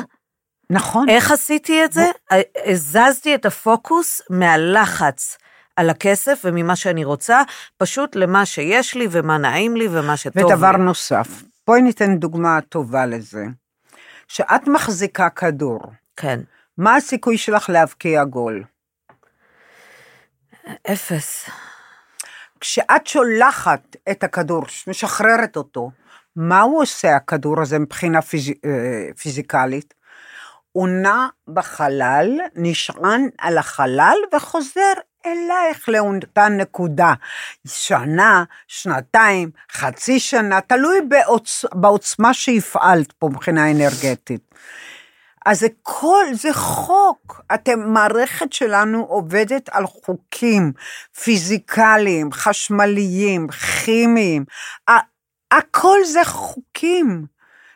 נכון. 0.70 1.10
איך 1.10 1.32
עשיתי 1.32 1.86
את 1.86 1.94
זה? 1.94 2.06
הזזתי 2.66 3.36
את 3.36 3.46
הפוקוס 3.46 4.22
מהלחץ 4.30 5.38
על 5.76 5.90
הכסף 5.90 6.42
וממה 6.44 6.76
שאני 6.76 7.04
רוצה, 7.06 7.42
פשוט 7.78 8.16
למה 8.16 8.46
שיש 8.46 8.96
לי 8.96 9.08
ומה 9.12 9.38
נעים 9.38 9.76
לי 9.76 9.88
ומה 9.92 10.18
שטוב 10.18 10.46
ודבר 10.52 10.72
לי. 10.72 10.78
נוסף, 10.78 11.28
בואי 11.68 11.82
ניתן 11.82 12.18
דוגמה 12.18 12.60
טובה 12.70 13.06
לזה. 13.06 13.46
שאת 14.28 14.68
מחזיקה 14.68 15.30
כדור, 15.30 15.82
כן, 16.16 16.40
מה 16.78 16.96
הסיכוי 16.96 17.38
שלך 17.38 17.70
להבקיע 17.70 18.24
גול? 18.24 18.64
אפס. 20.92 21.50
כשאת 22.60 23.08
שולחת 23.08 23.96
את 24.12 24.24
הכדור, 24.24 24.64
משחררת 24.88 25.58
אותו, 25.58 25.92
מה 26.36 26.62
הוא 26.62 26.82
עושה 26.82 27.16
הכדור 27.16 27.62
הזה 27.62 27.80
מבחינה 27.80 28.22
פיז... 28.22 28.50
אה, 28.66 29.10
פיזיקלית? 29.18 29.94
הוא 30.72 30.88
נע 30.88 31.28
בחלל, 31.48 32.40
נשען 32.56 33.30
על 33.38 33.58
החלל 33.58 34.18
וחוזר 34.36 34.94
אלייך 35.26 35.90
לאותה 35.90 36.50
נקודה. 36.50 37.14
שנה, 37.68 38.44
שנתיים, 38.68 39.52
חצי 39.72 40.20
שנה, 40.20 40.62
תלוי 40.62 41.02
בעוצ... 41.02 41.66
בעוצמה 41.74 42.34
שהפעלת 42.34 43.12
פה 43.12 43.30
מבחינה 43.30 43.72
אנרגטית. 43.72 44.56
אז 45.46 45.60
זה 45.60 45.68
כל, 45.82 46.26
זה 46.34 46.54
חוק. 46.54 47.42
אתם, 47.54 47.94
מערכת 47.94 48.54
שלנו 48.54 49.04
עובדת 49.04 49.70
על 49.72 49.86
חוקים 49.86 50.72
פיזיקליים, 51.24 52.32
חשמליים, 52.32 53.48
כימיים. 53.50 54.46
הכל 55.58 55.98
זה 56.06 56.24
חוקים 56.24 57.26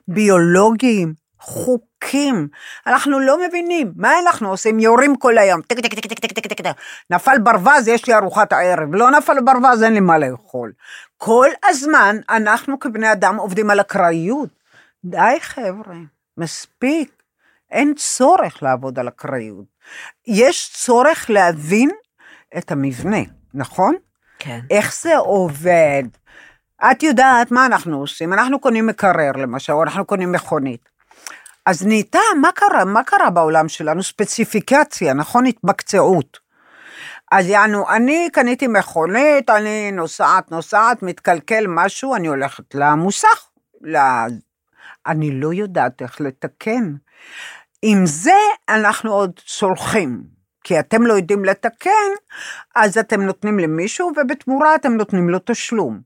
ביולוגיים, 0.07 1.13
חוקים. 1.39 2.47
אנחנו 2.88 3.19
לא 3.19 3.47
מבינים, 3.47 3.91
מה 3.95 4.19
אנחנו 4.19 4.49
עושים? 4.49 4.80
יורים 4.80 5.15
כל 5.15 5.38
היום, 5.38 5.61
טק 5.61 5.80
טק 5.80 5.93
טק 5.93 6.05
טק 6.05 6.19
טק 6.19 6.39
טק 6.39 6.47
טק, 6.47 6.61
טק. 6.61 6.71
נפל 7.09 7.39
ברווז, 7.43 7.88
יש 7.88 8.07
לי 8.07 8.13
ארוחת 8.13 8.53
הערב, 8.53 8.95
לא 8.95 9.11
נפל 9.11 9.41
ברווז, 9.41 9.84
אין 9.84 9.93
לי 9.93 9.99
מה 9.99 10.17
לאכול. 10.17 10.71
כל 11.17 11.47
הזמן 11.65 12.15
אנחנו 12.30 12.80
כבני 12.80 13.11
אדם 13.11 13.36
עובדים 13.36 13.69
על 13.69 13.80
אקראיות. 13.80 14.49
די 15.05 15.38
חבר'ה, 15.39 15.95
מספיק. 16.38 17.11
אין 17.71 17.93
צורך 17.93 18.63
לעבוד 18.63 18.99
על 18.99 19.07
אקראיות. 19.07 19.65
יש 20.27 20.71
צורך 20.73 21.30
להבין 21.30 21.89
את 22.57 22.71
המבנה, 22.71 23.21
נכון? 23.53 23.95
כן. 24.39 24.59
איך 24.69 24.95
זה 25.01 25.17
עובד? 25.17 26.03
את 26.91 27.03
יודעת 27.03 27.51
מה 27.51 27.65
אנחנו 27.65 27.99
עושים? 27.99 28.34
אנחנו 28.34 28.59
קונים 28.59 28.88
מקרר 28.88 29.32
למשל, 29.36 29.73
או 29.73 29.84
אנחנו 29.84 30.05
קונים 30.05 30.32
מכונית. 30.32 30.89
אז 31.65 31.88
נהייתה, 31.88 32.19
מה 32.41 32.51
קרה? 32.51 32.86
מה 32.86 33.03
קרה 33.03 33.30
בעולם 33.30 33.69
שלנו? 33.69 34.03
ספציפיקציה, 34.03 35.13
נכון? 35.13 35.45
התמקצעות. 35.45 36.39
אז 37.32 37.47
יענו, 37.47 37.89
אני 37.89 38.30
קניתי 38.34 38.67
מכונית, 38.67 39.49
אני 39.49 39.91
נוסעת, 39.91 40.51
נוסעת, 40.51 41.03
מתקלקל 41.03 41.65
משהו, 41.67 42.15
אני 42.15 42.27
הולכת 42.27 42.75
למוסך. 42.75 43.49
ל... 43.82 43.97
אני 45.07 45.32
לא 45.32 45.53
יודעת 45.53 46.01
איך 46.01 46.21
לתקן. 46.21 46.93
עם 47.82 48.05
זה 48.05 48.38
אנחנו 48.69 49.13
עוד 49.13 49.39
סולחים, 49.47 50.23
כי 50.63 50.80
אתם 50.80 51.05
לא 51.05 51.13
יודעים 51.13 51.45
לתקן, 51.45 52.09
אז 52.75 52.97
אתם 52.97 53.21
נותנים 53.21 53.59
למישהו, 53.59 54.11
ובתמורה 54.17 54.75
אתם 54.75 54.93
נותנים 54.93 55.30
לו 55.30 55.39
תשלום. 55.45 56.01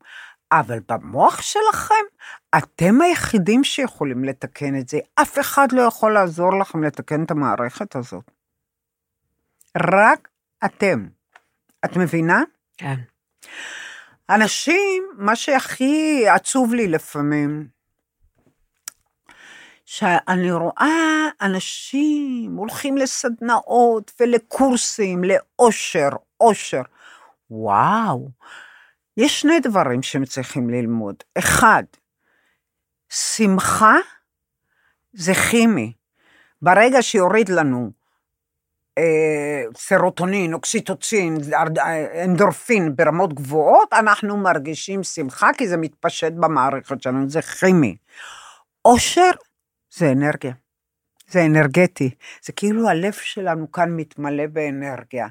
אבל 0.60 0.80
במוח 0.90 1.42
שלכם, 1.42 2.04
אתם 2.58 3.02
היחידים 3.02 3.64
שיכולים 3.64 4.24
לתקן 4.24 4.80
את 4.80 4.90
זה. 4.90 5.00
אף 5.16 5.40
אחד 5.40 5.72
לא 5.72 5.82
יכול 5.82 6.14
לעזור 6.14 6.60
לכם 6.60 6.84
לתקן 6.84 7.24
את 7.24 7.32
המערכת 7.32 7.96
הזאת. 7.96 8.32
רק 9.78 10.30
אתם. 10.66 11.08
את 11.86 11.98
מבינה? 11.98 12.42
כן. 12.78 13.00
אנשים, 14.30 15.04
מה 15.18 15.36
שהכי 15.36 16.26
עצוב 16.30 16.74
לי 16.74 16.88
לפעמים, 16.88 17.68
שאני 19.86 20.52
רואה 20.52 21.28
אנשים 21.42 22.56
הולכים 22.56 22.98
לסדנאות 22.98 24.12
ולקורסים, 24.20 25.24
לאושר, 25.24 26.10
אושר. 26.40 26.82
וואו, 27.52 28.30
יש 29.18 29.42
שני 29.42 29.60
דברים 29.60 30.04
שהם 30.04 30.26
צריכים 30.26 30.70
ללמוד. 30.70 31.16
אחד, 31.38 31.84
שמחה 33.10 33.96
זה 35.14 35.34
כימי. 35.34 35.94
ברגע 36.62 37.02
שיוריד 37.02 37.50
לנו 37.50 37.92
אה, 38.98 39.64
סרוטונין, 39.78 40.54
אוקסיטוצין, 40.54 41.38
אה, 41.54 42.24
אנדורפין 42.24 42.96
ברמות 42.96 43.34
גבוהות, 43.34 43.94
אנחנו 43.94 44.38
מרגישים 44.38 45.04
שמחה 45.04 45.50
כי 45.58 45.68
זה 45.68 45.78
מתפשט 45.78 46.34
במערכת 46.34 47.02
שלנו, 47.02 47.30
זה 47.30 47.42
כימי. 47.42 47.96
אושר 48.86 49.32
זה 49.94 50.12
אנרגיה, 50.12 50.54
זה 51.34 51.46
אנרגטי, 51.46 52.10
זה 52.44 52.54
כאילו 52.54 52.90
הלב 52.90 53.14
שלנו 53.14 53.72
כאן 53.72 53.90
מתמלא 53.90 54.48
באנרגיה. 54.48 55.28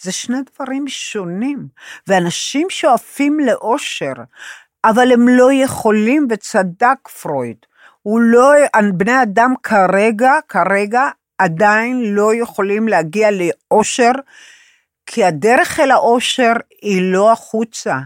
זה 0.00 0.12
שני 0.12 0.36
דברים 0.54 0.88
שונים, 0.88 1.68
ואנשים 2.06 2.66
שואפים 2.70 3.40
לאושר, 3.40 4.12
אבל 4.84 5.12
הם 5.12 5.28
לא 5.28 5.52
יכולים, 5.52 6.28
וצדק 6.30 7.08
פרויד. 7.22 7.56
הוא 8.02 8.20
לא, 8.20 8.52
בני 8.94 9.22
אדם 9.22 9.54
כרגע, 9.62 10.32
כרגע, 10.48 11.02
עדיין 11.38 12.14
לא 12.14 12.34
יכולים 12.34 12.88
להגיע 12.88 13.28
לאושר, 13.30 14.12
כי 15.06 15.24
הדרך 15.24 15.80
אל 15.80 15.90
האושר 15.90 16.52
היא 16.82 17.12
לא 17.12 17.32
החוצה. 17.32 17.98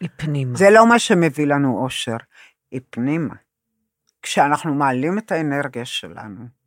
היא 0.00 0.08
פנימה. 0.16 0.56
זה 0.56 0.70
לא 0.70 0.86
מה 0.86 0.98
שמביא 0.98 1.46
לנו 1.46 1.78
אושר, 1.84 2.16
היא 2.70 2.80
פנימה. 2.90 3.34
כשאנחנו 4.22 4.74
מעלים 4.74 5.18
את 5.18 5.32
האנרגיה 5.32 5.84
שלנו. 5.84 6.61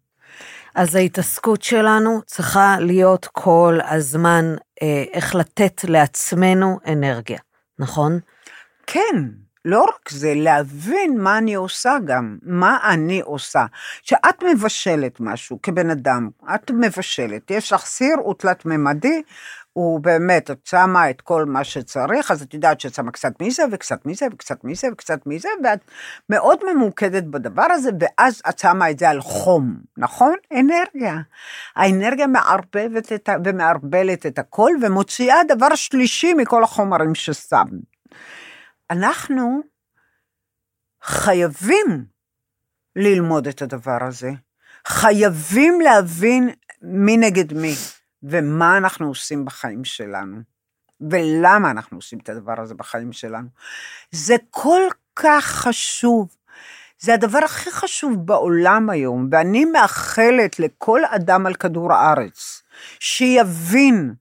אז 0.75 0.95
ההתעסקות 0.95 1.61
שלנו 1.61 2.21
צריכה 2.25 2.75
להיות 2.79 3.25
כל 3.31 3.79
הזמן 3.89 4.55
אה, 4.81 5.03
איך 5.13 5.35
לתת 5.35 5.81
לעצמנו 5.87 6.79
אנרגיה, 6.87 7.39
נכון? 7.79 8.19
כן, 8.87 9.29
לא 9.65 9.83
רק 9.83 10.09
זה, 10.09 10.33
להבין 10.35 11.17
מה 11.17 11.37
אני 11.37 11.53
עושה 11.53 11.97
גם, 12.05 12.37
מה 12.43 12.77
אני 12.89 13.21
עושה. 13.21 13.65
כשאת 14.03 14.43
מבשלת 14.43 15.19
משהו 15.19 15.59
כבן 15.63 15.89
אדם, 15.89 16.29
את 16.55 16.71
מבשלת, 16.71 17.51
יש 17.51 17.71
לך 17.73 17.85
סיר, 17.85 18.15
הוא 18.17 18.33
תלת-ממדי, 18.37 19.21
הוא 19.77 19.99
באמת, 19.99 20.51
את 20.51 20.65
שמה 20.65 21.09
את 21.09 21.21
כל 21.21 21.45
מה 21.45 21.63
שצריך, 21.63 22.31
אז 22.31 22.41
את 22.41 22.53
יודעת 22.53 22.79
שאת 22.79 22.93
שמה 22.93 23.11
קצת 23.11 23.41
מזה 23.41 23.63
וקצת 23.71 24.05
מזה 24.05 24.25
וקצת 24.33 24.63
מזה 24.63 24.87
וקצת 24.91 25.19
מזה, 25.25 25.49
ואת 25.63 25.79
מאוד 26.29 26.59
ממוקדת 26.73 27.23
בדבר 27.23 27.65
הזה, 27.71 27.89
ואז 27.99 28.41
את 28.49 28.59
שמה 28.59 28.91
את 28.91 28.99
זה 28.99 29.09
על 29.09 29.21
חום, 29.21 29.77
נכון? 29.97 30.35
אנרגיה. 30.53 31.15
האנרגיה 31.75 32.27
מערבבת 32.27 33.13
את, 33.13 33.29
ה- 33.29 33.35
ומערבלת 33.45 34.25
את 34.25 34.39
הכל, 34.39 34.71
ומוציאה 34.81 35.37
דבר 35.47 35.75
שלישי 35.75 36.33
מכל 36.33 36.63
החומרים 36.63 37.15
ששם. 37.15 37.65
אנחנו 38.91 39.59
חייבים 41.03 42.05
ללמוד 42.95 43.47
את 43.47 43.61
הדבר 43.61 43.97
הזה. 44.01 44.31
חייבים 44.87 45.81
להבין 45.81 46.49
מי 46.81 47.17
נגד 47.17 47.53
מי, 47.53 47.73
ומה 48.29 48.77
אנחנו 48.77 49.07
עושים 49.07 49.45
בחיים 49.45 49.83
שלנו, 49.83 50.37
ולמה 51.11 51.71
אנחנו 51.71 51.97
עושים 51.97 52.19
את 52.19 52.29
הדבר 52.29 52.61
הזה 52.61 52.73
בחיים 52.75 53.13
שלנו. 53.13 53.47
זה 54.11 54.35
כל 54.49 54.81
כך 55.15 55.45
חשוב. 55.45 56.35
זה 56.99 57.13
הדבר 57.13 57.39
הכי 57.45 57.71
חשוב 57.71 58.25
בעולם 58.25 58.89
היום, 58.89 59.27
ואני 59.31 59.65
מאחלת 59.65 60.59
לכל 60.59 61.01
אדם 61.05 61.45
על 61.45 61.53
כדור 61.53 61.93
הארץ 61.93 62.63
שיבין 62.99 64.13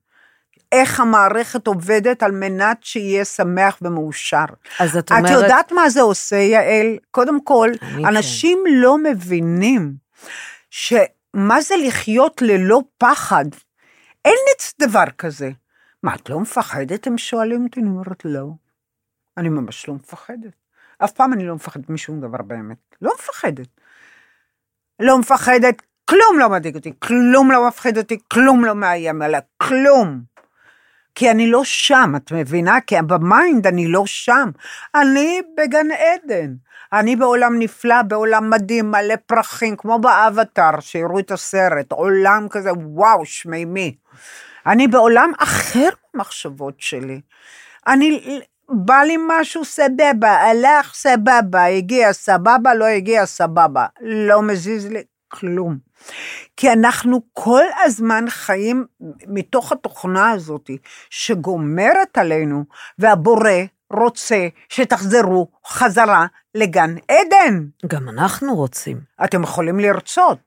איך 0.71 0.99
המערכת 0.99 1.67
עובדת 1.67 2.23
על 2.23 2.31
מנת 2.31 2.83
שיהיה 2.83 3.25
שמח 3.25 3.77
ומאושר. 3.81 4.45
אז 4.79 4.97
את 4.97 5.05
את 5.05 5.11
אומרת... 5.11 5.31
יודעת 5.31 5.71
מה 5.71 5.89
זה 5.89 6.01
עושה, 6.01 6.35
יעל? 6.35 6.97
קודם 7.11 7.41
כל, 7.41 7.69
כן. 7.79 8.05
אנשים 8.05 8.63
לא 8.69 8.97
מבינים 8.97 9.93
שמה 10.69 11.61
זה 11.61 11.75
לחיות 11.87 12.41
ללא 12.41 12.81
פחד. 12.97 13.45
אין 14.25 14.37
אצ 14.55 14.73
דבר 14.81 15.05
כזה. 15.17 15.49
מה, 16.03 16.15
את 16.15 16.29
לא 16.29 16.39
מפחדת? 16.39 17.07
הם 17.07 17.17
שואלים 17.17 17.63
אותי, 17.63 17.79
אני 17.79 17.89
אומרת, 17.89 18.25
לא. 18.25 18.47
אני 19.37 19.49
ממש 19.49 19.87
לא 19.87 19.93
מפחדת. 19.93 20.53
אף 21.03 21.11
פעם 21.11 21.33
אני 21.33 21.47
לא 21.47 21.55
מפחדת 21.55 21.89
משום 21.89 22.21
דבר 22.21 22.41
באמת. 22.41 22.77
לא 23.01 23.11
מפחדת. 23.19 23.67
לא 24.99 25.19
מפחדת, 25.19 25.81
כלום 26.05 26.39
לא 26.39 26.49
מדאיג 26.49 26.75
אותי, 26.75 26.93
כלום 26.99 27.51
לא 27.51 27.67
מפחיד 27.67 27.97
אותי, 27.97 28.17
כלום 28.33 28.65
לא 28.65 28.75
מאיים 28.75 29.21
עליי, 29.21 29.41
כלום. 29.57 30.21
כי 31.15 31.31
אני 31.31 31.51
לא 31.51 31.63
שם, 31.63 32.13
את 32.15 32.31
מבינה? 32.31 32.81
כי 32.81 32.95
ב 33.07 33.19
mind 33.19 33.67
אני 33.67 33.87
לא 33.87 34.05
שם. 34.05 34.49
אני 34.95 35.41
בגן 35.57 35.87
עדן. 35.91 36.53
אני 36.93 37.15
בעולם 37.15 37.59
נפלא, 37.59 38.01
בעולם 38.01 38.49
מדהים, 38.49 38.91
מלא 38.91 39.15
פרחים, 39.25 39.75
כמו 39.75 39.99
באבטאר, 39.99 40.79
שהראו 40.79 41.19
את 41.19 41.31
הסרט, 41.31 41.91
עולם 41.91 42.47
כזה, 42.49 42.69
וואו, 42.73 43.25
שמימי. 43.25 43.95
אני 44.65 44.87
בעולם 44.87 45.31
אחר 45.39 45.89
במחשבות 46.13 46.75
שלי. 46.77 47.21
אני, 47.87 48.41
בא 48.69 48.95
לי 48.95 49.17
משהו 49.27 49.65
סבבה, 49.65 50.31
הלך 50.31 50.93
סבבה, 50.93 51.65
הגיע 51.65 52.13
סבבה, 52.13 52.73
לא 52.73 52.85
הגיע 52.85 53.25
סבבה. 53.25 53.85
לא 54.01 54.41
מזיז 54.41 54.87
לי 54.87 55.03
כלום. 55.27 55.77
כי 56.57 56.71
אנחנו 56.71 57.21
כל 57.33 57.63
הזמן 57.83 58.25
חיים 58.29 58.85
מתוך 59.27 59.71
התוכנה 59.71 60.31
הזאת 60.31 60.69
שגומרת 61.09 62.17
עלינו, 62.17 62.63
והבורא 62.99 63.51
רוצה 63.93 64.47
שתחזרו 64.69 65.47
חזרה 65.67 66.25
לגן 66.55 66.95
עדן. 67.07 67.65
גם 67.87 68.09
אנחנו 68.09 68.55
רוצים. 68.55 68.99
אתם 69.23 69.43
יכולים 69.43 69.79
לרצות, 69.79 70.37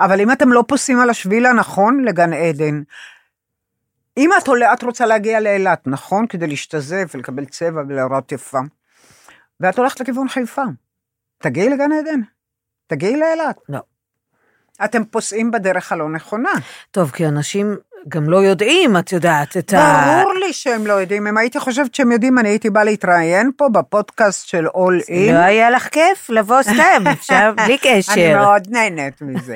אבל 0.00 0.20
אם 0.20 0.32
אתם 0.32 0.52
לא 0.52 0.64
פוסעים 0.68 1.00
על 1.00 1.10
השביל 1.10 1.46
הנכון 1.46 2.04
לגן 2.04 2.32
עדן, 2.32 2.82
אם 4.16 4.30
את, 4.38 4.48
עולה, 4.48 4.72
את 4.72 4.82
רוצה 4.82 5.06
להגיע 5.06 5.40
לאילת, 5.40 5.86
נכון? 5.86 6.26
כדי 6.26 6.46
להשתזף 6.46 7.12
ולקבל 7.14 7.44
צבע 7.44 7.82
ולהראות 7.88 8.32
יפה, 8.32 8.58
ואת 9.60 9.78
הולכת 9.78 10.00
לכיוון 10.00 10.28
חיפה, 10.28 10.62
תגיעי 11.38 11.68
לגן 11.68 11.92
עדן, 11.92 12.20
תגיעי 12.86 13.16
לאילת. 13.16 13.56
לא. 13.68 13.80
אתם 14.84 15.04
פוסעים 15.04 15.50
בדרך 15.50 15.92
הלא 15.92 16.08
נכונה. 16.08 16.50
טוב, 16.90 17.10
כי 17.10 17.26
אנשים 17.26 17.76
גם 18.08 18.30
לא 18.30 18.36
יודעים, 18.36 18.96
את 18.96 19.12
יודעת, 19.12 19.56
את 19.56 19.72
ה... 19.72 20.12
ברור 20.22 20.32
לי 20.34 20.52
שהם 20.52 20.86
לא 20.86 20.92
יודעים, 20.92 21.26
אם 21.26 21.36
הייתי 21.38 21.60
חושבת 21.60 21.94
שהם 21.94 22.12
יודעים, 22.12 22.38
אני 22.38 22.48
הייתי 22.48 22.70
באה 22.70 22.84
להתראיין 22.84 23.50
פה 23.56 23.68
בפודקאסט 23.68 24.46
של 24.48 24.66
All 24.66 25.06
In. 25.08 25.32
לא 25.32 25.38
היה 25.38 25.70
לך 25.70 25.88
כיף 25.88 26.30
לבוא 26.30 26.62
סתם, 26.62 27.04
אפשר 27.12 27.52
בלי 27.56 27.64
אני 27.84 28.02
קשר. 28.02 28.36
מאוד 28.36 28.62
נהנית 28.70 29.22
מזה. 29.22 29.54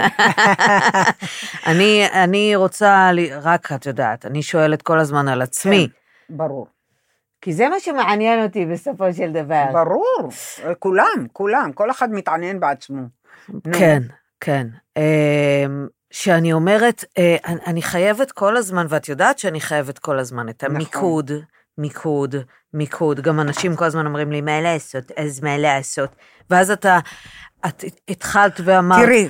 אני, 1.66 2.06
אני 2.12 2.56
רוצה, 2.56 3.10
ל- 3.12 3.38
רק 3.42 3.72
את 3.72 3.86
יודעת, 3.86 4.26
אני 4.26 4.42
שואלת 4.42 4.82
כל 4.82 4.98
הזמן 4.98 5.28
על 5.28 5.42
עצמי. 5.42 5.88
ברור. 6.30 6.66
כי 7.42 7.52
זה 7.52 7.68
מה 7.68 7.80
שמעניין 7.80 8.42
אותי 8.42 8.66
בסופו 8.66 9.12
של 9.12 9.32
דבר. 9.32 9.64
ברור, 9.72 10.28
כולם, 10.78 11.26
כולם, 11.32 11.70
כל 11.74 11.90
אחד 11.90 12.08
מתעניין 12.12 12.60
בעצמו. 12.60 13.02
כן, 13.72 14.02
כן. 14.40 14.66
שאני 16.14 16.52
אומרת, 16.52 17.04
אה, 17.18 17.36
אני- 17.66 17.82
חייבת 17.82 18.32
כל 18.32 18.56
הזמן, 18.56 18.86
ואת 18.88 19.08
יודעת 19.08 19.38
שאני 19.38 19.60
חייבת 19.60 19.98
כל 19.98 20.18
הזמן 20.18 20.48
את 20.48 20.64
נכון. 20.64 20.76
המיקוד, 20.76 21.30
מיקוד, 21.78 22.34
מיקוד. 22.74 23.20
גם 23.20 23.40
אנשים 23.40 23.76
כל 23.76 23.84
הזמן 23.84 24.06
אומרים 24.06 24.32
לי, 24.32 24.40
מה 24.40 24.60
לעשות, 24.60 25.04
אז 25.16 25.40
מה 25.42 25.58
לעשות. 25.58 26.16
ואז 26.50 26.70
אתה, 26.70 26.98
את 27.66 27.84
התחלת 28.08 28.60
ואמרת, 28.64 29.04
תראי, 29.04 29.28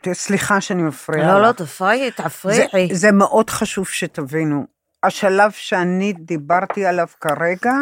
תראי, 0.00 0.14
סליחה 0.14 0.60
שאני 0.60 0.82
מפריעה 0.82 1.34
לא, 1.34 1.42
לא, 1.42 1.48
לך. 1.48 1.56
תפריעי, 1.56 2.10
זה, 2.16 2.22
תפריעי. 2.24 2.94
זה 2.94 3.12
מאוד 3.12 3.50
חשוב 3.50 3.88
שתבינו. 3.88 4.66
השלב 5.02 5.50
שאני 5.50 6.12
דיברתי 6.12 6.86
עליו 6.86 7.06
כרגע, 7.20 7.72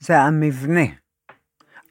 זה 0.00 0.18
המבנה. 0.18 0.84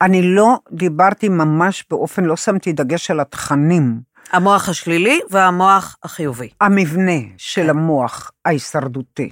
אני 0.02 0.22
לא 0.36 0.58
דיברתי 0.72 1.30
ממש 1.30 1.86
באופן, 1.90 2.24
לא 2.26 2.36
שמתי 2.38 2.74
דגש 2.74 3.12
על 3.12 3.20
התכנים. 3.20 4.15
המוח 4.32 4.70
השלילי 4.70 5.20
והמוח 5.30 5.98
החיובי. 6.04 6.50
המבנה 6.62 7.22
של 7.38 7.70
המוח 7.70 8.32
ההישרדותי. 8.46 9.30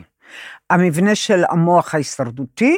המבנה 0.69 1.15
של 1.15 1.43
המוח 1.49 1.93
ההישרדותי, 1.93 2.77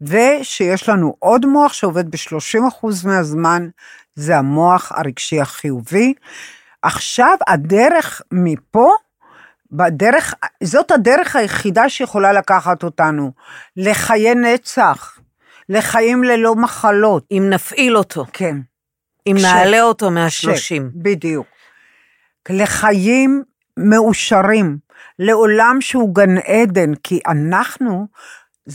ושיש 0.00 0.88
לנו 0.88 1.14
עוד 1.18 1.46
מוח 1.46 1.72
שעובד 1.72 2.10
ב-30% 2.10 2.86
מהזמן, 3.04 3.68
זה 4.14 4.36
המוח 4.36 4.92
הרגשי 4.92 5.40
החיובי. 5.40 6.14
עכשיו 6.82 7.36
הדרך 7.46 8.22
מפה, 8.32 8.90
בדרך, 9.72 10.34
זאת 10.62 10.90
הדרך 10.90 11.36
היחידה 11.36 11.88
שיכולה 11.88 12.32
לקחת 12.32 12.82
אותנו 12.82 13.32
לחיי 13.76 14.34
נצח, 14.34 15.18
לחיים 15.68 16.24
ללא 16.24 16.54
מחלות. 16.54 17.24
אם 17.30 17.46
נפעיל 17.50 17.96
אותו, 17.96 18.24
כן. 18.32 18.56
אם 19.26 19.36
כש- 19.38 19.44
נעלה 19.44 19.82
אותו 19.82 20.06
ש- 20.08 20.12
מהשלושים. 20.12 20.90
בדיוק. 20.94 21.46
לחיים 22.50 23.42
מאושרים, 23.76 24.78
לעולם 25.18 25.76
שהוא 25.80 26.14
גן 26.14 26.38
עדן, 26.38 26.94
כי 26.94 27.20
אנחנו, 27.28 28.06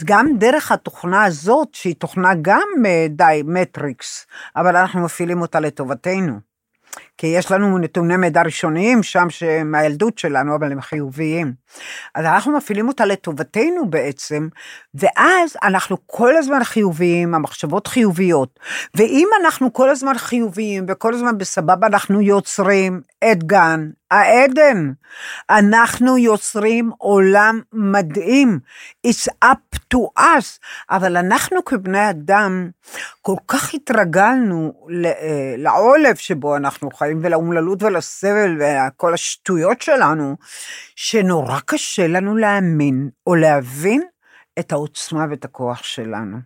גם 0.05 0.27
דרך 0.37 0.71
התוכנה 0.71 1.23
הזאת, 1.23 1.67
שהיא 1.73 1.95
תוכנה 1.95 2.31
גם 2.41 2.67
אה, 2.85 3.05
די 3.09 3.41
מטריקס, 3.45 4.25
אבל 4.55 4.75
אנחנו 4.75 4.99
מפעילים 5.05 5.41
אותה 5.41 5.59
לטובתנו. 5.59 6.46
כי 7.17 7.27
יש 7.27 7.51
לנו 7.51 7.77
נתוני 7.77 8.17
מידע 8.17 8.41
ראשוניים 8.41 9.03
שם 9.03 9.29
שהם 9.29 9.71
מהילדות 9.71 10.17
שלנו, 10.17 10.55
אבל 10.55 10.71
הם 10.71 10.81
חיוביים. 10.81 11.53
אז 12.15 12.25
אנחנו 12.25 12.51
מפעילים 12.57 12.87
אותה 12.87 13.05
לטובתנו 13.05 13.89
בעצם, 13.89 14.47
ואז 14.95 15.57
אנחנו 15.63 15.97
כל 16.05 16.37
הזמן 16.37 16.63
חיוביים, 16.63 17.35
המחשבות 17.35 17.87
חיוביות. 17.87 18.59
ואם 18.95 19.27
אנחנו 19.41 19.73
כל 19.73 19.89
הזמן 19.89 20.17
חיוביים 20.17 20.85
וכל 20.87 21.13
הזמן 21.13 21.37
בסבבה, 21.37 21.87
אנחנו 21.87 22.21
יוצרים 22.21 23.01
את 23.31 23.43
גן 23.43 23.89
העדן. 24.11 24.91
אנחנו 25.49 26.17
יוצרים 26.17 26.91
עולם 26.97 27.61
מדהים. 27.73 28.59
It's 29.07 29.27
up 29.45 29.77
to 29.93 30.19
us. 30.19 30.59
אבל 30.89 31.17
אנחנו 31.17 31.65
כבני 31.65 32.09
אדם, 32.09 32.69
כל 33.21 33.35
כך 33.47 33.73
התרגלנו 33.73 34.73
אה, 35.05 35.55
לעולב 35.57 36.15
שבו 36.15 36.57
אנחנו 36.57 36.91
חיים, 36.91 37.19
ולאומללות 37.23 37.83
ולסבל 37.83 38.57
וכל 38.59 39.13
השטויות 39.13 39.81
שלנו, 39.81 40.35
שנורא 40.95 41.59
קשה 41.65 42.07
לנו 42.07 42.37
להאמין 42.37 43.09
או 43.27 43.35
להבין 43.35 44.01
את 44.59 44.71
העוצמה 44.71 45.25
ואת 45.29 45.45
הכוח 45.45 45.83
שלנו. 45.83 46.37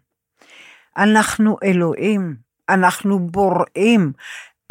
אנחנו 0.97 1.57
אלוהים, 1.64 2.36
אנחנו 2.70 3.20
בוראים. 3.20 4.12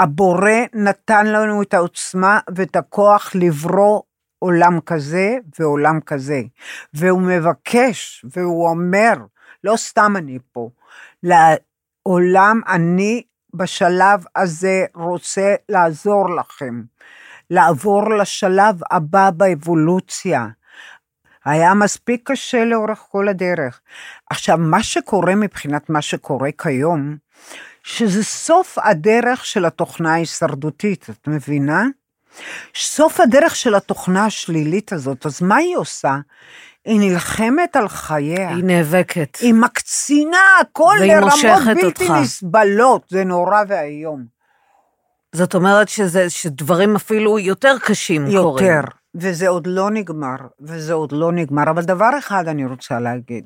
הבורא 0.01 0.53
נתן 0.74 1.26
לנו 1.26 1.62
את 1.62 1.74
העוצמה 1.74 2.40
ואת 2.55 2.76
הכוח 2.76 3.30
לברוא 3.34 4.03
עולם 4.38 4.80
כזה 4.86 5.36
ועולם 5.59 6.01
כזה. 6.01 6.42
והוא 6.94 7.22
מבקש, 7.22 8.24
והוא 8.34 8.68
אומר, 8.68 9.12
לא 9.64 9.76
סתם 9.76 10.12
אני 10.16 10.38
פה, 10.53 10.70
לה, 11.22 11.48
עולם, 12.03 12.61
אני 12.68 13.22
בשלב 13.55 14.24
הזה 14.36 14.84
רוצה 14.94 15.55
לעזור 15.68 16.34
לכם, 16.34 16.82
לעבור 17.51 18.11
לשלב 18.11 18.80
הבא 18.90 19.30
באבולוציה. 19.30 20.46
היה 21.44 21.74
מספיק 21.74 22.30
קשה 22.30 22.64
לאורך 22.64 22.98
כל 23.11 23.28
הדרך. 23.28 23.80
עכשיו, 24.30 24.59
מה 24.59 24.82
שקורה 24.82 25.34
מבחינת 25.34 25.90
מה 25.90 26.03
שקורה 26.03 26.51
כיום, 26.59 27.16
שזה 27.83 28.24
סוף 28.24 28.78
הדרך 28.78 29.47
של 29.47 29.64
התוכנה 29.64 30.12
ההישרדותית, 30.12 31.07
את 31.11 31.28
מבינה? 31.28 31.85
סוף 32.74 33.20
הדרך 33.20 33.57
של 33.57 33.74
התוכנה 33.74 34.24
השלילית 34.24 34.93
הזאת, 34.93 35.26
אז 35.26 35.43
מה 35.43 35.57
היא 35.57 35.76
עושה? 35.76 36.16
היא 36.85 37.01
נלחמת 37.01 37.76
על 37.76 37.89
חייה. 37.89 38.49
היא 38.49 38.64
נאבקת. 38.64 39.37
היא 39.37 39.55
מקצינה 39.55 40.39
הכל 40.61 40.97
לרמות 41.01 41.35
בלתי 41.66 41.87
אותך. 41.87 42.14
נסבלות, 42.22 43.03
זה 43.09 43.24
נורא 43.24 43.62
ואיום. 43.68 44.24
זאת 45.33 45.55
אומרת 45.55 45.89
שזה, 45.89 46.31
שדברים 46.31 46.97
אפילו 46.97 47.39
יותר 47.39 47.76
קשים 47.78 48.26
קורים. 48.37 48.66
יותר, 48.66 48.81
וזה 49.14 49.49
עוד 49.49 49.66
לא 49.66 49.91
נגמר, 49.91 50.37
וזה 50.61 50.93
עוד 50.93 51.12
לא 51.12 51.33
נגמר, 51.33 51.70
אבל 51.70 51.83
דבר 51.83 52.11
אחד 52.18 52.49
אני 52.49 52.66
רוצה 52.66 53.01
להגיד. 53.01 53.45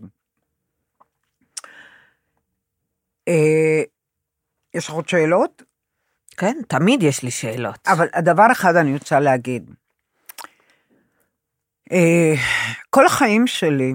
יש 4.75 4.89
לך 4.89 4.95
עוד 4.95 5.09
שאלות? 5.09 5.63
כן, 6.37 6.57
תמיד 6.69 7.03
יש 7.03 7.23
לי 7.23 7.31
שאלות. 7.31 7.79
אבל 7.87 8.07
הדבר 8.13 8.47
אחד 8.53 8.77
אני 8.77 8.93
רוצה 8.93 9.21
להגיד. 9.21 9.71
אה, 11.93 12.35
כל 12.91 13.07
החיים 13.07 13.47
שלי 13.47 13.93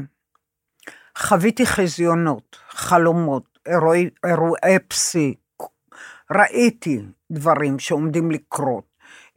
חוויתי 1.17 1.65
חזיונות, 1.65 2.57
חלומות, 2.69 3.59
אירועי, 3.65 4.09
אירועי 4.25 4.79
פסיק, 4.87 5.37
ראיתי 6.31 7.01
דברים 7.31 7.79
שעומדים 7.79 8.31
לקרות, 8.31 8.83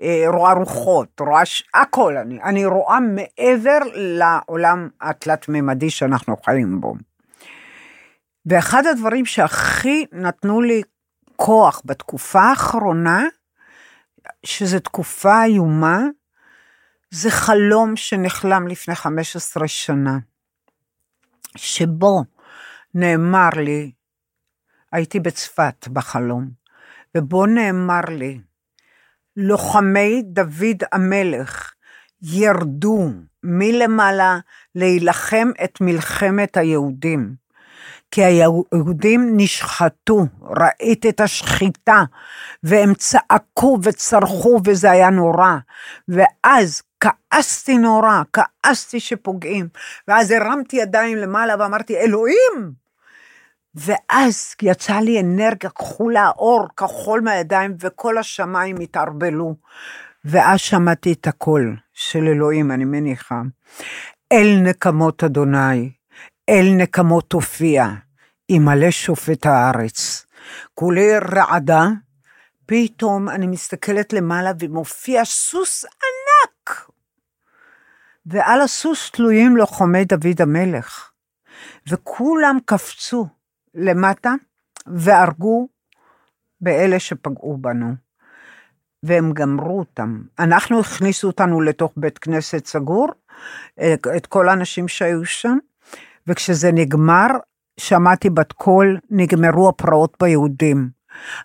אה, 0.03 0.25
רואה 0.27 0.53
רוחות, 0.53 1.21
רואה 1.21 1.45
ש... 1.45 1.63
הכל, 1.75 2.17
אני, 2.17 2.43
אני 2.43 2.67
רואה 2.67 2.99
מעבר 3.01 3.79
לעולם 3.95 4.89
התלת-ממדי 5.01 5.91
שאנחנו 5.91 6.37
חיים 6.45 6.81
בו. 6.81 6.95
ואחד 8.47 8.87
הדברים 8.87 9.27
שהכי 9.27 10.07
נתנו 10.13 10.61
לי 10.61 10.83
כוח 11.45 11.83
בתקופה 11.85 12.41
האחרונה, 12.41 13.25
שזו 14.45 14.81
תקופה 14.81 15.45
איומה, 15.45 16.01
זה 17.11 17.31
חלום 17.31 17.97
שנחלם 17.97 18.69
לפני 18.69 18.95
15 18.95 19.69
שנה, 19.69 20.19
שבו 21.57 22.25
נאמר 22.95 23.49
לי, 23.57 23.93
הייתי 24.93 25.21
בצפת 25.21 25.89
בחלום, 25.93 26.51
ובו 27.17 27.47
נאמר 27.47 28.01
לי, 28.09 28.41
לוחמי 29.37 30.23
דוד 30.23 30.83
המלך 30.93 31.73
ירדו 32.23 33.11
מלמעלה 33.43 34.39
להילחם 34.75 35.51
את 35.65 35.81
מלחמת 35.81 36.57
היהודים. 36.57 37.42
כי 38.13 38.25
היהודים 38.25 39.33
נשחטו, 39.37 40.27
ראית 40.43 41.07
את 41.07 41.21
השחיטה, 41.21 42.03
והם 42.63 42.95
צעקו 42.95 43.79
וצרחו 43.83 44.61
וזה 44.65 44.91
היה 44.91 45.11
נורא. 45.11 45.57
ואז 46.09 46.83
כעסתי 47.01 47.79
נורא, 47.79 48.23
כעסתי 48.33 49.01
שפוגעים, 49.01 49.69
ואז 50.09 50.31
הרמתי 50.31 50.77
ידיים 50.77 51.17
למעלה 51.17 51.55
ואמרתי, 51.59 51.97
אלוהים! 51.97 52.73
ואז 53.75 54.55
יצא 54.63 54.99
לי 54.99 55.21
אנרגיה 55.21 55.71
כחולה, 55.71 56.31
אור 56.37 56.67
כחול 56.77 57.21
מהידיים, 57.21 57.75
וכל 57.81 58.19
השמיים 58.19 58.77
התערבלו. 58.81 59.55
ואז 60.25 60.61
שמעתי 60.61 61.13
את 61.13 61.27
הקול 61.27 61.77
של 61.93 62.27
אלוהים, 62.29 62.71
אני 62.71 62.85
מניחה. 62.85 63.43
אל 64.33 64.59
נקמות 64.63 65.25
אדוני, 65.25 65.91
אל 66.49 66.75
נקמות 66.77 67.31
תופיע, 67.31 67.87
ימלא 68.49 68.91
שופט 68.91 69.47
הארץ. 69.47 70.27
כולי 70.75 71.19
רעדה, 71.19 71.87
פתאום 72.67 73.29
אני 73.29 73.47
מסתכלת 73.47 74.13
למעלה 74.13 74.51
ומופיע 74.61 75.25
סוס 75.25 75.85
ענק. 75.85 76.91
ועל 78.27 78.61
הסוס 78.61 79.11
תלויים 79.11 79.57
לוחמי 79.57 80.05
דוד 80.05 80.41
המלך. 80.43 81.11
וכולם 81.89 82.59
קפצו 82.65 83.27
למטה 83.75 84.35
והרגו 84.87 85.69
באלה 86.61 86.99
שפגעו 86.99 87.57
בנו. 87.57 87.95
והם 89.03 89.33
גמרו 89.33 89.79
אותם. 89.79 90.23
אנחנו 90.39 90.81
הכניסו 90.81 91.27
אותנו 91.27 91.61
לתוך 91.61 91.93
בית 91.97 92.19
כנסת 92.19 92.67
סגור, 92.67 93.09
את 94.17 94.27
כל 94.27 94.49
האנשים 94.49 94.89
שהיו 94.89 95.25
שם, 95.25 95.59
וכשזה 96.27 96.71
נגמר, 96.73 97.27
שמעתי 97.81 98.31
בת 98.31 98.53
קול, 98.53 98.99
נגמרו 99.11 99.69
הפרעות 99.69 100.17
ביהודים. 100.23 100.91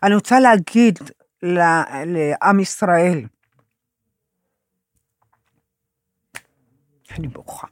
אני 0.04 0.16
רוצה 0.16 0.40
להגיד 0.40 1.00
לעם 1.44 2.60
ישראל, 2.60 3.26
אני 7.18 7.28
בוכה. 7.28 7.68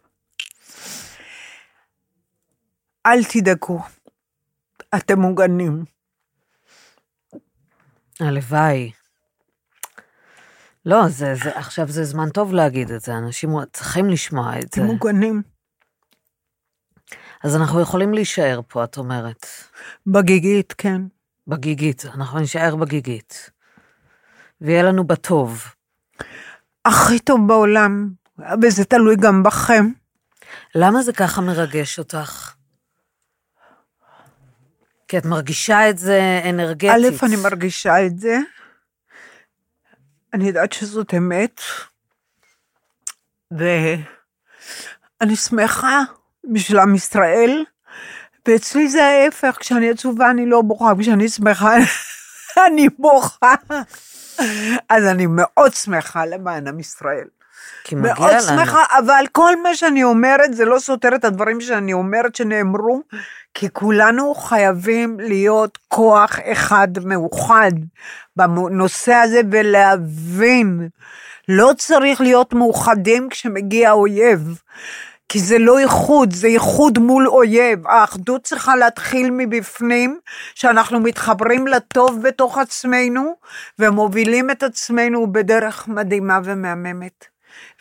אל 3.06 3.24
תדאגו, 3.24 3.80
אתם 4.96 5.20
מוגנים. 5.20 5.86
הלוואי. 8.20 8.92
לא, 10.86 11.08
זה, 11.08 11.36
זה, 11.36 11.58
עכשיו 11.58 11.88
זה 11.88 12.04
זמן 12.04 12.30
טוב 12.30 12.54
להגיד 12.54 12.92
את 12.92 13.02
זה, 13.02 13.18
אנשים 13.18 13.50
צריכים 13.74 14.10
לשמוע 14.10 14.60
את 14.60 14.74
זה. 14.74 14.82
אתם 14.82 14.84
מוגנים. 14.84 15.55
אז 17.46 17.56
אנחנו 17.56 17.82
יכולים 17.82 18.14
להישאר 18.14 18.60
פה, 18.68 18.84
את 18.84 18.98
אומרת. 18.98 19.46
בגיגית, 20.08 20.74
כן. 20.78 21.02
בגיגית, 21.48 22.06
אנחנו 22.06 22.40
נישאר 22.40 22.76
בגיגית. 22.76 23.50
ויהיה 24.62 24.84
לנו 24.84 25.08
בטוב. 25.08 25.64
הכי 26.86 27.20
טוב 27.20 27.48
בעולם, 27.48 28.10
וזה 28.62 28.86
תלוי 28.86 29.16
גם 29.16 29.44
בכם. 29.44 29.86
למה 30.76 31.02
זה 31.04 31.14
ככה 31.14 31.42
מרגש 31.42 32.00
אותך? 32.00 32.54
כי 35.08 35.18
את 35.18 35.26
מרגישה 35.26 35.90
את 35.90 35.98
זה 35.98 36.42
אנרגטית. 36.50 36.90
א', 36.90 37.26
אני 37.26 37.36
מרגישה 37.36 38.06
את 38.06 38.20
זה. 38.20 38.40
אני 40.34 40.48
יודעת 40.48 40.74
שזאת 40.74 41.14
אמת. 41.14 41.62
ואני 43.52 45.36
שמחה 45.36 46.02
בשביל 46.54 46.80
עם 46.80 46.96
ישראל, 46.96 47.64
ואצלי 48.48 48.88
זה 48.88 49.06
ההפך, 49.06 49.58
כשאני 49.60 49.90
עצובה 49.90 50.30
אני 50.30 50.46
לא 50.46 50.62
בוכה, 50.62 50.94
כשאני 51.00 51.30
שמחה 51.30 51.76
אני 52.68 52.90
בוכה. 53.00 53.54
אז 54.90 55.06
אני 55.06 55.26
מאוד 55.30 55.74
שמחה 55.74 56.26
למען 56.26 56.68
עם 56.68 56.80
ישראל. 56.80 57.28
כי 57.84 57.96
מגיע 57.96 58.14
מאוד 58.14 58.32
לנו. 58.32 58.42
שמחה, 58.42 58.84
אבל 59.00 59.26
כל 59.32 59.62
מה 59.64 59.76
שאני 59.76 60.04
אומרת 60.04 60.54
זה 60.54 60.66
לא 60.66 60.80
סותר 60.80 61.16
את 61.16 61.26
הדברים 61.26 61.62
שאני 61.62 61.94
אומרת 61.94 62.36
שנאמרו, 62.36 63.02
כי 63.54 63.68
כולנו 63.74 64.36
חייבים 64.36 65.20
להיות 65.20 65.78
כוח 65.88 66.40
אחד 66.52 66.88
מאוחד 67.06 67.72
בנושא 68.36 69.14
הזה 69.14 69.42
ולהבין, 69.52 70.88
לא 71.50 71.72
צריך 71.78 72.22
להיות 72.22 72.54
מאוחדים 72.54 73.30
כשמגיע 73.30 73.90
האויב. 73.90 74.62
כי 75.30 75.40
זה 75.40 75.58
לא 75.60 75.80
איחוד, 75.80 76.34
זה 76.34 76.48
איחוד 76.48 77.00
מול 77.00 77.28
אויב. 77.28 77.88
האחדות 77.88 78.44
צריכה 78.44 78.76
להתחיל 78.76 79.30
מבפנים, 79.32 80.20
שאנחנו 80.56 81.00
מתחברים 81.00 81.68
לטוב 81.68 82.22
בתוך 82.22 82.58
עצמנו, 82.58 83.36
ומובילים 83.80 84.52
את 84.52 84.64
עצמנו 84.64 85.32
בדרך 85.32 85.88
מדהימה 85.88 86.40
ומהממת. 86.44 87.26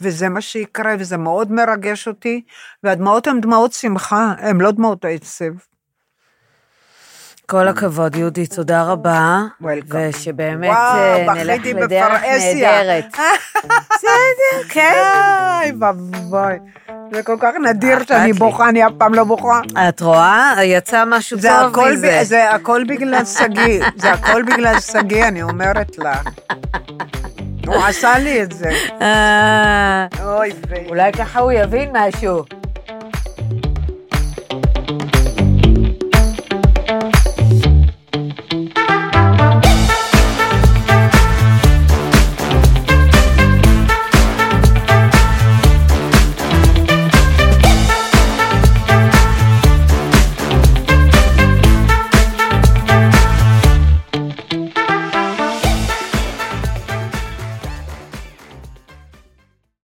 וזה 0.00 0.28
מה 0.28 0.40
שיקרה, 0.40 0.94
וזה 0.98 1.16
מאוד 1.16 1.52
מרגש 1.52 2.08
אותי, 2.08 2.42
והדמעות 2.82 3.26
הן 3.26 3.40
דמעות 3.40 3.72
שמחה, 3.72 4.34
הן 4.38 4.60
לא 4.60 4.70
דמעות 4.70 5.04
העצב. 5.04 5.52
כל 7.46 7.68
הכבוד, 7.68 8.16
יהודית, 8.16 8.54
תודה 8.54 8.82
רבה. 8.82 9.42
Welcome. 9.62 9.94
ושבאמת 9.94 10.68
וואו, 10.70 10.98
אה, 10.98 11.34
נלך 11.34 11.66
לדרך. 11.66 12.22
נהדרת. 12.22 13.06
בסדר, 13.90 14.68
כן. 14.68 15.02
איי, 15.60 15.72
ואבוי. 15.80 16.58
זה 17.14 17.22
כל 17.22 17.36
כך 17.40 17.50
נדיר 17.64 17.98
שאני. 18.08 18.32
בוכה, 18.32 18.68
אני 18.68 18.86
אף 18.86 18.92
פעם 18.98 19.14
לא 19.14 19.24
בוכה. 19.24 19.60
את 19.88 20.00
רואה? 20.00 20.54
יצא 20.62 21.04
משהו 21.06 21.38
זה 21.40 21.48
טוב 21.72 21.88
מזה. 21.88 22.20
זה 22.22 22.50
הכל 22.50 22.84
בגלל 22.88 23.24
שגיא, 23.24 23.84
זה 23.96 24.12
הכל 24.12 24.42
בגלל 24.42 24.80
שגיא, 24.80 25.24
אני 25.24 25.42
אומרת 25.42 25.98
לך. 25.98 26.28
הוא 27.66 27.74
עשה 27.84 28.18
לי 28.18 28.42
את 28.42 28.52
זה. 28.52 28.70
אה, 29.02 30.06
אוי. 30.24 30.52
אולי 30.88 31.12
ככה 31.12 31.40
הוא 31.40 31.52
יבין 31.52 31.90
משהו. 31.92 32.44